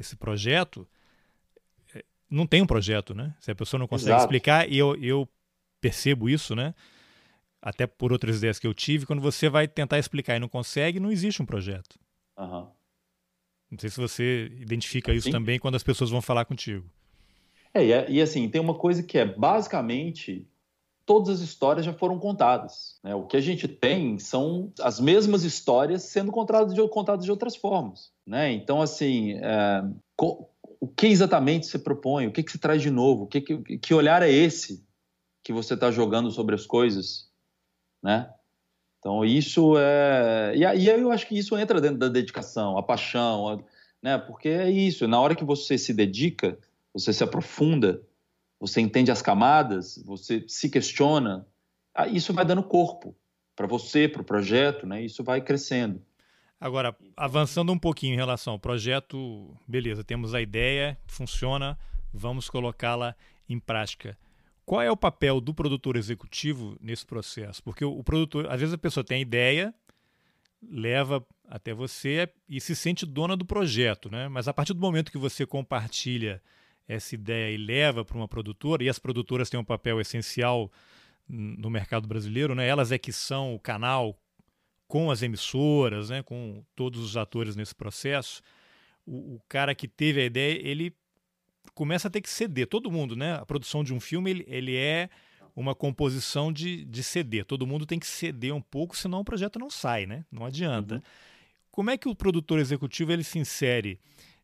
esse 0.00 0.16
projeto, 0.16 0.84
é, 1.94 2.04
não 2.28 2.44
tem 2.44 2.60
um 2.60 2.66
projeto, 2.66 3.14
né? 3.14 3.36
Se 3.38 3.52
a 3.52 3.54
pessoa 3.54 3.78
não 3.78 3.86
consegue 3.86 4.10
Exato. 4.10 4.24
explicar, 4.24 4.68
e 4.68 4.76
eu, 4.76 4.96
eu 4.96 5.28
percebo 5.80 6.28
isso, 6.28 6.56
né? 6.56 6.74
Até 7.62 7.86
por 7.86 8.10
outras 8.10 8.38
ideias 8.38 8.58
que 8.58 8.66
eu 8.66 8.74
tive, 8.74 9.06
quando 9.06 9.22
você 9.22 9.48
vai 9.48 9.68
tentar 9.68 10.00
explicar 10.00 10.34
e 10.34 10.40
não 10.40 10.48
consegue, 10.48 10.98
não 10.98 11.12
existe 11.12 11.40
um 11.40 11.46
projeto. 11.46 11.96
Uhum. 12.36 12.66
Não 13.70 13.78
sei 13.78 13.90
se 13.90 13.96
você 13.96 14.52
identifica 14.60 15.12
isso 15.12 15.26
Sim. 15.26 15.32
também 15.32 15.58
quando 15.58 15.74
as 15.74 15.82
pessoas 15.82 16.10
vão 16.10 16.22
falar 16.22 16.44
contigo. 16.44 16.84
É, 17.74 17.84
e, 17.84 17.92
é, 17.92 18.10
e 18.10 18.22
assim, 18.22 18.48
tem 18.48 18.60
uma 18.60 18.74
coisa 18.74 19.02
que 19.02 19.18
é 19.18 19.24
basicamente 19.24 20.46
todas 21.04 21.28
as 21.28 21.40
histórias 21.40 21.86
já 21.86 21.92
foram 21.92 22.18
contadas. 22.18 22.98
Né? 23.02 23.14
O 23.14 23.26
que 23.26 23.36
a 23.36 23.40
gente 23.40 23.68
tem 23.68 24.18
são 24.18 24.72
as 24.80 24.98
mesmas 24.98 25.44
histórias 25.44 26.02
sendo 26.02 26.32
contadas 26.32 26.74
de, 26.74 26.88
contadas 26.88 27.24
de 27.24 27.30
outras 27.30 27.54
formas. 27.54 28.10
Né? 28.26 28.52
Então, 28.52 28.82
assim, 28.82 29.34
é, 29.34 29.84
o 30.80 30.88
que 30.88 31.06
exatamente 31.06 31.66
você 31.66 31.78
propõe? 31.78 32.26
O 32.26 32.32
que, 32.32 32.42
que 32.42 32.50
você 32.50 32.58
traz 32.58 32.82
de 32.82 32.90
novo? 32.90 33.24
O 33.24 33.26
que, 33.26 33.40
que, 33.40 33.78
que 33.78 33.94
olhar 33.94 34.22
é 34.22 34.30
esse 34.30 34.84
que 35.44 35.52
você 35.52 35.74
está 35.74 35.90
jogando 35.90 36.30
sobre 36.30 36.54
as 36.54 36.66
coisas? 36.66 37.30
Né? 38.02 38.28
Então, 39.06 39.24
isso 39.24 39.74
é. 39.78 40.52
E 40.56 40.66
aí 40.66 40.86
eu 40.88 41.12
acho 41.12 41.28
que 41.28 41.38
isso 41.38 41.56
entra 41.56 41.80
dentro 41.80 41.98
da 41.98 42.08
dedicação, 42.08 42.76
a 42.76 42.82
paixão, 42.82 43.48
a... 43.48 43.58
né? 44.02 44.18
porque 44.18 44.48
é 44.48 44.68
isso. 44.68 45.06
Na 45.06 45.20
hora 45.20 45.36
que 45.36 45.44
você 45.44 45.78
se 45.78 45.94
dedica, 45.94 46.58
você 46.92 47.12
se 47.12 47.22
aprofunda 47.22 48.02
você 48.58 48.80
entende 48.80 49.10
as 49.10 49.22
camadas, 49.22 50.02
você 50.04 50.44
se 50.48 50.68
questiona, 50.70 51.46
isso 52.10 52.32
vai 52.32 52.44
dando 52.44 52.62
corpo 52.62 53.14
para 53.54 53.66
você, 53.66 54.08
para 54.08 54.22
o 54.22 54.24
projeto, 54.24 54.86
né? 54.86 55.02
Isso 55.02 55.22
vai 55.22 55.40
crescendo. 55.40 56.02
Agora, 56.58 56.96
avançando 57.16 57.70
um 57.70 57.78
pouquinho 57.78 58.14
em 58.14 58.16
relação 58.16 58.54
ao 58.54 58.58
projeto, 58.58 59.54
beleza, 59.68 60.02
temos 60.02 60.34
a 60.34 60.40
ideia, 60.40 60.98
funciona, 61.06 61.78
vamos 62.12 62.48
colocá-la 62.48 63.14
em 63.48 63.58
prática. 63.58 64.16
Qual 64.66 64.82
é 64.82 64.90
o 64.90 64.96
papel 64.96 65.40
do 65.40 65.54
produtor 65.54 65.96
executivo 65.96 66.76
nesse 66.80 67.06
processo? 67.06 67.62
Porque 67.62 67.84
o, 67.84 68.02
produtor, 68.02 68.50
às 68.50 68.58
vezes 68.58 68.74
a 68.74 68.78
pessoa 68.78 69.04
tem 69.04 69.18
a 69.18 69.20
ideia, 69.20 69.72
leva 70.60 71.24
até 71.48 71.72
você 71.72 72.28
e 72.48 72.60
se 72.60 72.74
sente 72.74 73.06
dona 73.06 73.36
do 73.36 73.46
projeto, 73.46 74.10
né? 74.10 74.26
Mas 74.28 74.48
a 74.48 74.52
partir 74.52 74.74
do 74.74 74.80
momento 74.80 75.12
que 75.12 75.18
você 75.18 75.46
compartilha 75.46 76.42
essa 76.88 77.14
ideia 77.14 77.54
e 77.54 77.56
leva 77.56 78.04
para 78.04 78.16
uma 78.16 78.26
produtora, 78.26 78.82
e 78.82 78.88
as 78.88 78.98
produtoras 78.98 79.48
têm 79.48 79.58
um 79.58 79.64
papel 79.64 80.00
essencial 80.00 80.70
no 81.28 81.70
mercado 81.70 82.08
brasileiro, 82.08 82.54
né? 82.54 82.66
elas 82.66 82.90
é 82.90 82.98
que 82.98 83.12
são 83.12 83.54
o 83.54 83.60
canal 83.60 84.18
com 84.88 85.10
as 85.10 85.22
emissoras, 85.22 86.10
né? 86.10 86.22
com 86.22 86.64
todos 86.74 87.00
os 87.00 87.16
atores 87.16 87.56
nesse 87.56 87.74
processo, 87.74 88.42
o, 89.04 89.36
o 89.36 89.40
cara 89.48 89.74
que 89.74 89.88
teve 89.88 90.20
a 90.20 90.24
ideia, 90.24 90.60
ele 90.60 90.94
começa 91.76 92.08
a 92.08 92.10
ter 92.10 92.22
que 92.22 92.30
ceder, 92.30 92.66
todo 92.66 92.90
mundo, 92.90 93.14
né? 93.14 93.34
A 93.34 93.44
produção 93.44 93.84
de 93.84 93.92
um 93.92 94.00
filme, 94.00 94.30
ele, 94.30 94.44
ele 94.48 94.76
é 94.76 95.10
uma 95.54 95.74
composição 95.74 96.50
de, 96.50 96.86
de 96.86 97.02
ceder, 97.02 97.44
todo 97.44 97.66
mundo 97.66 97.84
tem 97.84 97.98
que 97.98 98.06
ceder 98.06 98.52
um 98.54 98.62
pouco, 98.62 98.96
senão 98.96 99.20
o 99.20 99.24
projeto 99.24 99.58
não 99.58 99.68
sai, 99.68 100.06
né? 100.06 100.24
Não 100.32 100.46
adianta. 100.46 100.96
Uhum. 100.96 101.02
Como 101.70 101.90
é 101.90 101.98
que 101.98 102.08
o 102.08 102.14
produtor 102.14 102.58
executivo 102.58 103.12
ele 103.12 103.22
se 103.22 103.38
insere 103.38 104.00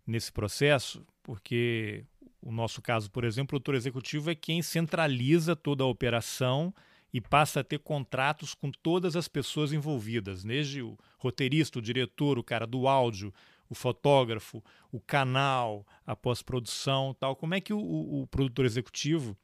nesse 0.07 0.31
processo? 0.31 1.07
Porque 1.23 2.05
o 2.43 2.53
nosso 2.53 2.83
caso, 2.83 3.11
por 3.11 3.25
exemplo, 3.25 3.47
o 3.47 3.49
produtor 3.49 3.77
executivo 3.77 4.31
é 4.31 4.35
quem 4.35 4.61
centraliza 4.61 5.57
toda 5.57 5.85
a 5.85 5.87
operação 5.87 6.73
e 7.15 7.21
passa 7.21 7.61
a 7.61 7.65
ter 7.65 7.79
contratos 7.79 8.53
com 8.53 8.71
todas 8.71 9.17
as 9.17 9.27
pessoas 9.27 9.73
envolvidas, 9.73 10.45
desde 10.45 10.83
o 10.83 10.99
roteirista, 11.19 11.79
o 11.79 11.83
diretor, 11.83 12.39
o 12.39 12.45
cara 12.45 12.67
do 12.67 12.87
áudio, 12.87 13.33
o 13.73 13.75
fotógrafo, 13.75 14.63
o 14.93 15.01
canal, 15.01 15.87
a 16.07 16.15
pós-produção, 16.15 17.17
tal. 17.19 17.35
Como 17.35 17.55
é 17.55 17.61
que 17.61 17.73
o, 17.73 17.79
o, 17.79 18.27
produtor 18.27 18.67
executivo, 18.67 19.35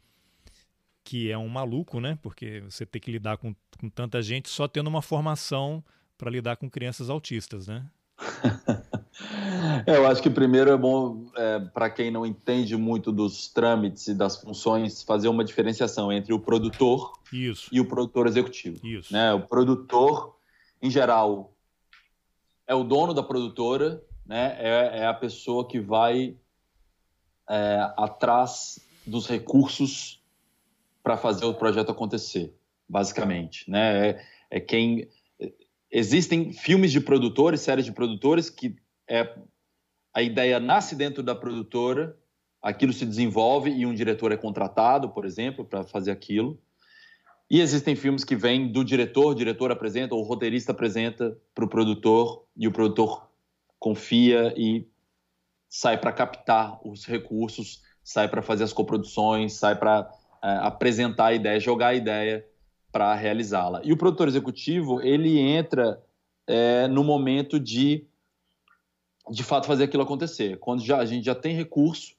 que 1.03 1.31
é 1.31 1.39
um 1.39 1.49
maluco, 1.49 1.99
né? 1.99 2.18
Porque 2.20 2.61
você 2.61 2.85
tem 2.85 3.01
que 3.01 3.11
lidar 3.11 3.39
com, 3.39 3.57
com 3.81 3.89
tanta 3.89 4.20
gente 4.20 4.51
só 4.51 4.68
tendo 4.68 4.87
uma 4.87 5.01
formação 5.01 5.83
para 6.18 6.31
lidar 6.31 6.57
com 6.57 6.68
crianças 6.68 7.09
autistas, 7.09 7.66
né? 7.68 7.87
Eu 9.87 10.07
acho 10.07 10.22
que 10.22 10.29
primeiro 10.29 10.70
é 10.70 10.76
bom, 10.76 11.31
é, 11.35 11.59
para 11.59 11.89
quem 11.89 12.11
não 12.11 12.26
entende 12.26 12.76
muito 12.76 13.11
dos 13.11 13.49
trâmites 13.49 14.09
e 14.09 14.14
das 14.14 14.37
funções, 14.41 15.03
fazer 15.03 15.29
uma 15.29 15.43
diferenciação 15.43 16.12
entre 16.12 16.35
o 16.35 16.39
produtor 16.39 17.14
Isso. 17.33 17.70
e 17.72 17.81
o 17.81 17.87
produtor 17.87 18.26
executivo. 18.26 18.87
Isso. 18.87 19.11
Né? 19.11 19.33
O 19.33 19.41
produtor, 19.41 20.37
em 20.83 20.91
geral, 20.91 21.55
é 22.66 22.74
o 22.74 22.85
dono 22.85 23.14
da 23.14 23.22
produtora, 23.22 24.03
né? 24.29 24.57
é, 24.61 24.99
é 25.01 25.07
a 25.07 25.14
pessoa 25.14 25.66
que 25.66 25.81
vai 25.81 26.37
é, 27.49 27.93
atrás 27.97 28.79
dos 29.07 29.26
recursos 29.26 30.22
para 31.03 31.16
fazer 31.16 31.47
o 31.47 31.55
projeto 31.55 31.91
acontecer, 31.91 32.55
basicamente. 32.87 33.68
Né? 33.70 34.11
É, 34.11 34.24
é 34.51 34.61
quem 34.61 35.09
existem 35.91 36.53
filmes 36.53 36.93
de 36.93 37.01
produtores, 37.01 37.62
séries 37.62 37.87
de 37.87 37.93
produtores 37.93 38.51
que 38.51 38.76
é, 39.09 39.35
a 40.12 40.22
ideia 40.22 40.61
nasce 40.61 40.95
dentro 40.95 41.22
da 41.22 41.35
produtora, 41.35 42.14
aquilo 42.61 42.93
se 42.93 43.07
desenvolve 43.07 43.70
e 43.70 43.87
um 43.87 43.95
diretor 43.95 44.33
é 44.33 44.37
contratado, 44.37 45.09
por 45.09 45.24
exemplo, 45.24 45.64
para 45.64 45.85
fazer 45.85 46.11
aquilo. 46.11 46.61
E 47.51 47.62
existem 47.62 47.97
filmes 47.97 48.24
que 48.24 48.37
vêm 48.37 48.70
do 48.70 48.85
diretor, 48.85 49.29
o 49.29 49.35
diretor 49.35 49.72
apresenta, 49.72 50.14
ou 50.14 50.20
o 50.20 50.24
roteirista 50.24 50.72
apresenta 50.72 51.39
para 51.55 51.64
o 51.64 51.68
produtor, 51.68 52.45
e 52.55 52.68
o 52.68 52.72
produtor 52.72 53.28
confia 53.79 54.53
e 54.57 54.87
sai 55.68 55.99
para 55.99 56.12
captar 56.12 56.79
os 56.87 57.05
recursos, 57.05 57.83
sai 58.03 58.29
para 58.29 58.43
fazer 58.43 58.64
as 58.64 58.72
coproduções, 58.72 59.55
sai 59.55 59.76
para 59.76 60.11
é, 60.43 60.51
apresentar 60.62 61.26
a 61.26 61.35
ideia, 61.35 61.61
jogar 61.61 61.89
a 61.89 61.95
ideia 61.95 62.47
para 62.91 63.14
realizá-la. 63.14 63.83
E 63.85 63.93
o 63.93 63.97
produtor 63.97 64.29
executivo, 64.29 65.01
ele 65.03 65.39
entra 65.39 66.03
é, 66.47 66.89
no 66.89 67.05
momento 67.05 67.61
de, 67.61 68.07
de 69.31 69.43
fato, 69.43 69.66
fazer 69.66 69.85
aquilo 69.85 70.03
acontecer. 70.03 70.59
Quando 70.59 70.83
já, 70.83 70.99
a 70.99 71.05
gente 71.05 71.24
já 71.24 71.35
tem 71.35 71.55
recurso 71.55 72.14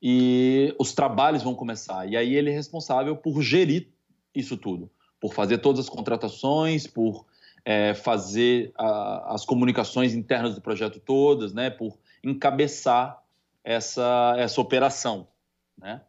e 0.00 0.74
os 0.78 0.92
trabalhos 0.92 1.42
vão 1.42 1.54
começar. 1.54 2.08
E 2.08 2.16
aí 2.16 2.34
ele 2.34 2.50
é 2.50 2.54
responsável 2.54 3.16
por 3.16 3.42
gerir 3.42 3.88
isso 4.34 4.56
tudo, 4.56 4.88
por 5.20 5.34
fazer 5.34 5.58
todas 5.58 5.80
as 5.80 5.88
contratações, 5.88 6.86
por 6.86 7.26
é, 7.68 7.92
fazer 7.92 8.72
a, 8.78 9.34
as 9.34 9.44
comunicações 9.44 10.14
internas 10.14 10.54
do 10.54 10.60
projeto 10.62 10.98
todas, 10.98 11.52
né, 11.52 11.68
por 11.68 11.98
encabeçar 12.24 13.22
essa, 13.62 14.34
essa 14.38 14.58
operação. 14.58 15.28
Né? 15.76 16.00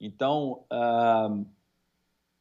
Então, 0.00 0.64
uh, 0.72 1.46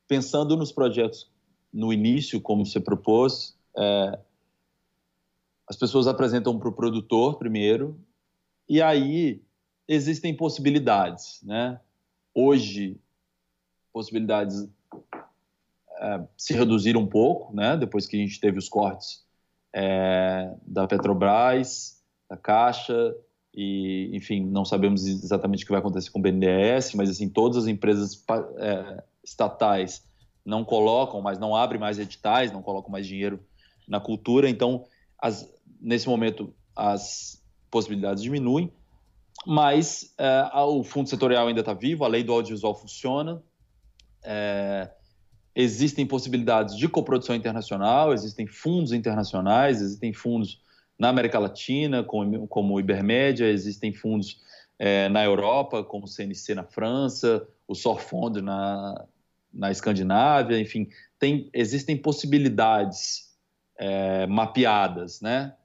pensando 0.07 0.55
nos 0.55 0.71
projetos 0.71 1.29
no 1.73 1.91
início, 1.91 2.39
como 2.39 2.65
você 2.65 2.79
propôs, 2.79 3.59
é, 3.77 4.17
as 5.67 5.75
pessoas 5.75 6.07
apresentam 6.07 6.57
para 6.57 6.69
o 6.69 6.73
produtor 6.73 7.37
primeiro, 7.37 7.99
e 8.69 8.81
aí 8.81 9.43
existem 9.85 10.33
possibilidades. 10.33 11.41
Né? 11.43 11.81
Hoje, 12.33 12.97
possibilidades 13.91 14.69
é, 15.99 16.23
se 16.37 16.53
reduziram 16.53 17.01
um 17.01 17.07
pouco, 17.07 17.53
né? 17.55 17.75
depois 17.77 18.05
que 18.05 18.15
a 18.15 18.19
gente 18.19 18.39
teve 18.39 18.57
os 18.57 18.69
cortes 18.69 19.25
é, 19.73 20.53
da 20.65 20.87
Petrobras, 20.87 22.01
da 22.29 22.37
Caixa, 22.37 23.15
e, 23.53 24.11
enfim, 24.15 24.45
não 24.45 24.63
sabemos 24.63 25.05
exatamente 25.05 25.63
o 25.63 25.65
que 25.65 25.71
vai 25.71 25.79
acontecer 25.79 26.11
com 26.11 26.19
o 26.19 26.21
BNDES, 26.21 26.93
mas, 26.93 27.09
assim, 27.09 27.27
todas 27.27 27.57
as 27.57 27.67
empresas 27.67 28.23
é, 28.57 29.03
estatais 29.23 30.03
não 30.45 30.63
colocam, 30.63 31.21
mas 31.21 31.39
não 31.39 31.55
abrem 31.55 31.79
mais 31.79 31.97
editais, 31.97 32.51
não 32.51 32.61
colocam 32.61 32.91
mais 32.91 33.07
dinheiro 33.07 33.39
na 33.87 33.99
cultura, 33.99 34.47
então, 34.47 34.85
as, 35.17 35.51
nesse 35.81 36.07
momento, 36.07 36.53
as 36.75 37.43
possibilidades 37.71 38.21
diminuem, 38.21 38.71
mas 39.45 40.13
é, 40.17 40.49
o 40.53 40.83
fundo 40.83 41.09
setorial 41.09 41.47
ainda 41.47 41.61
está 41.61 41.73
vivo, 41.73 42.05
a 42.05 42.07
lei 42.07 42.23
do 42.23 42.33
audiovisual 42.33 42.75
funciona, 42.75 43.41
é, 44.23 44.89
existem 45.59 46.05
possibilidades 46.05 46.77
de 46.77 46.87
coprodução 46.87 47.35
internacional, 47.35 48.13
existem 48.13 48.45
fundos 48.45 48.91
internacionais, 48.91 49.81
existem 49.81 50.13
fundos 50.13 50.61
na 50.99 51.09
América 51.09 51.39
Latina, 51.39 52.03
como, 52.03 52.47
como 52.47 52.75
o 52.75 52.79
Ibermédia, 52.79 53.49
existem 53.49 53.91
fundos 53.91 54.39
é, 54.77 55.09
na 55.09 55.25
Europa, 55.25 55.83
como 55.83 56.05
o 56.05 56.07
CNC 56.07 56.53
na 56.53 56.63
França, 56.63 57.47
o 57.67 57.73
Sorfond 57.73 58.39
na, 58.39 59.03
na 59.51 59.71
Escandinávia, 59.71 60.59
enfim, 60.59 60.89
tem, 61.17 61.49
existem 61.51 61.97
possibilidades 61.97 63.35
é, 63.79 64.27
mapeadas, 64.27 65.21
né? 65.21 65.55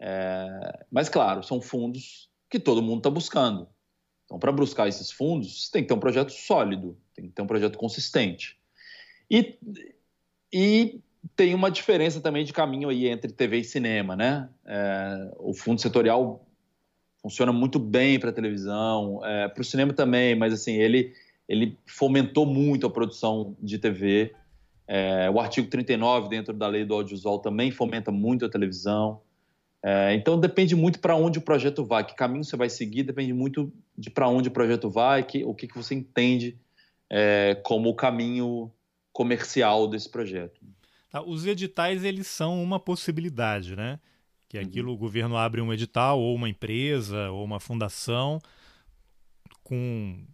É, 0.00 0.84
mas, 0.90 1.10
claro, 1.10 1.42
são 1.42 1.60
fundos 1.60 2.30
que 2.48 2.58
todo 2.58 2.82
mundo 2.82 2.98
está 2.98 3.10
buscando. 3.10 3.68
Então, 4.24 4.38
para 4.38 4.50
buscar 4.50 4.88
esses 4.88 5.10
fundos, 5.10 5.68
tem 5.68 5.82
que 5.82 5.88
ter 5.88 5.94
um 5.94 6.00
projeto 6.00 6.32
sólido, 6.32 6.98
tem 7.14 7.26
que 7.26 7.32
ter 7.32 7.42
um 7.42 7.46
projeto 7.46 7.76
consistente. 7.76 8.61
E, 9.30 9.58
e 10.52 11.00
tem 11.36 11.54
uma 11.54 11.70
diferença 11.70 12.20
também 12.20 12.44
de 12.44 12.52
caminho 12.52 12.88
aí 12.88 13.08
entre 13.08 13.32
TV 13.32 13.58
e 13.58 13.64
cinema, 13.64 14.16
né? 14.16 14.48
É, 14.66 15.32
o 15.38 15.54
fundo 15.54 15.80
setorial 15.80 16.46
funciona 17.20 17.52
muito 17.52 17.78
bem 17.78 18.18
para 18.18 18.32
televisão, 18.32 19.20
é, 19.24 19.48
para 19.48 19.60
o 19.60 19.64
cinema 19.64 19.92
também, 19.92 20.34
mas 20.34 20.52
assim 20.52 20.74
ele 20.74 21.12
ele 21.48 21.76
fomentou 21.86 22.46
muito 22.46 22.86
a 22.86 22.90
produção 22.90 23.56
de 23.60 23.78
TV. 23.78 24.32
É, 24.86 25.28
o 25.30 25.40
artigo 25.40 25.68
39 25.68 26.28
dentro 26.28 26.54
da 26.54 26.66
lei 26.66 26.84
do 26.84 26.94
audiovisual 26.94 27.40
também 27.40 27.70
fomenta 27.70 28.10
muito 28.10 28.44
a 28.46 28.48
televisão. 28.48 29.20
É, 29.84 30.14
então 30.14 30.38
depende 30.38 30.76
muito 30.76 31.00
para 31.00 31.16
onde 31.16 31.38
o 31.38 31.42
projeto 31.42 31.84
vai, 31.84 32.06
que 32.06 32.14
caminho 32.14 32.44
você 32.44 32.56
vai 32.56 32.70
seguir, 32.70 33.02
depende 33.02 33.32
muito 33.32 33.72
de 33.98 34.08
para 34.10 34.28
onde 34.28 34.48
o 34.48 34.52
projeto 34.52 34.88
vai, 34.88 35.24
que, 35.24 35.44
o 35.44 35.54
que, 35.54 35.66
que 35.66 35.76
você 35.76 35.94
entende 35.94 36.56
é, 37.10 37.60
como 37.64 37.90
o 37.90 37.94
caminho 37.94 38.72
comercial 39.12 39.88
desse 39.88 40.08
projeto. 40.08 40.60
Tá, 41.10 41.22
os 41.22 41.46
editais 41.46 42.04
eles 42.04 42.26
são 42.26 42.62
uma 42.62 42.80
possibilidade, 42.80 43.76
né? 43.76 44.00
Que 44.48 44.58
uhum. 44.58 44.64
aquilo 44.64 44.88
uhum. 44.88 44.94
o 44.94 44.98
governo 44.98 45.36
abre 45.36 45.60
um 45.60 45.72
edital 45.72 46.18
ou 46.18 46.34
uma 46.34 46.48
empresa 46.48 47.30
ou 47.30 47.44
uma 47.44 47.60
fundação 47.60 48.40
com 49.62 50.24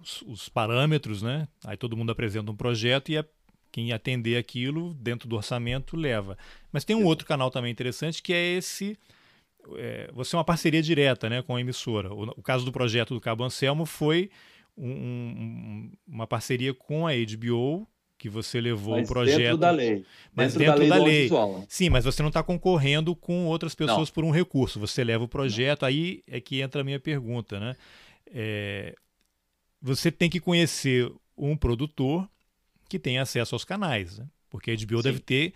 os, 0.00 0.22
os 0.22 0.48
parâmetros, 0.48 1.22
né? 1.22 1.46
Aí 1.64 1.76
todo 1.76 1.96
mundo 1.96 2.10
apresenta 2.10 2.50
um 2.50 2.56
projeto 2.56 3.10
e 3.10 3.18
a, 3.18 3.24
quem 3.70 3.92
atender 3.92 4.36
aquilo 4.36 4.94
dentro 4.94 5.28
do 5.28 5.36
orçamento 5.36 5.96
leva. 5.96 6.36
Mas 6.70 6.84
tem 6.84 6.96
um 6.96 7.04
outro 7.04 7.26
canal 7.26 7.50
também 7.50 7.70
interessante 7.70 8.22
que 8.22 8.32
é 8.32 8.56
esse 8.56 8.98
é, 9.76 10.10
você 10.12 10.34
é 10.34 10.38
uma 10.38 10.44
parceria 10.44 10.82
direta 10.82 11.28
né, 11.28 11.42
com 11.42 11.54
a 11.54 11.60
emissora. 11.60 12.12
O, 12.12 12.24
o 12.30 12.42
caso 12.42 12.64
do 12.64 12.72
projeto 12.72 13.14
do 13.14 13.20
Cabo 13.20 13.44
Anselmo 13.44 13.86
foi 13.86 14.30
um, 14.76 14.90
um, 14.90 15.92
uma 16.06 16.26
parceria 16.26 16.72
com 16.74 17.06
a 17.06 17.12
HBO 17.12 17.86
que 18.22 18.28
você 18.28 18.60
levou 18.60 18.96
mas 18.96 19.10
o 19.10 19.12
projeto. 19.12 19.38
Dentro 19.38 19.56
da 19.56 19.70
lei. 19.72 20.04
Mas 20.32 20.54
dentro, 20.54 20.80
dentro 20.80 20.88
da 20.88 21.04
lei. 21.04 21.28
Da 21.28 21.44
lei. 21.44 21.64
Sim, 21.68 21.90
mas 21.90 22.04
você 22.04 22.22
não 22.22 22.28
está 22.28 22.40
concorrendo 22.40 23.16
com 23.16 23.46
outras 23.46 23.74
pessoas 23.74 24.08
não. 24.08 24.14
por 24.14 24.24
um 24.24 24.30
recurso. 24.30 24.78
Você 24.78 25.02
leva 25.02 25.24
o 25.24 25.28
projeto, 25.28 25.82
não. 25.82 25.88
aí 25.88 26.22
é 26.28 26.40
que 26.40 26.60
entra 26.60 26.82
a 26.82 26.84
minha 26.84 27.00
pergunta, 27.00 27.58
né? 27.58 27.74
É, 28.26 28.94
você 29.80 30.12
tem 30.12 30.30
que 30.30 30.38
conhecer 30.38 31.12
um 31.36 31.56
produtor 31.56 32.30
que 32.88 32.98
tem 32.98 33.18
acesso 33.18 33.56
aos 33.56 33.64
canais, 33.64 34.18
né? 34.18 34.26
Porque 34.48 34.70
a 34.70 34.76
HBO 34.76 34.98
Sim. 34.98 35.02
deve 35.02 35.18
ter 35.18 35.52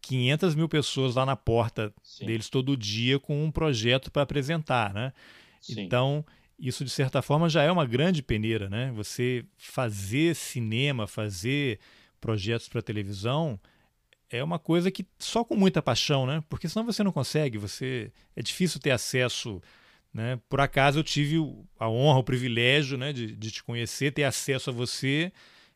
500 0.00 0.54
mil 0.54 0.68
pessoas 0.68 1.16
lá 1.16 1.26
na 1.26 1.36
porta 1.36 1.92
Sim. 2.02 2.24
deles 2.24 2.48
todo 2.48 2.74
dia 2.74 3.18
com 3.18 3.44
um 3.44 3.50
projeto 3.50 4.10
para 4.10 4.22
apresentar, 4.22 4.94
né? 4.94 5.12
Sim. 5.60 5.82
Então, 5.82 6.24
isso 6.58 6.84
de 6.84 6.90
certa 6.90 7.22
forma 7.22 7.48
já 7.48 7.62
é 7.62 7.70
uma 7.70 7.86
grande 7.86 8.22
peneira, 8.22 8.68
né? 8.68 8.90
Você 8.92 9.44
fazer 9.56 10.34
cinema, 10.34 11.06
fazer 11.06 11.78
projetos 12.20 12.68
para 12.68 12.82
televisão 12.82 13.60
é 14.30 14.42
uma 14.42 14.58
coisa 14.58 14.90
que 14.90 15.06
só 15.18 15.44
com 15.44 15.54
muita 15.54 15.80
paixão, 15.80 16.26
né? 16.26 16.42
Porque 16.48 16.68
senão 16.68 16.84
você 16.84 17.02
não 17.02 17.12
consegue, 17.12 17.56
você 17.56 18.12
é 18.36 18.42
difícil 18.42 18.80
ter 18.80 18.90
acesso, 18.90 19.62
né? 20.12 20.38
Por 20.48 20.60
acaso 20.60 20.98
eu 20.98 21.04
tive 21.04 21.36
a 21.78 21.88
honra, 21.88 22.18
o 22.18 22.24
privilégio, 22.24 22.98
né, 22.98 23.12
de, 23.12 23.34
de 23.34 23.50
te 23.50 23.62
conhecer, 23.62 24.12
ter 24.12 24.24
acesso 24.24 24.70
a 24.70 24.72
você 24.72 25.32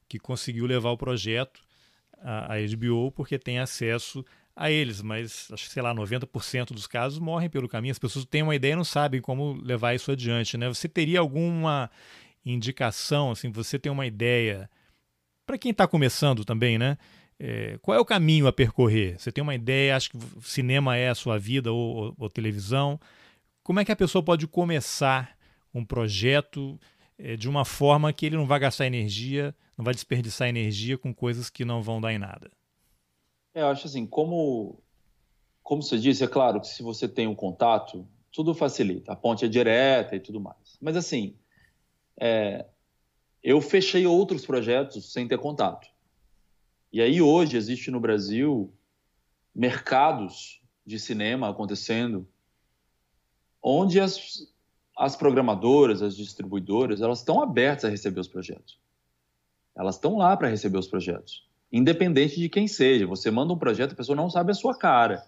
que 0.09 0.19
conseguiu 0.19 0.67
levar 0.67 0.91
o 0.91 0.99
projeto 0.99 1.63
à, 2.19 2.55
à 2.55 2.57
HBO 2.61 3.11
porque 3.13 3.39
tem 3.39 3.59
acesso 3.59 4.25
a 4.55 4.71
eles, 4.71 5.01
mas 5.01 5.49
acho 5.51 5.67
que, 5.67 5.73
sei 5.73 5.83
lá, 5.83 5.95
90% 5.95 6.73
dos 6.73 6.87
casos 6.87 7.19
morrem 7.19 7.49
pelo 7.49 7.69
caminho. 7.69 7.93
As 7.93 7.99
pessoas 7.99 8.25
têm 8.25 8.43
uma 8.43 8.55
ideia 8.55 8.73
e 8.73 8.77
não 8.77 8.85
sabem 8.85 9.21
como 9.21 9.55
levar 9.63 9.95
isso 9.95 10.11
adiante, 10.11 10.57
né? 10.57 10.69
Você 10.69 10.89
teria 10.89 11.21
alguma 11.21 11.91
indicação, 12.45 13.31
assim, 13.31 13.51
você 13.51 13.79
tem 13.79 13.91
uma 13.91 14.07
ideia, 14.07 14.69
para 15.47 15.57
quem 15.57 15.71
está 15.71 15.87
começando 15.87 16.45
também, 16.45 16.79
né? 16.79 16.99
É, 17.39 17.79
qual 17.83 17.97
é 17.97 18.01
o 18.01 18.05
caminho 18.05 18.47
a 18.47 18.53
percorrer? 18.53 19.19
Você 19.19 19.33
tem 19.33 19.43
uma 19.43 19.55
ideia, 19.55 19.97
acho 19.97 20.11
que 20.11 20.19
cinema 20.43 20.97
é 20.97 21.09
a 21.09 21.15
sua 21.15 21.39
vida 21.39 21.73
ou, 21.73 21.97
ou, 21.97 22.15
ou 22.19 22.31
televisão. 22.31 23.01
Como 23.63 23.81
é 23.81 23.85
que 23.85 23.93
a 23.93 23.97
pessoa 23.97 24.23
pode 24.23 24.47
começar 24.47 25.37
um 25.75 25.85
projeto 25.85 26.79
é, 27.19 27.37
de 27.37 27.49
uma 27.49 27.65
forma 27.65 28.13
que 28.13 28.27
ele 28.27 28.37
não 28.37 28.47
vai 28.47 28.61
gastar 28.61 28.87
energia, 28.87 29.55
não 29.77 29.85
vai 29.85 29.95
desperdiçar 29.95 30.49
energia 30.49 30.99
com 30.99 31.15
coisas 31.15 31.49
que 31.49 31.65
não 31.65 31.83
vão 31.83 32.01
dar 32.01 32.13
em 32.13 32.19
nada? 32.19 32.51
É, 33.55 33.61
eu 33.61 33.67
acho 33.69 33.87
assim, 33.87 34.07
como, 34.07 34.83
como 35.63 35.83
você 35.83 35.99
disse, 35.99 36.25
é 36.25 36.29
claro 36.29 36.61
que 36.61 36.69
se 36.69 36.83
você 36.83 37.07
tem 37.07 37.27
um 37.27 37.35
contato, 37.35 38.09
tudo 38.31 38.55
facilita, 38.55 39.13
a 39.13 39.17
ponte 39.17 39.45
é 39.45 39.49
direta 39.49 40.17
e 40.17 40.21
tudo 40.21 40.41
mais. 40.41 40.79
Mas 40.81 40.97
assim, 40.97 41.37
é, 42.19 42.67
eu 43.43 43.61
fechei 43.61 44.07
outros 44.07 44.47
projetos 44.47 45.13
sem 45.13 45.29
ter 45.29 45.39
contato. 45.39 45.87
E 46.91 47.01
aí 47.01 47.21
hoje 47.21 47.57
existe 47.57 47.91
no 47.91 48.01
Brasil 48.01 48.73
mercados 49.55 50.63
de 50.85 50.99
cinema 50.99 51.49
acontecendo 51.49 52.27
onde 53.63 54.01
as, 54.01 54.51
as 54.97 55.15
programadoras, 55.15 56.03
as 56.03 56.17
distribuidoras, 56.17 57.01
elas 57.01 57.19
estão 57.19 57.43
abertas 57.43 57.85
a 57.85 57.89
receber 57.89 58.21
os 58.21 58.29
projetos. 58.29 58.81
Elas 59.75 59.97
estão 59.97 60.17
lá 60.17 60.37
para 60.37 60.49
receber 60.49 60.79
os 60.79 60.89
projetos 60.89 61.47
independente 61.73 62.39
de 62.39 62.49
quem 62.49 62.69
seja. 62.69 63.07
Você 63.07 63.31
manda 63.31 63.53
um 63.53 63.59
projeto, 63.59 63.93
a 63.93 63.97
pessoa 63.97 64.15
não 64.15 64.29
sabe 64.29 64.53
a 64.53 64.55
sua 64.55 64.77
cara. 64.77 65.25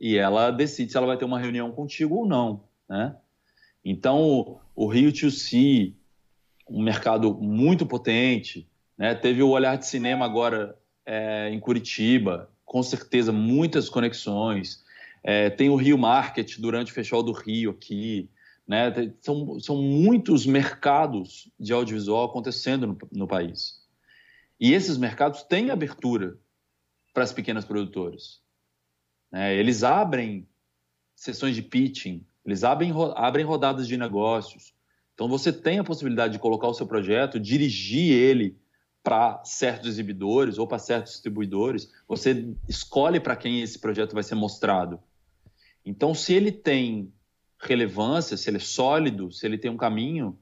E 0.00 0.16
ela 0.16 0.50
decide 0.50 0.90
se 0.90 0.96
ela 0.96 1.06
vai 1.06 1.18
ter 1.18 1.26
uma 1.26 1.38
reunião 1.38 1.70
contigo 1.70 2.16
ou 2.16 2.26
não, 2.26 2.64
né? 2.88 3.14
Então, 3.84 4.60
o 4.74 4.86
Rio 4.86 5.10
2C, 5.12 5.94
um 6.68 6.82
mercado 6.82 7.34
muito 7.34 7.86
potente, 7.86 8.68
Né? 8.96 9.14
Teve 9.14 9.42
o 9.42 9.48
Olhar 9.48 9.76
de 9.76 9.86
Cinema 9.86 10.26
agora 10.26 10.76
é, 11.06 11.48
em 11.50 11.58
Curitiba, 11.58 12.50
com 12.66 12.82
certeza 12.82 13.32
muitas 13.32 13.88
conexões. 13.88 14.84
É, 15.24 15.48
tem 15.48 15.70
o 15.70 15.76
Rio 15.76 15.96
Market 15.96 16.58
durante 16.58 16.92
o 16.92 16.94
Festival 16.94 17.22
do 17.22 17.32
Rio 17.32 17.70
aqui. 17.70 18.28
Né? 18.68 18.92
São, 19.22 19.58
são 19.58 19.76
muitos 19.76 20.44
mercados 20.44 21.50
de 21.58 21.72
audiovisual 21.72 22.26
acontecendo 22.26 22.86
no, 22.86 22.98
no 23.10 23.26
país. 23.26 23.79
E 24.60 24.74
esses 24.74 24.98
mercados 24.98 25.42
têm 25.42 25.70
abertura 25.70 26.38
para 27.14 27.24
as 27.24 27.32
pequenas 27.32 27.64
produtoras. 27.64 28.42
Né? 29.32 29.56
Eles 29.56 29.82
abrem 29.82 30.46
sessões 31.16 31.56
de 31.56 31.62
pitching, 31.62 32.24
eles 32.44 32.62
abrem, 32.62 32.92
abrem 33.16 33.44
rodadas 33.44 33.88
de 33.88 33.96
negócios. 33.96 34.74
Então 35.14 35.28
você 35.28 35.52
tem 35.52 35.78
a 35.78 35.84
possibilidade 35.84 36.34
de 36.34 36.38
colocar 36.38 36.68
o 36.68 36.74
seu 36.74 36.86
projeto, 36.86 37.40
dirigir 37.40 38.12
ele 38.12 38.58
para 39.02 39.42
certos 39.44 39.88
exibidores 39.88 40.58
ou 40.58 40.66
para 40.66 40.78
certos 40.78 41.12
distribuidores. 41.12 41.90
Você 42.06 42.54
escolhe 42.68 43.18
para 43.18 43.36
quem 43.36 43.62
esse 43.62 43.78
projeto 43.78 44.12
vai 44.12 44.22
ser 44.22 44.34
mostrado. 44.34 45.00
Então, 45.84 46.14
se 46.14 46.34
ele 46.34 46.52
tem 46.52 47.12
relevância, 47.58 48.36
se 48.36 48.48
ele 48.50 48.58
é 48.58 48.60
sólido, 48.60 49.32
se 49.32 49.46
ele 49.46 49.58
tem 49.58 49.70
um 49.70 49.76
caminho, 49.76 50.38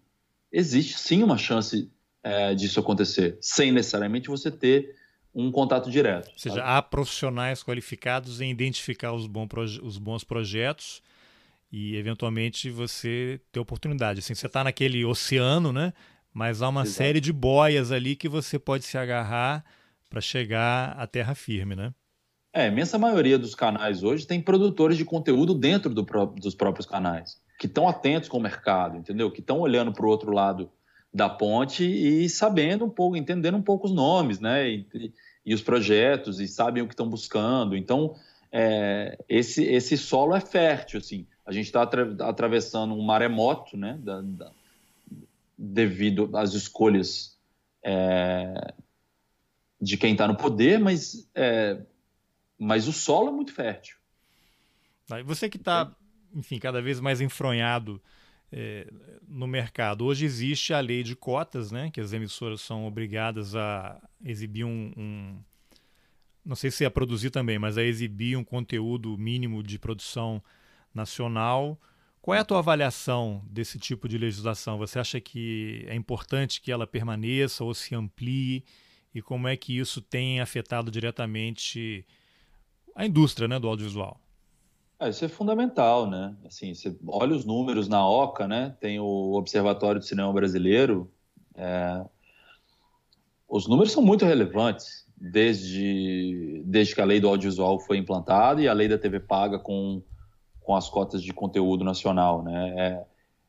existe 0.50 0.98
sim 0.98 1.22
uma 1.22 1.38
chance 1.38 1.90
é, 2.22 2.54
disso 2.54 2.80
acontecer, 2.80 3.38
sem 3.40 3.72
necessariamente 3.72 4.28
você 4.28 4.50
ter 4.50 4.94
um 5.34 5.52
contato 5.52 5.90
direto. 5.90 6.28
Ou 6.32 6.38
seja, 6.38 6.56
sabe? 6.56 6.68
há 6.68 6.82
profissionais 6.82 7.62
qualificados 7.62 8.40
em 8.40 8.50
identificar 8.50 9.12
os, 9.12 9.26
bom 9.26 9.46
os 9.82 9.98
bons 9.98 10.24
projetos 10.24 11.02
e 11.70 11.96
eventualmente 11.96 12.70
você 12.70 13.40
ter 13.52 13.60
oportunidade. 13.60 14.20
Assim, 14.20 14.34
você 14.34 14.46
está 14.46 14.64
naquele 14.64 15.04
oceano, 15.04 15.72
né? 15.72 15.92
Mas 16.32 16.62
há 16.62 16.68
uma 16.68 16.82
Exato. 16.82 16.96
série 16.96 17.20
de 17.20 17.32
boias 17.32 17.92
ali 17.92 18.16
que 18.16 18.28
você 18.28 18.58
pode 18.58 18.84
se 18.84 18.96
agarrar 18.96 19.64
para 20.08 20.20
chegar 20.20 20.96
à 20.98 21.06
terra 21.06 21.34
firme, 21.34 21.76
né? 21.76 21.92
É, 22.52 22.62
a 22.62 22.66
imensa 22.68 22.98
maioria 22.98 23.38
dos 23.38 23.54
canais 23.54 24.02
hoje 24.02 24.26
tem 24.26 24.40
produtores 24.40 24.96
de 24.96 25.04
conteúdo 25.04 25.54
dentro 25.54 25.92
do, 25.92 26.02
dos 26.02 26.54
próprios 26.54 26.86
canais, 26.86 27.40
que 27.58 27.66
estão 27.66 27.86
atentos 27.86 28.28
com 28.28 28.38
o 28.38 28.42
mercado, 28.42 28.96
entendeu? 28.96 29.30
Que 29.30 29.40
estão 29.40 29.60
olhando 29.60 29.92
para 29.92 30.06
o 30.06 30.08
outro 30.08 30.32
lado 30.32 30.70
da 31.12 31.28
ponte 31.28 31.84
e 31.84 32.28
sabendo 32.28 32.84
um 32.84 32.90
pouco, 32.90 33.16
entendendo 33.16 33.56
um 33.56 33.62
pouco 33.62 33.86
os 33.86 33.92
nomes, 33.92 34.40
né? 34.40 34.68
E, 34.68 35.12
e 35.44 35.54
os 35.54 35.62
projetos, 35.62 36.40
e 36.40 36.46
sabem 36.46 36.82
o 36.82 36.86
que 36.86 36.92
estão 36.92 37.08
buscando. 37.08 37.76
Então, 37.76 38.14
é, 38.52 39.18
esse, 39.28 39.64
esse 39.64 39.96
solo 39.96 40.34
é 40.34 40.40
fértil, 40.40 40.98
assim. 40.98 41.26
A 41.44 41.52
gente 41.52 41.66
está 41.66 41.82
atra 41.82 42.14
atravessando 42.20 42.94
um 42.94 43.02
maremoto, 43.02 43.76
né? 43.76 43.98
Da, 44.02 44.20
da, 44.20 44.52
devido 45.56 46.30
às 46.36 46.54
escolhas 46.54 47.36
é, 47.82 48.74
de 49.80 49.96
quem 49.96 50.12
está 50.12 50.28
no 50.28 50.36
poder, 50.36 50.78
mas, 50.78 51.28
é, 51.34 51.80
mas 52.58 52.86
o 52.86 52.92
solo 52.92 53.28
é 53.28 53.32
muito 53.32 53.52
fértil. 53.52 53.96
Você 55.24 55.48
que 55.48 55.56
está, 55.56 55.90
enfim, 56.34 56.58
cada 56.58 56.82
vez 56.82 57.00
mais 57.00 57.20
enfronhado 57.20 58.00
é, 58.52 58.90
no 59.26 59.46
mercado. 59.46 60.04
Hoje 60.04 60.24
existe 60.24 60.72
a 60.72 60.80
lei 60.80 61.02
de 61.02 61.14
cotas, 61.14 61.70
né, 61.70 61.90
que 61.90 62.00
as 62.00 62.12
emissoras 62.12 62.60
são 62.60 62.86
obrigadas 62.86 63.54
a 63.54 64.00
exibir 64.24 64.64
um, 64.64 64.92
um, 64.96 65.38
não 66.44 66.56
sei 66.56 66.70
se 66.70 66.84
a 66.84 66.90
produzir 66.90 67.30
também, 67.30 67.58
mas 67.58 67.76
a 67.76 67.82
exibir 67.82 68.36
um 68.36 68.44
conteúdo 68.44 69.16
mínimo 69.18 69.62
de 69.62 69.78
produção 69.78 70.42
nacional. 70.94 71.78
Qual 72.20 72.34
é 72.34 72.40
a 72.40 72.44
tua 72.44 72.58
avaliação 72.58 73.42
desse 73.48 73.78
tipo 73.78 74.08
de 74.08 74.18
legislação? 74.18 74.78
Você 74.78 74.98
acha 74.98 75.20
que 75.20 75.84
é 75.86 75.94
importante 75.94 76.60
que 76.60 76.72
ela 76.72 76.86
permaneça 76.86 77.64
ou 77.64 77.74
se 77.74 77.94
amplie? 77.94 78.64
E 79.14 79.22
como 79.22 79.48
é 79.48 79.56
que 79.56 79.78
isso 79.78 80.00
tem 80.00 80.40
afetado 80.40 80.90
diretamente 80.90 82.06
a 82.94 83.06
indústria 83.06 83.48
né, 83.48 83.58
do 83.58 83.68
audiovisual? 83.68 84.20
É, 85.00 85.08
isso 85.08 85.24
é 85.24 85.28
fundamental, 85.28 86.10
né? 86.10 86.34
Assim, 86.44 86.74
você 86.74 86.96
olha 87.06 87.34
os 87.34 87.44
números 87.44 87.88
na 87.88 88.06
OCA, 88.08 88.48
né? 88.48 88.74
Tem 88.80 88.98
o 88.98 89.34
Observatório 89.34 90.00
do 90.00 90.06
Cinema 90.06 90.32
Brasileiro. 90.32 91.10
É... 91.54 92.04
Os 93.48 93.68
números 93.68 93.92
são 93.92 94.02
muito 94.02 94.24
relevantes 94.24 95.06
desde, 95.16 96.62
desde 96.64 96.94
que 96.94 97.00
a 97.00 97.04
lei 97.04 97.20
do 97.20 97.28
audiovisual 97.28 97.78
foi 97.80 97.96
implantada 97.96 98.60
e 98.60 98.68
a 98.68 98.72
lei 98.72 98.88
da 98.88 98.98
TV 98.98 99.20
paga 99.20 99.58
com, 99.58 100.02
com 100.60 100.74
as 100.74 100.88
cotas 100.88 101.22
de 101.22 101.32
conteúdo 101.32 101.84
nacional, 101.84 102.42
né? 102.42 103.06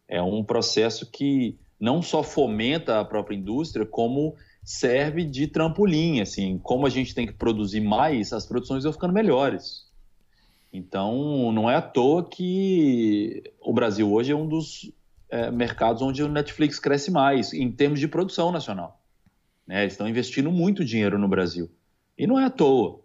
É, 0.08 0.18
é 0.18 0.22
um 0.22 0.43
processo 0.43 1.10
que 1.10 1.58
não 1.80 2.02
só 2.02 2.22
fomenta 2.22 3.00
a 3.00 3.06
própria 3.06 3.36
indústria, 3.36 3.86
como 3.86 4.36
serve 4.64 5.24
de 5.24 5.47
trampolim, 5.47 6.22
assim, 6.22 6.60
como 6.60 6.86
a 6.86 6.89
gente 6.89 7.16
tem 7.16 7.26
que 7.26 7.34
produzir 7.34 7.82
mais, 7.82 8.34
as 8.34 8.45
produções 8.45 8.84
vão 8.84 8.93
ficando 8.93 9.14
melhores. 9.14 9.89
Então, 10.72 11.51
não 11.51 11.70
é 11.70 11.76
à 11.76 11.82
toa 11.82 12.24
que 12.24 13.43
o 13.59 13.74
Brasil 13.74 14.11
hoje 14.11 14.32
é 14.32 14.36
um 14.36 14.47
dos 14.47 14.91
é, 15.30 15.49
mercados 15.49 16.01
onde 16.01 16.22
o 16.22 16.28
Netflix 16.28 16.80
cresce 16.80 17.09
mais 17.09 17.53
em 17.53 17.72
termos 17.72 17.99
de 17.99 18.07
produção 18.07 18.51
nacional. 18.51 19.01
Né? 19.65 19.82
Eles 19.82 19.93
estão 19.93 20.07
investindo 20.07 20.51
muito 20.51 20.86
dinheiro 20.86 21.17
no 21.17 21.28
Brasil. 21.28 21.70
E 22.17 22.28
não 22.28 22.39
é 22.39 22.45
à 22.45 22.49
toa. 22.49 23.01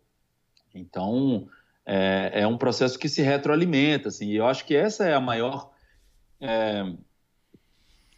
Então, 0.74 1.48
é, 1.86 2.42
é 2.42 2.46
um 2.46 2.58
processo 2.58 2.98
que 2.98 3.08
se 3.08 3.22
retroalimenta. 3.22 4.08
Assim, 4.08 4.28
e 4.28 4.36
eu 4.36 4.46
acho 4.46 4.66
que 4.66 4.76
essa 4.76 5.06
é 5.06 5.14
a 5.14 5.20
maior 5.20 5.70
é, 6.40 6.84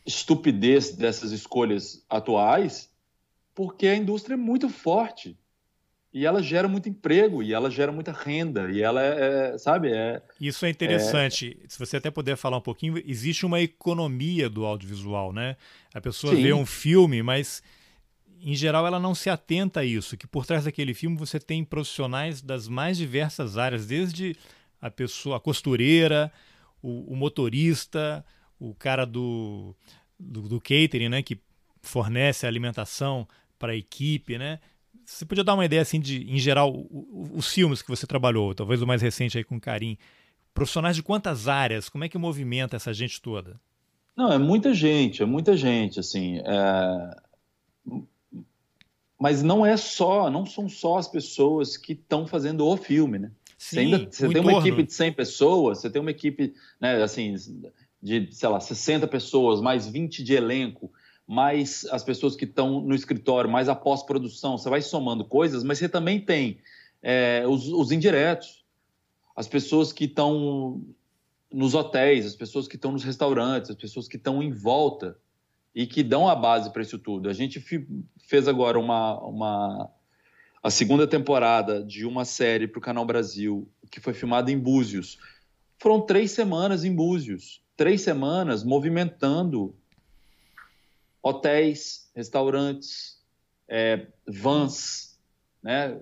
estupidez 0.05 0.97
dessas 0.97 1.31
escolhas 1.31 2.05
atuais, 2.09 2.93
porque 3.55 3.87
a 3.87 3.97
indústria 3.97 4.35
é 4.35 4.39
muito 4.39 4.69
forte 4.69 5.39
e 6.17 6.25
ela 6.25 6.43
gera 6.43 6.67
muito 6.67 6.89
emprego 6.89 7.43
e 7.43 7.53
ela 7.53 7.71
gera 7.71 7.93
muita 7.93 8.11
renda 8.11 8.71
e 8.71 8.81
ela 8.81 9.03
é, 9.03 9.53
é 9.53 9.59
sabe 9.59 9.93
é 9.93 10.23
isso 10.41 10.65
é 10.65 10.71
interessante. 10.71 11.59
É... 11.63 11.69
se 11.69 11.79
você 11.79 11.99
até 11.99 12.11
puder 12.11 12.39
falar 12.39 12.57
um 12.57 12.63
pouquinho 12.63 12.97
existe 13.05 13.45
uma 13.45 13.61
economia 13.61 14.49
do 14.49 14.65
audiovisual 14.65 15.31
né? 15.31 15.59
A 15.93 16.01
pessoa 16.01 16.35
Sim. 16.35 16.43
vê 16.43 16.55
um 16.55 16.65
filme 16.65 17.23
mas 17.23 17.63
em 18.41 18.55
geral 18.55 18.87
ela 18.87 18.99
não 18.99 19.15
se 19.15 19.29
atenta 19.29 19.81
a 19.81 19.85
isso 19.85 20.17
que 20.17 20.27
por 20.27 20.47
trás 20.47 20.65
daquele 20.65 20.95
filme 20.95 21.19
você 21.19 21.39
tem 21.39 21.63
profissionais 21.63 22.41
das 22.41 22.67
mais 22.67 22.97
diversas 22.97 23.59
áreas 23.59 23.87
desde 23.87 24.35
a 24.81 24.91
pessoa 24.91 25.37
a 25.37 25.41
costureira 25.41 26.33
o, 26.81 27.13
o 27.13 27.15
motorista 27.15 28.25
o 28.59 28.75
cara 28.75 29.05
do, 29.05 29.77
do, 30.19 30.49
do 30.49 30.61
catering 30.63 31.11
né 31.11 31.23
que 31.23 31.39
fornece 31.83 32.47
a 32.47 32.49
alimentação 32.49 33.29
para 33.59 33.73
a 33.73 33.77
equipe 33.77 34.39
né 34.39 34.61
você 35.07 35.25
podia 35.25 35.45
dar 35.45 35.55
uma 35.55 35.65
ideia, 35.65 35.83
assim, 35.83 36.01
de, 36.01 36.29
em 36.29 36.39
geral, 36.39 36.85
os 37.33 37.53
filmes 37.53 37.81
que 37.81 37.89
você 37.89 38.07
trabalhou, 38.07 38.55
talvez 38.55 38.83
o 38.83 38.87
mais 38.87 39.01
recente 39.01 39.39
aí 39.39 39.45
com 39.45 39.61
Karim, 39.61 39.97
profissionais 40.53 40.97
de 40.97 41.03
quantas 41.03 41.47
áreas? 41.47 41.89
Como 41.89 42.05
é 42.05 42.09
que 42.09 42.19
movimenta 42.19 42.77
essa 42.77 42.93
gente 42.93 43.23
toda? 43.23 43.61
Não, 44.17 44.33
é 44.33 44.39
muita 44.39 44.75
gente, 44.75 45.23
é 45.23 45.27
muita 45.27 45.57
gente, 45.57 46.01
assim. 46.01 46.39
É... 46.39 47.17
Mas 49.19 49.43
não 49.43 49.65
é 49.65 49.77
só, 49.77 50.31
não 50.31 50.45
são 50.45 50.69
só 50.69 50.99
as 50.99 51.09
pessoas 51.09 51.77
que 51.77 51.93
estão 51.93 52.27
fazendo 52.27 52.67
o 52.67 52.77
filme, 52.77 53.19
né? 53.19 53.31
Sim, 53.57 53.77
você, 53.77 53.81
ainda, 53.81 54.11
você 54.11 54.29
tem 54.29 54.43
uma 54.43 54.53
equipe 54.59 54.83
de 54.83 54.93
100 54.93 55.13
pessoas, 55.13 55.79
você 55.79 55.89
tem 55.89 56.01
uma 56.03 56.11
equipe, 56.11 56.53
né, 56.81 57.03
assim, 57.03 57.35
de, 58.03 58.29
sei 58.33 58.49
lá, 58.49 58.61
60 58.61 59.07
pessoas, 59.07 59.61
mais 59.61 59.87
20 59.87 60.23
de 60.23 60.35
elenco 60.35 60.93
mais 61.27 61.85
as 61.91 62.05
pessoas 62.05 62.37
que 62.37 62.45
estão 62.45 62.81
no 62.81 62.95
escritório, 62.95 63.51
mais 63.51 63.69
a 63.69 63.75
pós-produção, 63.75 64.57
você 64.57 64.71
vai 64.71 64.81
somando 64.81 65.25
coisas, 65.25 65.65
mas 65.65 65.79
você 65.79 65.89
também 65.89 66.21
tem 66.21 66.59
é, 67.03 67.45
os, 67.47 67.69
os, 67.69 67.91
indiretos, 67.91 68.65
as 69.35 69.49
pessoas 69.49 69.93
que 69.93 70.05
estão 70.05 70.81
nos 71.53 71.75
hotéis, 71.75 72.27
as 72.27 72.37
pessoas 72.37 72.69
que 72.69 72.77
estão 72.77 72.93
nos 72.93 73.03
restaurantes, 73.03 73.71
as 73.71 73.77
pessoas 73.77 74.07
que 74.07 74.17
estão 74.17 74.43
em 74.43 74.53
volta 74.53 75.19
e 75.75 75.87
que 75.87 76.03
dão 76.03 76.29
a 76.29 76.35
base 76.35 76.73
para 76.73 76.83
isso 76.83 76.99
tudo. 76.99 77.29
A 77.29 77.33
gente 77.33 77.61
fez 78.19 78.47
agora 78.47 78.79
uma, 78.79 79.21
uma 79.21 79.91
a 80.63 80.71
segunda 80.71 81.07
temporada 81.07 81.83
de 81.83 82.07
uma 82.07 82.25
série 82.25 82.67
para 82.67 82.79
o 82.79 82.83
Canal 82.83 83.05
Brasil 83.05 83.69
que 83.91 84.01
foi 84.01 84.15
filmada 84.15 84.51
em 84.51 84.59
Búzios. 84.59 85.19
Foram 85.79 86.01
três 86.01 86.31
semanas 86.31 86.85
em 86.85 86.95
Búzios, 86.95 87.63
três 87.77 88.01
semanas 88.01 88.65
movimentando 88.65 89.75
hotéis, 91.27 92.09
restaurantes, 92.15 93.17
é, 93.69 94.07
vans, 94.29 95.19
né, 95.61 95.99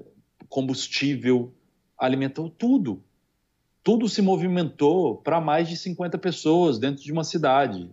combustível, 0.50 1.54
alimentou 1.98 2.50
tudo. 2.50 3.02
Tudo 3.82 4.06
se 4.06 4.20
movimentou 4.20 5.16
para 5.16 5.40
mais 5.40 5.68
de 5.68 5.76
50 5.78 6.18
pessoas 6.18 6.78
dentro 6.78 7.02
de 7.02 7.10
uma 7.10 7.24
cidade. 7.24 7.90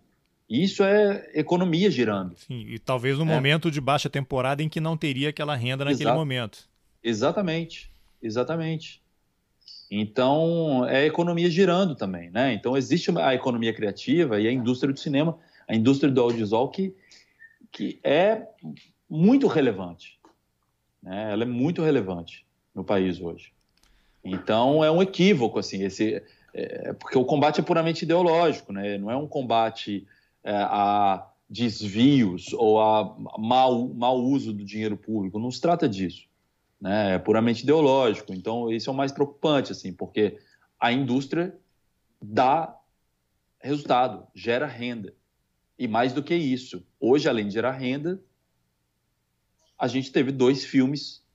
Isso 0.49 0.84
é 0.84 1.32
economia 1.34 1.89
girando. 1.89 2.36
Sim, 2.38 2.65
e 2.67 2.77
talvez 2.77 3.17
no 3.17 3.23
é. 3.23 3.27
momento 3.27 3.71
de 3.71 3.79
baixa 3.79 4.09
temporada 4.09 4.61
em 4.61 4.67
que 4.67 4.82
não 4.82 4.97
teria 4.97 5.29
aquela 5.29 5.55
renda 5.55 5.86
naquele 5.86 6.03
Exato. 6.03 6.19
momento. 6.19 6.69
Exatamente, 7.01 7.89
exatamente. 8.21 9.01
Então, 9.89 10.86
é 10.88 11.05
economia 11.05 11.49
girando 11.49 11.95
também, 11.95 12.29
né? 12.29 12.53
Então, 12.53 12.75
existe 12.75 13.09
a 13.17 13.34
economia 13.34 13.73
criativa 13.73 14.39
e 14.39 14.47
a 14.47 14.51
indústria 14.51 14.91
do 14.91 14.99
cinema, 14.99 15.38
a 15.67 15.75
indústria 15.75 16.11
do 16.11 16.21
audiovisual 16.21 16.69
que 16.69 16.93
que 17.72 17.99
é 18.03 18.47
muito 19.09 19.47
relevante. 19.47 20.19
Né? 21.01 21.32
Ela 21.32 21.43
é 21.43 21.47
muito 21.47 21.82
relevante 21.82 22.45
no 22.74 22.84
país 22.84 23.19
hoje. 23.19 23.53
Então 24.24 24.84
é 24.84 24.91
um 24.91 25.01
equívoco 25.01 25.57
assim 25.57 25.84
esse 25.84 26.22
é, 26.53 26.93
porque 26.93 27.17
o 27.17 27.26
combate 27.26 27.61
é 27.61 27.63
puramente 27.63 28.03
ideológico, 28.03 28.74
né? 28.74 28.97
Não 28.97 29.09
é 29.09 29.15
um 29.15 29.28
combate 29.28 30.05
é, 30.43 30.51
a 30.53 31.28
desvios 31.49 32.53
ou 32.53 32.80
a 32.80 33.15
mau, 33.38 33.88
mau 33.88 34.17
uso 34.17 34.53
do 34.53 34.63
dinheiro 34.63 34.97
público. 34.97 35.39
Não 35.39 35.51
se 35.51 35.61
trata 35.61 35.88
disso, 35.88 36.28
né? 36.80 37.15
É 37.15 37.19
puramente 37.19 37.63
ideológico. 37.63 38.34
Então 38.34 38.72
isso 38.72 38.89
é 38.89 38.93
o 38.93 38.95
mais 38.95 39.11
preocupante, 39.11 39.72
assim, 39.72 39.93
porque 39.93 40.38
a 40.80 40.91
indústria 40.91 41.55
dá 42.22 42.76
resultado, 43.59 44.28
gera 44.36 44.67
renda. 44.67 45.13
E 45.82 45.88
mais 45.88 46.13
do 46.13 46.21
que 46.21 46.36
isso, 46.36 46.86
hoje, 46.99 47.27
além 47.27 47.47
de 47.47 47.55
gerar 47.55 47.71
renda, 47.71 48.21
a 49.79 49.88
gente 49.88 50.11
teve 50.11 50.32
dois 50.32 50.63
filmes 50.63 51.25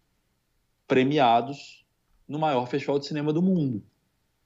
premiados 0.87 1.85
no 2.29 2.39
maior 2.39 2.65
festival 2.69 2.97
de 3.01 3.07
cinema 3.07 3.33
do 3.33 3.43
mundo. 3.43 3.83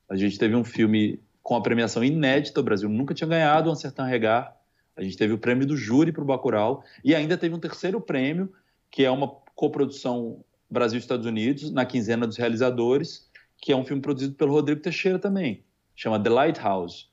A 0.09 0.17
gente 0.17 0.39
teve 0.39 0.57
um 0.57 0.65
filme 0.65 1.21
com 1.43 1.55
a 1.55 1.63
premiação 1.63 2.03
inédita, 2.03 2.61
o 2.61 2.63
Brasil 2.63 2.89
nunca 2.89 3.13
tinha 3.13 3.29
ganhado 3.29 3.71
um 3.71 3.75
Certain 3.75 4.07
Regard. 4.07 4.55
A 4.97 5.03
gente 5.03 5.19
teve 5.19 5.35
o 5.35 5.39
prêmio 5.39 5.67
do 5.67 5.77
júri 5.77 6.13
para 6.13 6.23
o 6.23 6.27
Bacurau 6.27 6.83
e 7.05 7.15
ainda 7.15 7.37
teve 7.37 7.55
um 7.55 7.61
terceiro 7.61 8.01
prêmio, 8.01 8.51
que 8.91 9.05
é 9.05 9.11
uma 9.11 9.29
coprodução 9.55 10.43
Brasil-Estados 10.71 11.27
Unidos, 11.27 11.71
na 11.71 11.85
quinzena 11.85 12.27
dos 12.27 12.39
realizadores, 12.39 13.31
que 13.59 13.71
é 13.71 13.77
um 13.77 13.85
filme 13.85 14.01
produzido 14.01 14.35
pelo 14.35 14.53
Rodrigo 14.53 14.81
Teixeira 14.81 15.19
também. 15.19 15.63
Chama 15.95 16.19
The 16.19 16.31
Lighthouse, 16.31 17.10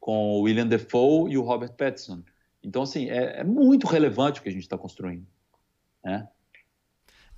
com 0.00 0.32
o 0.32 0.40
William 0.40 0.66
Defoe 0.66 1.30
e 1.30 1.38
o 1.38 1.42
Robert 1.42 1.74
Pattinson. 1.74 2.22
Então, 2.64 2.82
assim, 2.82 3.08
é, 3.10 3.40
é 3.40 3.44
muito 3.44 3.86
relevante 3.86 4.40
o 4.40 4.42
que 4.42 4.48
a 4.48 4.52
gente 4.52 4.62
está 4.62 4.76
construindo. 4.76 5.26
Né? 6.02 6.26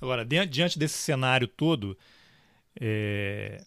Agora, 0.01 0.25
diante 0.25 0.79
desse 0.79 0.99
cenário 0.99 1.47
todo, 1.47 1.99
é, 2.81 3.63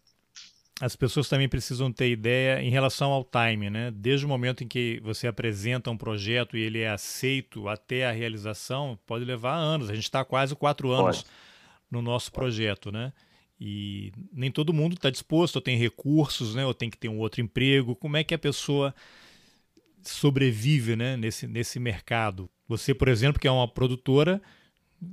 as 0.82 0.96
pessoas 0.96 1.30
também 1.30 1.48
precisam 1.48 1.92
ter 1.92 2.10
ideia 2.10 2.62
em 2.62 2.70
relação 2.70 3.12
ao 3.12 3.24
time, 3.24 3.70
né? 3.70 3.92
Desde 3.92 4.26
o 4.26 4.30
momento 4.30 4.64
em 4.64 4.68
que 4.68 5.00
você 5.02 5.28
apresenta 5.28 5.90
um 5.90 5.98
projeto 5.98 6.58
e 6.58 6.62
ele 6.62 6.82
é 6.82 6.90
aceito 6.90 7.70
até 7.70 8.06
a 8.06 8.12
realização, 8.12 9.00
pode 9.06 9.24
levar 9.24 9.56
anos. 9.56 9.90
A 9.90 9.96
gente 9.96 10.04
está 10.04 10.26
quase 10.26 10.54
quatro 10.56 10.92
anos 10.92 11.24
pode. 11.24 11.30
no 11.90 12.02
nosso 12.02 12.32
projeto, 12.32 12.92
né? 12.92 13.14
E 13.60 14.12
nem 14.34 14.52
todo 14.52 14.74
mundo 14.74 14.96
está 14.96 15.10
disposto, 15.10 15.58
ou 15.58 15.62
tem 15.62 15.78
recursos, 15.78 16.56
né? 16.56 16.66
Ou 16.66 16.74
tem 16.74 16.90
que 16.90 16.98
ter 16.98 17.08
um 17.08 17.20
outro 17.20 17.42
emprego. 17.42 17.96
Como 17.96 18.18
é 18.18 18.24
que 18.24 18.34
a 18.34 18.40
pessoa 18.40 18.94
sobrevive, 20.02 20.96
né? 20.96 21.16
Nesse 21.16 21.48
nesse 21.48 21.80
mercado? 21.80 22.50
Você, 22.68 22.94
por 22.94 23.08
exemplo, 23.08 23.40
que 23.40 23.48
é 23.48 23.52
uma 23.52 23.68
produtora, 23.68 24.42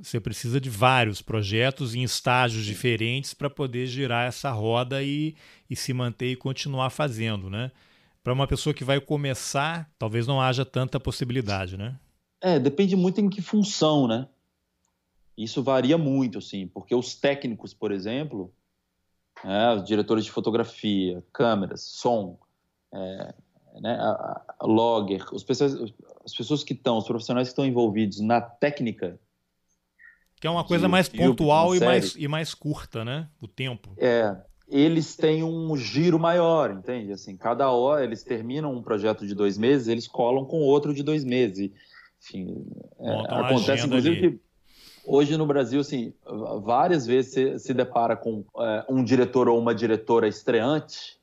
você 0.00 0.20
precisa 0.20 0.60
de 0.60 0.70
vários 0.70 1.20
projetos 1.20 1.94
em 1.94 2.02
estágios 2.02 2.64
diferentes 2.64 3.34
para 3.34 3.50
poder 3.50 3.86
girar 3.86 4.26
essa 4.26 4.50
roda 4.50 5.02
e, 5.02 5.34
e 5.68 5.76
se 5.76 5.92
manter 5.92 6.32
e 6.32 6.36
continuar 6.36 6.90
fazendo, 6.90 7.50
né? 7.50 7.70
Para 8.22 8.32
uma 8.32 8.46
pessoa 8.46 8.72
que 8.72 8.84
vai 8.84 9.00
começar, 9.00 9.90
talvez 9.98 10.26
não 10.26 10.40
haja 10.40 10.64
tanta 10.64 11.00
possibilidade, 11.00 11.76
né? 11.76 11.98
É, 12.40 12.58
depende 12.58 12.96
muito 12.96 13.20
em 13.20 13.28
que 13.28 13.42
função, 13.42 14.06
né? 14.06 14.28
Isso 15.36 15.62
varia 15.62 15.96
muito, 15.96 16.38
assim, 16.38 16.66
porque 16.66 16.94
os 16.94 17.14
técnicos, 17.14 17.72
por 17.72 17.90
exemplo, 17.90 18.52
é, 19.44 19.74
os 19.74 19.84
diretores 19.84 20.24
de 20.24 20.30
fotografia, 20.30 21.24
câmeras, 21.32 21.82
som, 21.82 22.38
é, 22.92 23.34
né, 23.80 23.94
a, 23.94 24.42
a 24.60 24.66
logger, 24.66 25.24
os 25.32 25.42
pessoas, 25.42 25.92
as 26.24 26.34
pessoas 26.34 26.62
que 26.62 26.74
estão, 26.74 26.98
os 26.98 27.06
profissionais 27.06 27.48
que 27.48 27.52
estão 27.52 27.66
envolvidos 27.66 28.20
na 28.20 28.40
técnica 28.40 29.18
que 30.42 30.46
é 30.48 30.50
uma 30.50 30.64
coisa 30.64 30.88
mais 30.88 31.08
pontual 31.08 31.72
e 31.72 31.78
mais, 31.78 32.16
e 32.18 32.26
mais 32.26 32.52
curta, 32.52 33.04
né? 33.04 33.28
O 33.40 33.46
tempo. 33.46 33.94
É. 33.96 34.36
Eles 34.68 35.14
têm 35.14 35.44
um 35.44 35.76
giro 35.76 36.18
maior, 36.18 36.72
entende? 36.72 37.12
Assim, 37.12 37.36
cada 37.36 37.70
hora 37.70 38.02
eles 38.02 38.24
terminam 38.24 38.74
um 38.74 38.82
projeto 38.82 39.24
de 39.24 39.36
dois 39.36 39.56
meses, 39.56 39.86
eles 39.86 40.08
colam 40.08 40.44
com 40.44 40.56
outro 40.62 40.92
de 40.92 41.04
dois 41.04 41.24
meses. 41.24 41.70
Enfim, 42.20 42.66
é, 42.98 43.12
acontece 43.28 43.86
inclusive 43.86 44.18
ali. 44.18 44.30
que 44.32 44.40
hoje 45.04 45.36
no 45.36 45.46
Brasil, 45.46 45.80
assim, 45.80 46.12
várias 46.62 47.06
vezes 47.06 47.32
você 47.32 47.58
se 47.58 47.74
depara 47.74 48.16
com 48.16 48.44
é, 48.58 48.84
um 48.88 49.02
diretor 49.02 49.48
ou 49.48 49.58
uma 49.58 49.74
diretora 49.74 50.28
estreante 50.28 51.20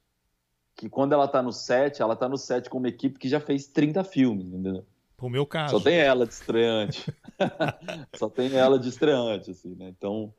que 0.79 0.87
quando 0.87 1.11
ela 1.11 1.25
está 1.25 1.41
no 1.41 1.51
set, 1.51 2.01
ela 2.01 2.13
está 2.13 2.29
no 2.29 2.37
set 2.37 2.69
com 2.69 2.77
uma 2.77 2.87
equipe 2.87 3.19
que 3.19 3.27
já 3.27 3.41
fez 3.41 3.67
30 3.67 4.01
filmes, 4.05 4.47
entendeu? 4.47 4.85
O 5.19 5.29
meu 5.29 5.45
caso. 5.45 5.77
Só 5.77 5.83
tem 5.83 5.97
ela 5.97 6.25
de 6.25 6.33
estreante. 6.33 7.13
Só 8.15 8.29
tem 8.29 8.55
ela 8.55 8.79
de 8.79 8.87
estreante, 8.87 9.51
assim, 9.51 9.75
né? 9.75 9.89
Então, 9.89 10.33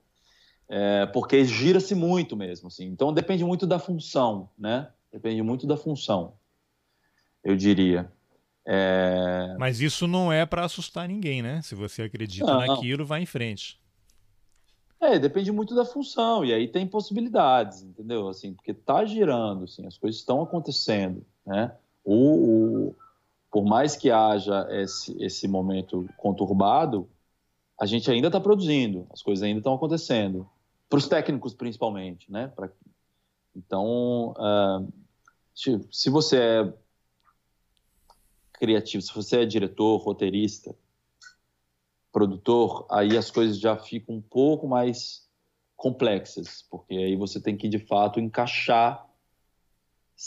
é, 0.66 1.04
porque 1.06 1.44
gira-se 1.44 1.94
muito 1.94 2.34
mesmo, 2.38 2.68
assim. 2.68 2.86
Então, 2.86 3.12
depende 3.12 3.44
muito 3.44 3.66
da 3.66 3.78
função, 3.78 4.48
né? 4.58 4.88
Depende 5.12 5.42
muito 5.42 5.66
da 5.66 5.76
função, 5.76 6.32
eu 7.44 7.54
diria. 7.54 8.10
É... 8.72 9.56
Mas 9.58 9.80
isso 9.80 10.06
não 10.06 10.32
é 10.32 10.46
para 10.46 10.64
assustar 10.64 11.08
ninguém, 11.08 11.42
né? 11.42 11.60
Se 11.60 11.74
você 11.74 12.02
acredita 12.02 12.46
não, 12.46 12.64
naquilo, 12.64 13.04
vai 13.04 13.20
em 13.20 13.26
frente. 13.26 13.80
É, 15.00 15.18
depende 15.18 15.50
muito 15.50 15.74
da 15.74 15.84
função, 15.84 16.44
e 16.44 16.54
aí 16.54 16.68
tem 16.68 16.86
possibilidades, 16.86 17.82
entendeu? 17.82 18.28
Assim, 18.28 18.54
porque 18.54 18.72
tá 18.72 19.04
girando, 19.04 19.64
assim, 19.64 19.84
as 19.86 19.98
coisas 19.98 20.20
estão 20.20 20.40
acontecendo, 20.40 21.26
né? 21.44 21.72
O, 22.04 22.14
o, 22.14 22.96
por 23.50 23.64
mais 23.64 23.96
que 23.96 24.08
haja 24.08 24.68
esse, 24.70 25.20
esse 25.20 25.48
momento 25.48 26.08
conturbado, 26.16 27.08
a 27.76 27.86
gente 27.86 28.08
ainda 28.08 28.28
está 28.28 28.38
produzindo, 28.38 29.04
as 29.10 29.20
coisas 29.20 29.42
ainda 29.42 29.58
estão 29.58 29.74
acontecendo. 29.74 30.48
Para 30.88 30.98
os 30.98 31.08
técnicos, 31.08 31.54
principalmente, 31.54 32.30
né? 32.30 32.52
Pra... 32.54 32.70
Então, 33.56 34.32
uh, 34.38 34.92
se 35.90 36.08
você 36.08 36.36
é 36.36 36.72
criativo, 38.60 39.02
se 39.02 39.14
você 39.14 39.40
é 39.40 39.46
diretor, 39.46 39.96
roteirista, 39.96 40.76
produtor, 42.12 42.86
aí 42.90 43.16
as 43.16 43.30
coisas 43.30 43.58
já 43.58 43.74
ficam 43.74 44.16
um 44.16 44.20
pouco 44.20 44.68
mais 44.68 45.26
complexas, 45.76 46.62
porque 46.70 46.94
aí 46.94 47.16
você 47.16 47.40
tem 47.40 47.56
que, 47.56 47.68
de 47.68 47.78
fato, 47.78 48.20
encaixar, 48.20 49.08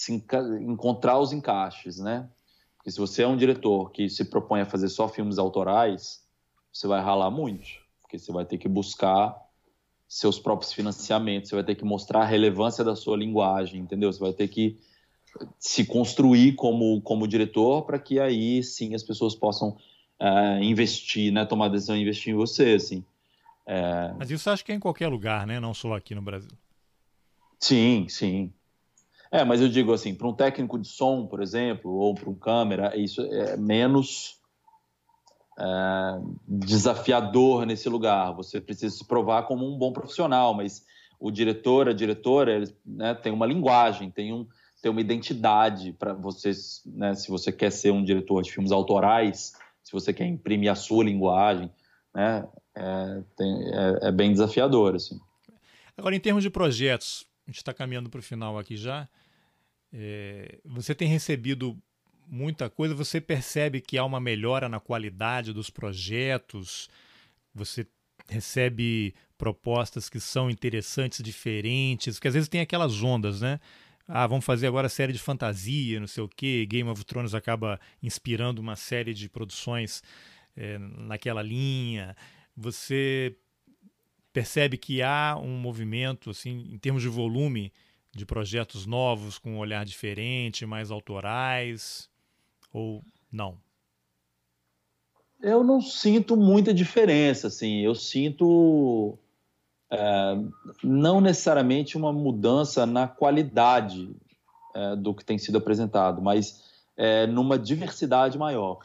enca... 0.09 0.39
encontrar 0.59 1.19
os 1.19 1.31
encaixes, 1.31 1.99
né? 1.99 2.27
Porque 2.75 2.89
se 2.89 2.99
você 2.99 3.21
é 3.21 3.27
um 3.27 3.37
diretor 3.37 3.91
que 3.91 4.09
se 4.09 4.25
propõe 4.25 4.61
a 4.61 4.65
fazer 4.65 4.89
só 4.89 5.07
filmes 5.07 5.37
autorais, 5.37 6.27
você 6.71 6.87
vai 6.87 7.01
ralar 7.01 7.29
muito, 7.29 7.67
porque 8.01 8.17
você 8.17 8.31
vai 8.31 8.45
ter 8.45 8.57
que 8.57 8.67
buscar 8.67 9.39
seus 10.07 10.39
próprios 10.39 10.73
financiamentos, 10.73 11.49
você 11.49 11.55
vai 11.55 11.63
ter 11.63 11.75
que 11.75 11.85
mostrar 11.85 12.21
a 12.21 12.25
relevância 12.25 12.83
da 12.83 12.95
sua 12.95 13.15
linguagem, 13.15 13.79
entendeu? 13.79 14.11
Você 14.11 14.19
vai 14.19 14.33
ter 14.33 14.47
que 14.47 14.79
se 15.59 15.85
construir 15.85 16.53
como, 16.53 17.01
como 17.01 17.27
diretor 17.27 17.83
para 17.83 17.99
que 17.99 18.19
aí 18.19 18.63
sim 18.63 18.93
as 18.93 19.03
pessoas 19.03 19.35
possam 19.35 19.75
é, 20.19 20.63
investir, 20.63 21.31
né? 21.31 21.45
Tomar 21.45 21.69
decisão 21.69 21.95
de 21.95 22.01
investir 22.01 22.33
em 22.33 22.37
você, 22.37 22.73
assim. 22.73 23.03
É... 23.65 24.13
Mas 24.17 24.29
isso 24.29 24.49
acho 24.49 24.63
que 24.63 24.71
é 24.71 24.75
em 24.75 24.79
qualquer 24.79 25.07
lugar, 25.07 25.47
né? 25.47 25.59
Não 25.59 25.73
só 25.73 25.95
aqui 25.95 26.13
no 26.13 26.21
Brasil. 26.21 26.51
Sim, 27.59 28.07
sim. 28.09 28.53
É, 29.31 29.43
mas 29.43 29.61
eu 29.61 29.67
digo 29.67 29.93
assim, 29.93 30.13
para 30.13 30.27
um 30.27 30.33
técnico 30.33 30.77
de 30.77 30.87
som, 30.87 31.25
por 31.25 31.41
exemplo, 31.41 31.91
ou 31.91 32.13
para 32.13 32.29
um 32.29 32.35
câmera, 32.35 32.95
isso 32.95 33.21
é 33.21 33.57
menos 33.57 34.39
é, 35.57 35.63
desafiador 36.47 37.65
nesse 37.65 37.89
lugar. 37.89 38.31
Você 38.33 38.61
precisa 38.61 38.95
se 38.95 39.05
provar 39.05 39.43
como 39.43 39.65
um 39.65 39.77
bom 39.77 39.91
profissional, 39.91 40.53
mas 40.53 40.85
o 41.19 41.31
diretor, 41.31 41.89
a 41.89 41.93
diretora, 41.93 42.53
eles, 42.53 42.75
né, 42.85 43.15
tem 43.15 43.31
uma 43.31 43.45
linguagem, 43.45 44.11
tem, 44.11 44.33
um, 44.33 44.45
tem 44.83 44.91
uma 44.91 44.99
identidade 44.99 45.93
para 45.93 46.11
vocês, 46.11 46.81
né, 46.85 47.15
se 47.15 47.29
você 47.29 47.53
quer 47.53 47.71
ser 47.71 47.91
um 47.91 48.03
diretor 48.03 48.43
de 48.43 48.51
filmes 48.51 48.69
autorais, 48.69 49.53
se 49.81 49.93
você 49.93 50.11
quer 50.13 50.25
imprimir 50.25 50.69
a 50.69 50.75
sua 50.75 51.05
linguagem, 51.05 51.71
né, 52.13 52.45
é, 52.75 53.23
tem, 53.37 53.73
é, 53.73 54.09
é 54.09 54.11
bem 54.11 54.33
desafiador, 54.33 54.95
assim. 54.95 55.17
Agora, 55.95 56.13
em 56.13 56.19
termos 56.19 56.43
de 56.43 56.49
projetos, 56.49 57.25
a 57.47 57.49
gente 57.49 57.59
está 57.59 57.73
caminhando 57.73 58.09
para 58.09 58.19
o 58.19 58.23
final 58.23 58.59
aqui 58.59 58.75
já. 58.75 59.07
É, 59.93 60.59
você 60.65 60.93
tem 60.93 61.07
recebido 61.07 61.77
muita 62.27 62.69
coisa, 62.69 62.93
você 62.93 63.21
percebe 63.21 63.79
que 63.79 63.97
há 63.97 64.03
uma 64.03 64.19
melhora 64.19 64.67
na 64.67 64.81
qualidade 64.81 65.53
dos 65.53 65.69
projetos, 65.69 66.89
você 67.55 67.87
recebe 68.27 69.15
propostas 69.37 70.09
que 70.09 70.19
são 70.19 70.49
interessantes, 70.49 71.23
diferentes, 71.23 72.19
que 72.19 72.27
às 72.27 72.33
vezes 72.33 72.49
tem 72.49 72.59
aquelas 72.59 73.01
ondas, 73.01 73.39
né? 73.39 73.61
Ah, 74.07 74.27
vamos 74.27 74.43
fazer 74.43 74.67
agora 74.67 74.89
série 74.89 75.13
de 75.13 75.19
fantasia, 75.19 75.99
não 75.99 76.07
sei 76.07 76.23
o 76.23 76.27
quê. 76.27 76.65
Game 76.65 76.89
of 76.89 77.03
Thrones 77.05 77.33
acaba 77.33 77.79
inspirando 78.01 78.61
uma 78.61 78.75
série 78.75 79.13
de 79.13 79.29
produções 79.29 80.03
é, 80.55 80.77
naquela 80.77 81.41
linha. 81.41 82.15
Você 82.55 83.35
percebe 84.33 84.77
que 84.77 85.01
há 85.01 85.39
um 85.41 85.57
movimento, 85.57 86.29
assim, 86.29 86.67
em 86.71 86.77
termos 86.77 87.01
de 87.01 87.07
volume, 87.07 87.71
de 88.11 88.25
projetos 88.25 88.85
novos 88.85 89.37
com 89.37 89.53
um 89.53 89.57
olhar 89.57 89.85
diferente, 89.85 90.65
mais 90.65 90.91
autorais, 90.91 92.09
ou 92.71 93.03
não? 93.31 93.57
Eu 95.41 95.63
não 95.63 95.81
sinto 95.81 96.35
muita 96.37 96.73
diferença, 96.73 97.47
assim. 97.47 97.81
Eu 97.81 97.95
sinto 97.95 99.17
é, 99.93 100.35
não 100.83 101.21
necessariamente 101.21 101.95
uma 101.95 102.11
mudança 102.11 102.83
na 102.83 103.07
qualidade 103.07 104.15
é, 104.75 104.95
do 104.95 105.13
que 105.13 105.23
tem 105.23 105.37
sido 105.37 105.59
apresentado, 105.59 106.19
mas 106.19 106.63
é, 106.97 107.27
numa 107.27 107.59
diversidade 107.59 108.37
maior. 108.37 108.79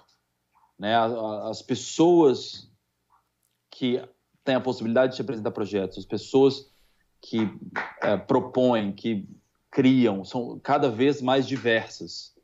Né? 0.78 0.94
As 1.48 1.62
pessoas 1.62 2.70
que 3.70 4.02
têm 4.44 4.56
a 4.56 4.60
possibilidade 4.60 5.16
de 5.16 5.22
apresentar 5.22 5.50
projetos, 5.50 5.96
as 5.96 6.04
pessoas 6.04 6.70
que 7.22 7.50
é, 8.02 8.16
propõem, 8.18 8.92
que 8.92 9.26
criam, 9.70 10.24
são 10.26 10.58
cada 10.58 10.90
vez 10.90 11.22
mais 11.22 11.46
diversas. 11.46 12.34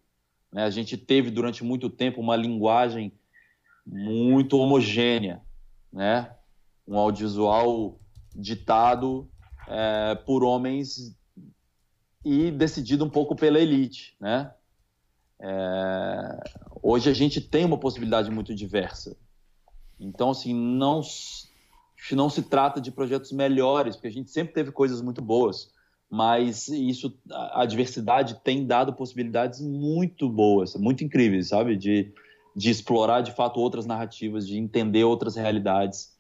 Né? 0.51 0.65
A 0.65 0.71
gente 0.71 0.97
teve 0.97 1.31
durante 1.31 1.63
muito 1.63 1.91
tempo 1.91 2.19
uma 2.19 2.35
linguagem 2.35 3.13
muito 3.87 4.57
homogênea, 4.57 5.43
né? 5.93 6.35
um 6.89 6.97
audiovisual 6.97 8.01
ditado 8.35 9.29
é, 9.69 10.15
por 10.27 10.43
homens 10.43 11.17
e 12.25 12.51
decidido 12.51 13.05
um 13.05 13.11
pouco 13.11 13.37
pela 13.37 13.61
elite. 13.61 14.17
Né? 14.21 14.53
É, 15.41 16.51
hoje 16.83 17.11
a 17.11 17.15
gente 17.15 17.41
tem 17.41 17.65
uma 17.65 17.79
possibilidade 17.79 18.31
muito 18.31 18.55
diversa. 18.55 19.17
Então, 20.01 20.31
assim, 20.31 20.55
não, 20.55 21.01
não 22.13 22.31
se 22.31 22.43
trata 22.43 22.81
de 22.81 22.91
projetos 22.91 23.33
melhores, 23.33 23.95
porque 23.95 24.09
a 24.09 24.13
gente 24.13 24.31
sempre 24.31 24.55
teve 24.55 24.73
coisas 24.73 25.01
muito 25.01 25.23
boas 25.23 25.73
mas 26.15 26.69
isso 26.69 27.13
a 27.53 27.67
diversidade 27.67 28.41
tem 28.45 28.65
dado 28.65 28.93
possibilidades 28.93 29.61
muito 29.61 30.29
boas, 30.29 30.77
muito 30.77 31.03
incríveis, 31.03 31.49
sabe? 31.49 31.77
De, 31.77 32.13
de 32.55 32.71
explorar 32.71 33.21
de 33.21 33.33
fato 33.33 33.59
outras 33.59 33.85
narrativas, 33.85 34.47
de 34.47 34.57
entender 34.57 35.03
outras 35.03 35.35
realidades. 35.35 36.17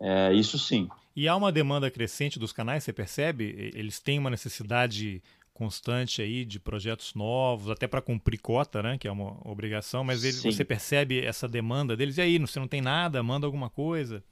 É, 0.00 0.32
isso 0.32 0.58
sim. 0.58 0.88
E 1.16 1.26
há 1.26 1.34
uma 1.34 1.50
demanda 1.50 1.90
crescente 1.90 2.38
dos 2.38 2.52
canais, 2.52 2.84
você 2.84 2.92
percebe? 2.92 3.72
Eles 3.74 3.98
têm 3.98 4.18
uma 4.18 4.28
necessidade 4.28 5.22
constante 5.54 6.20
aí 6.20 6.44
de 6.44 6.60
projetos 6.60 7.14
novos, 7.14 7.70
até 7.70 7.88
para 7.88 8.02
cumprir 8.02 8.38
cota, 8.38 8.82
né? 8.82 8.98
Que 8.98 9.08
é 9.08 9.10
uma 9.10 9.38
obrigação, 9.48 10.04
mas 10.04 10.22
ele, 10.22 10.52
você 10.52 10.62
percebe 10.62 11.24
essa 11.24 11.48
demanda 11.48 11.96
deles. 11.96 12.18
E 12.18 12.20
aí, 12.20 12.38
você 12.38 12.60
não 12.60 12.68
tem 12.68 12.82
nada? 12.82 13.22
Manda 13.22 13.46
alguma 13.46 13.70
coisa? 13.70 14.22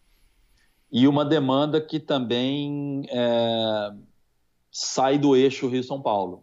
E 0.92 1.08
uma 1.08 1.24
demanda 1.24 1.80
que 1.80 1.98
também 1.98 3.06
é 3.08 3.94
sai 4.74 5.16
do 5.16 5.36
eixo 5.36 5.68
Rio-São 5.68 6.02
Paulo. 6.02 6.42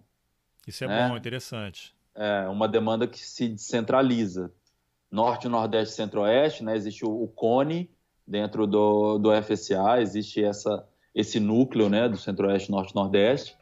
Isso 0.65 0.85
é 0.85 0.87
né? 0.87 1.09
bom, 1.09 1.17
interessante. 1.17 1.93
É 2.15 2.47
uma 2.47 2.67
demanda 2.67 3.05
que 3.05 3.19
se 3.19 3.49
descentraliza. 3.49 4.51
Norte, 5.11 5.49
Nordeste, 5.49 5.95
Centro-Oeste, 5.95 6.63
né? 6.63 6.75
Existe 6.77 7.05
o, 7.05 7.27
Cone 7.27 7.91
dentro 8.31 8.65
do, 8.65 9.17
do 9.17 9.29
FSA, 9.43 10.01
existe 10.01 10.41
essa, 10.41 10.87
esse 11.13 11.39
núcleo, 11.39 11.89
né? 11.89 12.07
Do 12.07 12.17
Centro-Oeste, 12.17 12.71
Norte, 12.71 12.95
Nordeste, 12.95 13.55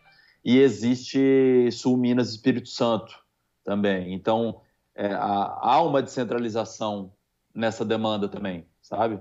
e 0.45 0.59
existe 0.59 1.69
Sul, 1.71 1.97
Minas, 1.97 2.29
Espírito 2.29 2.69
Santo 2.69 3.19
também. 3.63 4.13
Então 4.13 4.61
é, 4.93 5.11
há 5.11 5.81
uma 5.81 6.03
descentralização 6.03 7.11
nessa 7.53 7.83
demanda 7.83 8.29
também, 8.29 8.65
sabe? 8.79 9.19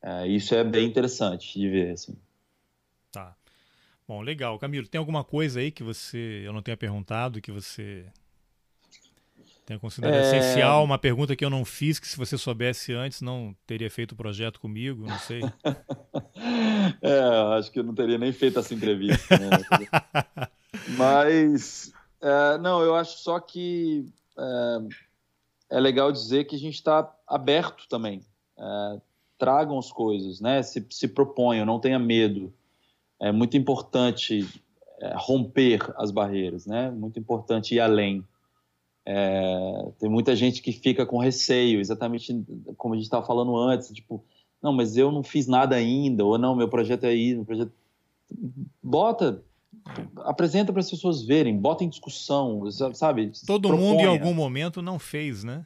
É, 0.00 0.28
isso 0.28 0.54
é 0.54 0.62
bem 0.62 0.86
interessante 0.86 1.58
de 1.58 1.68
ver, 1.68 1.90
assim. 1.90 2.16
Tá. 3.10 3.34
Bom, 4.06 4.20
legal. 4.20 4.58
Camilo, 4.60 4.86
tem 4.86 4.98
alguma 4.98 5.24
coisa 5.24 5.58
aí 5.58 5.72
que 5.72 5.82
você 5.82 6.42
eu 6.44 6.52
não 6.52 6.62
tenha 6.62 6.76
perguntado, 6.76 7.40
que 7.40 7.50
você 7.50 8.06
tenha 9.68 9.78
considerado 9.78 10.16
é... 10.16 10.22
essencial? 10.22 10.82
Uma 10.82 10.98
pergunta 10.98 11.36
que 11.36 11.44
eu 11.44 11.50
não 11.50 11.64
fiz, 11.64 11.98
que 11.98 12.08
se 12.08 12.16
você 12.16 12.36
soubesse 12.36 12.92
antes, 12.92 13.20
não 13.20 13.54
teria 13.66 13.90
feito 13.90 14.12
o 14.12 14.16
projeto 14.16 14.60
comigo, 14.60 15.06
não 15.06 15.18
sei. 15.18 15.42
é, 17.02 17.20
acho 17.58 17.70
que 17.70 17.78
eu 17.78 17.84
não 17.84 17.94
teria 17.94 18.18
nem 18.18 18.32
feito 18.32 18.58
essa 18.58 18.74
entrevista. 18.74 19.38
Né? 19.38 19.50
Mas, 20.96 21.92
é, 22.20 22.58
não, 22.58 22.82
eu 22.82 22.94
acho 22.94 23.18
só 23.18 23.38
que 23.38 24.06
é, 24.38 25.76
é 25.76 25.80
legal 25.80 26.10
dizer 26.10 26.44
que 26.44 26.56
a 26.56 26.58
gente 26.58 26.74
está 26.74 27.10
aberto 27.26 27.86
também. 27.88 28.22
É, 28.58 29.00
tragam 29.38 29.78
as 29.78 29.92
coisas, 29.92 30.40
né? 30.40 30.62
Se, 30.62 30.84
se 30.90 31.06
proponham, 31.06 31.64
não 31.64 31.78
tenha 31.78 31.98
medo 31.98 32.52
é 33.20 33.32
muito 33.32 33.56
importante 33.56 34.46
é, 35.00 35.12
romper 35.16 35.80
as 35.96 36.10
barreiras, 36.10 36.66
né? 36.66 36.90
Muito 36.90 37.18
importante 37.18 37.74
ir 37.74 37.80
além. 37.80 38.24
É, 39.10 39.90
tem 39.98 40.10
muita 40.10 40.36
gente 40.36 40.60
que 40.60 40.70
fica 40.70 41.06
com 41.06 41.16
receio, 41.16 41.80
exatamente 41.80 42.44
como 42.76 42.92
a 42.92 42.96
gente 42.98 43.06
estava 43.06 43.26
falando 43.26 43.56
antes, 43.56 43.88
tipo, 43.88 44.22
não, 44.62 44.70
mas 44.70 44.98
eu 44.98 45.10
não 45.10 45.22
fiz 45.22 45.46
nada 45.46 45.74
ainda, 45.76 46.26
ou 46.26 46.36
não, 46.36 46.54
meu 46.54 46.68
projeto 46.68 47.04
é 47.04 47.08
aí, 47.08 47.34
meu 47.34 47.46
projeto... 47.46 47.72
Bota, 48.82 49.42
apresenta 50.18 50.74
para 50.74 50.80
as 50.80 50.90
pessoas 50.90 51.22
verem, 51.22 51.56
bota 51.56 51.84
em 51.84 51.88
discussão, 51.88 52.70
sabe? 52.92 53.32
Todo 53.46 53.68
proponha. 53.68 53.88
mundo 53.88 54.00
em 54.00 54.06
algum 54.06 54.34
momento 54.34 54.82
não 54.82 54.98
fez, 54.98 55.42
né? 55.42 55.62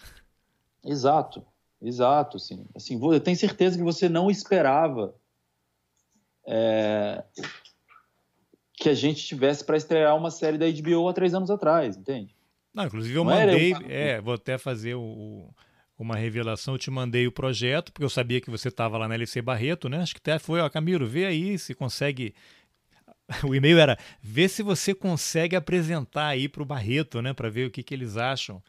Exato, 0.85 1.45
exato, 1.81 2.37
assim. 2.37 2.65
assim 2.77 3.01
eu 3.03 3.19
tenho 3.19 3.37
certeza 3.37 3.77
que 3.77 3.83
você 3.83 4.09
não 4.09 4.31
esperava 4.31 5.17
é, 6.47 7.25
que 8.75 8.89
a 8.89 8.95
gente 8.95 9.27
tivesse 9.27 9.65
para 9.65 9.77
estrear 9.77 10.17
uma 10.17 10.31
série 10.31 10.59
da 10.59 10.67
HBO 10.71 11.09
há 11.09 11.13
três 11.13 11.35
anos 11.35 11.51
atrás, 11.51 11.97
entende? 11.97 12.37
Não, 12.75 12.85
inclusive 12.85 13.15
eu 13.15 13.25
Não 13.25 13.33
mandei, 13.33 13.75
é, 13.89 14.21
vou 14.21 14.35
até 14.35 14.57
fazer 14.57 14.95
o, 14.95 15.53
uma 15.99 16.17
revelação, 16.17 16.75
eu 16.75 16.79
te 16.79 16.91
mandei 16.91 17.27
o 17.27 17.33
projeto, 17.33 17.93
porque 17.93 18.05
eu 18.05 18.11
sabia 18.11 18.41
que 18.41 18.51
você 18.51 18.69
estava 18.69 18.97
lá 18.99 19.07
na 19.07 19.15
LC 19.15 19.43
Barreto, 19.43 19.89
né? 19.89 19.99
Acho 19.99 20.15
que 20.15 20.21
até 20.21 20.39
foi, 20.39 20.61
ó, 20.61 20.69
Camilo, 20.69 21.07
vê 21.07 21.27
aí 21.27 21.59
se 21.59 21.75
consegue. 21.75 22.35
O 23.49 23.55
e-mail 23.55 23.79
era 23.79 23.97
vê 24.21 24.47
se 24.47 24.63
você 24.63 24.95
consegue 24.95 25.57
apresentar 25.57 26.27
aí 26.27 26.49
para 26.49 26.63
o 26.63 26.67
Barreto, 26.67 27.23
né? 27.23 27.33
Para 27.33 27.49
ver 27.49 27.67
o 27.67 27.71
que, 27.71 27.83
que 27.83 27.95
eles 27.95 28.17
acham. 28.17 28.63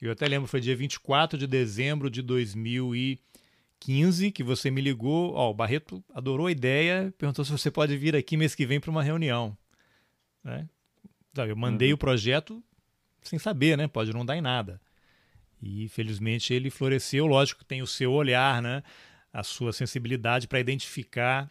Eu 0.00 0.12
até 0.12 0.26
lembro, 0.26 0.48
foi 0.48 0.60
dia 0.60 0.74
24 0.74 1.38
de 1.38 1.46
dezembro 1.46 2.10
de 2.10 2.22
2000 2.22 2.96
e 2.96 3.20
15 3.80 4.32
que 4.32 4.42
você 4.42 4.70
me 4.70 4.80
ligou. 4.80 5.34
Ó, 5.34 5.50
o 5.50 5.54
Barreto 5.54 6.02
adorou 6.12 6.46
a 6.46 6.52
ideia, 6.52 7.12
perguntou 7.18 7.44
se 7.44 7.52
você 7.52 7.70
pode 7.70 7.96
vir 7.96 8.16
aqui 8.16 8.36
mês 8.36 8.54
que 8.54 8.66
vem 8.66 8.80
para 8.80 8.90
uma 8.90 9.02
reunião. 9.02 9.56
Né? 10.42 10.68
Eu 11.36 11.56
mandei 11.56 11.90
uhum. 11.90 11.94
o 11.94 11.98
projeto 11.98 12.62
sem 13.22 13.38
saber, 13.38 13.76
né? 13.76 13.86
Pode 13.88 14.12
não 14.12 14.24
dar 14.24 14.36
em 14.36 14.40
nada. 14.40 14.80
E 15.60 15.88
felizmente 15.88 16.54
ele 16.54 16.70
floresceu. 16.70 17.26
Lógico 17.26 17.64
tem 17.64 17.82
o 17.82 17.86
seu 17.86 18.12
olhar, 18.12 18.62
né? 18.62 18.82
A 19.32 19.42
sua 19.42 19.72
sensibilidade 19.72 20.48
para 20.48 20.60
identificar 20.60 21.50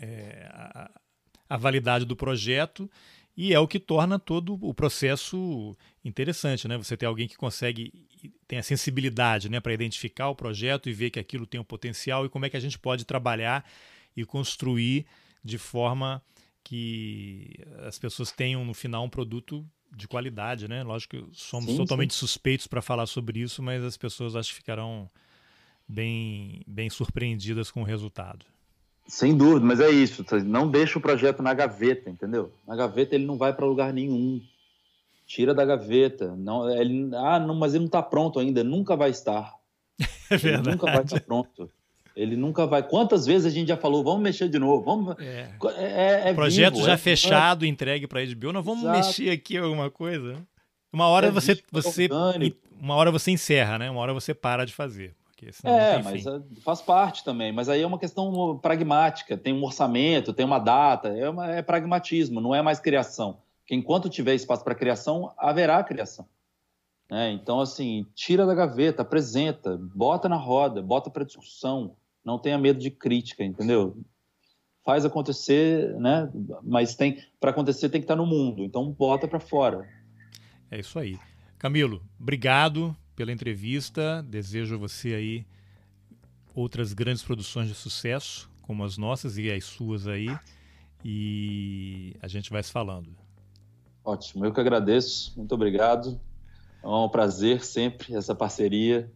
é, 0.00 0.48
a, 0.50 0.90
a 1.48 1.56
validade 1.56 2.04
do 2.04 2.16
projeto 2.16 2.90
e 3.36 3.52
é 3.52 3.58
o 3.58 3.66
que 3.66 3.80
torna 3.80 4.18
todo 4.18 4.58
o 4.60 4.72
processo 4.72 5.76
interessante, 6.04 6.68
né? 6.68 6.76
Você 6.76 6.96
ter 6.96 7.06
alguém 7.06 7.26
que 7.26 7.36
consegue 7.36 7.92
tem 8.46 8.58
a 8.58 8.62
sensibilidade, 8.62 9.50
né, 9.50 9.60
para 9.60 9.74
identificar 9.74 10.28
o 10.28 10.34
projeto 10.34 10.88
e 10.88 10.92
ver 10.92 11.10
que 11.10 11.18
aquilo 11.18 11.46
tem 11.46 11.60
um 11.60 11.64
potencial 11.64 12.24
e 12.24 12.28
como 12.28 12.46
é 12.46 12.50
que 12.50 12.56
a 12.56 12.60
gente 12.60 12.78
pode 12.78 13.04
trabalhar 13.04 13.68
e 14.16 14.24
construir 14.24 15.04
de 15.42 15.58
forma 15.58 16.22
que 16.62 17.58
as 17.86 17.98
pessoas 17.98 18.32
tenham 18.32 18.64
no 18.64 18.72
final 18.72 19.04
um 19.04 19.10
produto 19.10 19.66
de 19.94 20.08
qualidade, 20.08 20.68
né? 20.68 20.82
Lógico 20.82 21.16
que 21.16 21.26
somos 21.32 21.70
sim, 21.70 21.76
totalmente 21.76 22.14
sim. 22.14 22.20
suspeitos 22.20 22.66
para 22.66 22.82
falar 22.82 23.06
sobre 23.06 23.40
isso, 23.40 23.62
mas 23.62 23.82
as 23.84 23.96
pessoas 23.96 24.36
acho 24.36 24.50
que 24.50 24.56
ficarão 24.56 25.08
bem 25.88 26.62
bem 26.66 26.88
surpreendidas 26.90 27.70
com 27.70 27.82
o 27.82 27.84
resultado. 27.84 28.44
Sem 29.06 29.36
dúvida, 29.36 29.66
mas 29.66 29.80
é 29.80 29.90
isso. 29.90 30.24
Não 30.44 30.68
deixa 30.68 30.98
o 30.98 31.02
projeto 31.02 31.42
na 31.42 31.52
gaveta, 31.52 32.08
entendeu? 32.08 32.52
Na 32.66 32.74
gaveta 32.74 33.14
ele 33.14 33.26
não 33.26 33.36
vai 33.36 33.52
para 33.52 33.66
lugar 33.66 33.92
nenhum. 33.92 34.40
Tira 35.26 35.54
da 35.54 35.64
gaveta. 35.64 36.34
Não, 36.36 36.70
ele, 36.70 37.10
ah, 37.14 37.38
não, 37.38 37.54
mas 37.54 37.74
ele 37.74 37.80
não 37.80 37.86
está 37.86 38.02
pronto 38.02 38.38
ainda. 38.38 38.64
Nunca 38.64 38.96
vai 38.96 39.10
estar. 39.10 39.54
É 40.30 40.38
verdade. 40.38 40.68
Ele 40.68 40.76
nunca 40.76 40.90
vai 40.90 41.04
estar 41.04 41.20
pronto. 41.20 41.70
Ele 42.24 42.36
nunca 42.36 42.66
vai. 42.66 42.82
Quantas 42.82 43.26
vezes 43.26 43.46
a 43.46 43.50
gente 43.50 43.68
já 43.68 43.76
falou, 43.76 44.02
vamos 44.02 44.22
mexer 44.22 44.48
de 44.48 44.58
novo, 44.58 44.82
vamos. 44.82 45.16
É. 45.18 45.48
É, 45.76 46.30
é 46.30 46.34
Projeto 46.34 46.74
vivo, 46.74 46.86
já 46.86 46.92
é 46.92 46.96
fechado, 46.96 47.64
entregue 47.64 48.06
para 48.06 48.20
a 48.20 48.26
HBO, 48.26 48.52
nós 48.52 48.64
vamos 48.64 48.82
Exato. 48.82 48.96
mexer 48.98 49.30
aqui 49.30 49.56
alguma 49.56 49.90
coisa. 49.90 50.36
Uma 50.92 51.06
hora 51.08 51.28
é 51.28 51.30
você, 51.30 51.60
você, 51.72 52.08
uma 52.80 52.94
hora 52.94 53.10
você 53.10 53.30
encerra, 53.30 53.78
né? 53.78 53.90
Uma 53.90 54.00
hora 54.00 54.12
você 54.14 54.32
para 54.32 54.64
de 54.64 54.72
fazer 54.72 55.14
porque 55.44 55.52
senão 55.52 55.78
é, 55.78 56.02
mas. 56.02 56.26
É, 56.26 56.40
faz 56.62 56.80
parte 56.80 57.24
também. 57.24 57.52
Mas 57.52 57.68
aí 57.68 57.82
é 57.82 57.86
uma 57.86 57.98
questão 57.98 58.58
pragmática. 58.58 59.36
Tem 59.36 59.52
um 59.52 59.62
orçamento, 59.62 60.32
tem 60.32 60.46
uma 60.46 60.58
data, 60.58 61.08
é, 61.08 61.28
uma, 61.28 61.50
é 61.50 61.62
pragmatismo, 61.62 62.40
não 62.40 62.54
é 62.54 62.62
mais 62.62 62.80
criação. 62.80 63.38
Porque 63.60 63.74
enquanto 63.74 64.08
tiver 64.08 64.34
espaço 64.34 64.64
para 64.64 64.74
criação, 64.74 65.32
haverá 65.36 65.82
criação. 65.82 66.26
Né? 67.10 67.32
Então, 67.32 67.60
assim, 67.60 68.06
tira 68.14 68.46
da 68.46 68.54
gaveta, 68.54 69.02
apresenta, 69.02 69.78
bota 69.94 70.28
na 70.28 70.36
roda, 70.36 70.82
bota 70.82 71.10
para 71.10 71.24
discussão. 71.24 71.96
Não 72.24 72.38
tenha 72.38 72.58
medo 72.58 72.78
de 72.78 72.90
crítica, 72.90 73.44
entendeu? 73.44 73.96
Faz 74.84 75.04
acontecer, 75.04 75.94
né? 75.98 76.30
Mas 76.62 76.94
tem 76.94 77.18
para 77.40 77.50
acontecer 77.50 77.88
tem 77.88 78.00
que 78.00 78.04
estar 78.04 78.16
no 78.16 78.26
mundo. 78.26 78.64
Então, 78.64 78.90
bota 78.90 79.28
para 79.28 79.40
fora. 79.40 79.88
É 80.70 80.78
isso 80.78 80.98
aí. 80.98 81.18
Camilo, 81.58 82.02
obrigado 82.18 82.96
pela 83.14 83.32
entrevista. 83.32 84.22
Desejo 84.22 84.74
a 84.74 84.78
você 84.78 85.14
aí 85.14 85.46
outras 86.54 86.92
grandes 86.92 87.22
produções 87.22 87.68
de 87.68 87.74
sucesso, 87.74 88.50
como 88.62 88.84
as 88.84 88.96
nossas 88.96 89.36
e 89.38 89.50
as 89.50 89.64
suas 89.64 90.06
aí. 90.06 90.28
E 91.04 92.14
a 92.22 92.28
gente 92.28 92.50
vai 92.50 92.62
se 92.62 92.70
falando. 92.70 93.10
Ótimo, 94.04 94.44
eu 94.44 94.52
que 94.52 94.60
agradeço. 94.60 95.32
Muito 95.36 95.54
obrigado. 95.54 96.20
É 96.82 96.88
um 96.88 97.08
prazer 97.08 97.64
sempre 97.64 98.14
essa 98.14 98.34
parceria 98.34 99.10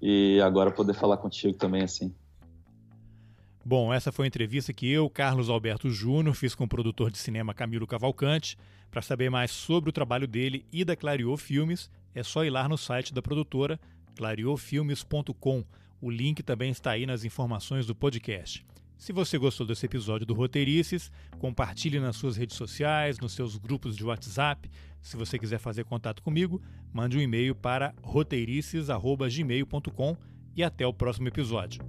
e 0.00 0.40
agora 0.40 0.70
poder 0.70 0.94
falar 0.94 1.16
contigo 1.16 1.54
também 1.54 1.82
assim. 1.82 2.14
Bom, 3.66 3.94
essa 3.94 4.12
foi 4.12 4.26
a 4.26 4.28
entrevista 4.28 4.74
que 4.74 4.86
eu, 4.90 5.08
Carlos 5.08 5.48
Alberto 5.48 5.88
Júnior, 5.88 6.34
fiz 6.34 6.54
com 6.54 6.64
o 6.64 6.68
produtor 6.68 7.10
de 7.10 7.16
cinema 7.16 7.54
Camilo 7.54 7.86
Cavalcante. 7.86 8.58
Para 8.90 9.00
saber 9.00 9.30
mais 9.30 9.50
sobre 9.50 9.88
o 9.88 9.92
trabalho 9.92 10.28
dele 10.28 10.66
e 10.70 10.84
da 10.84 10.94
Clariô 10.94 11.34
Filmes, 11.38 11.90
é 12.14 12.22
só 12.22 12.44
ir 12.44 12.50
lá 12.50 12.68
no 12.68 12.76
site 12.76 13.14
da 13.14 13.22
produtora, 13.22 13.80
clariofilmes.com. 14.16 15.64
O 15.98 16.10
link 16.10 16.42
também 16.42 16.70
está 16.70 16.90
aí 16.90 17.06
nas 17.06 17.24
informações 17.24 17.86
do 17.86 17.94
podcast. 17.94 18.66
Se 18.98 19.14
você 19.14 19.38
gostou 19.38 19.66
desse 19.66 19.86
episódio 19.86 20.26
do 20.26 20.34
Roteirices, 20.34 21.10
compartilhe 21.38 21.98
nas 21.98 22.16
suas 22.16 22.36
redes 22.36 22.56
sociais, 22.56 23.18
nos 23.18 23.32
seus 23.32 23.56
grupos 23.56 23.96
de 23.96 24.04
WhatsApp. 24.04 24.70
Se 25.00 25.16
você 25.16 25.38
quiser 25.38 25.58
fazer 25.58 25.84
contato 25.84 26.22
comigo, 26.22 26.60
mande 26.92 27.16
um 27.16 27.20
e-mail 27.20 27.54
para 27.54 27.94
roteirices.gmail.com 28.02 30.16
e 30.54 30.62
até 30.62 30.86
o 30.86 30.92
próximo 30.92 31.28
episódio. 31.28 31.82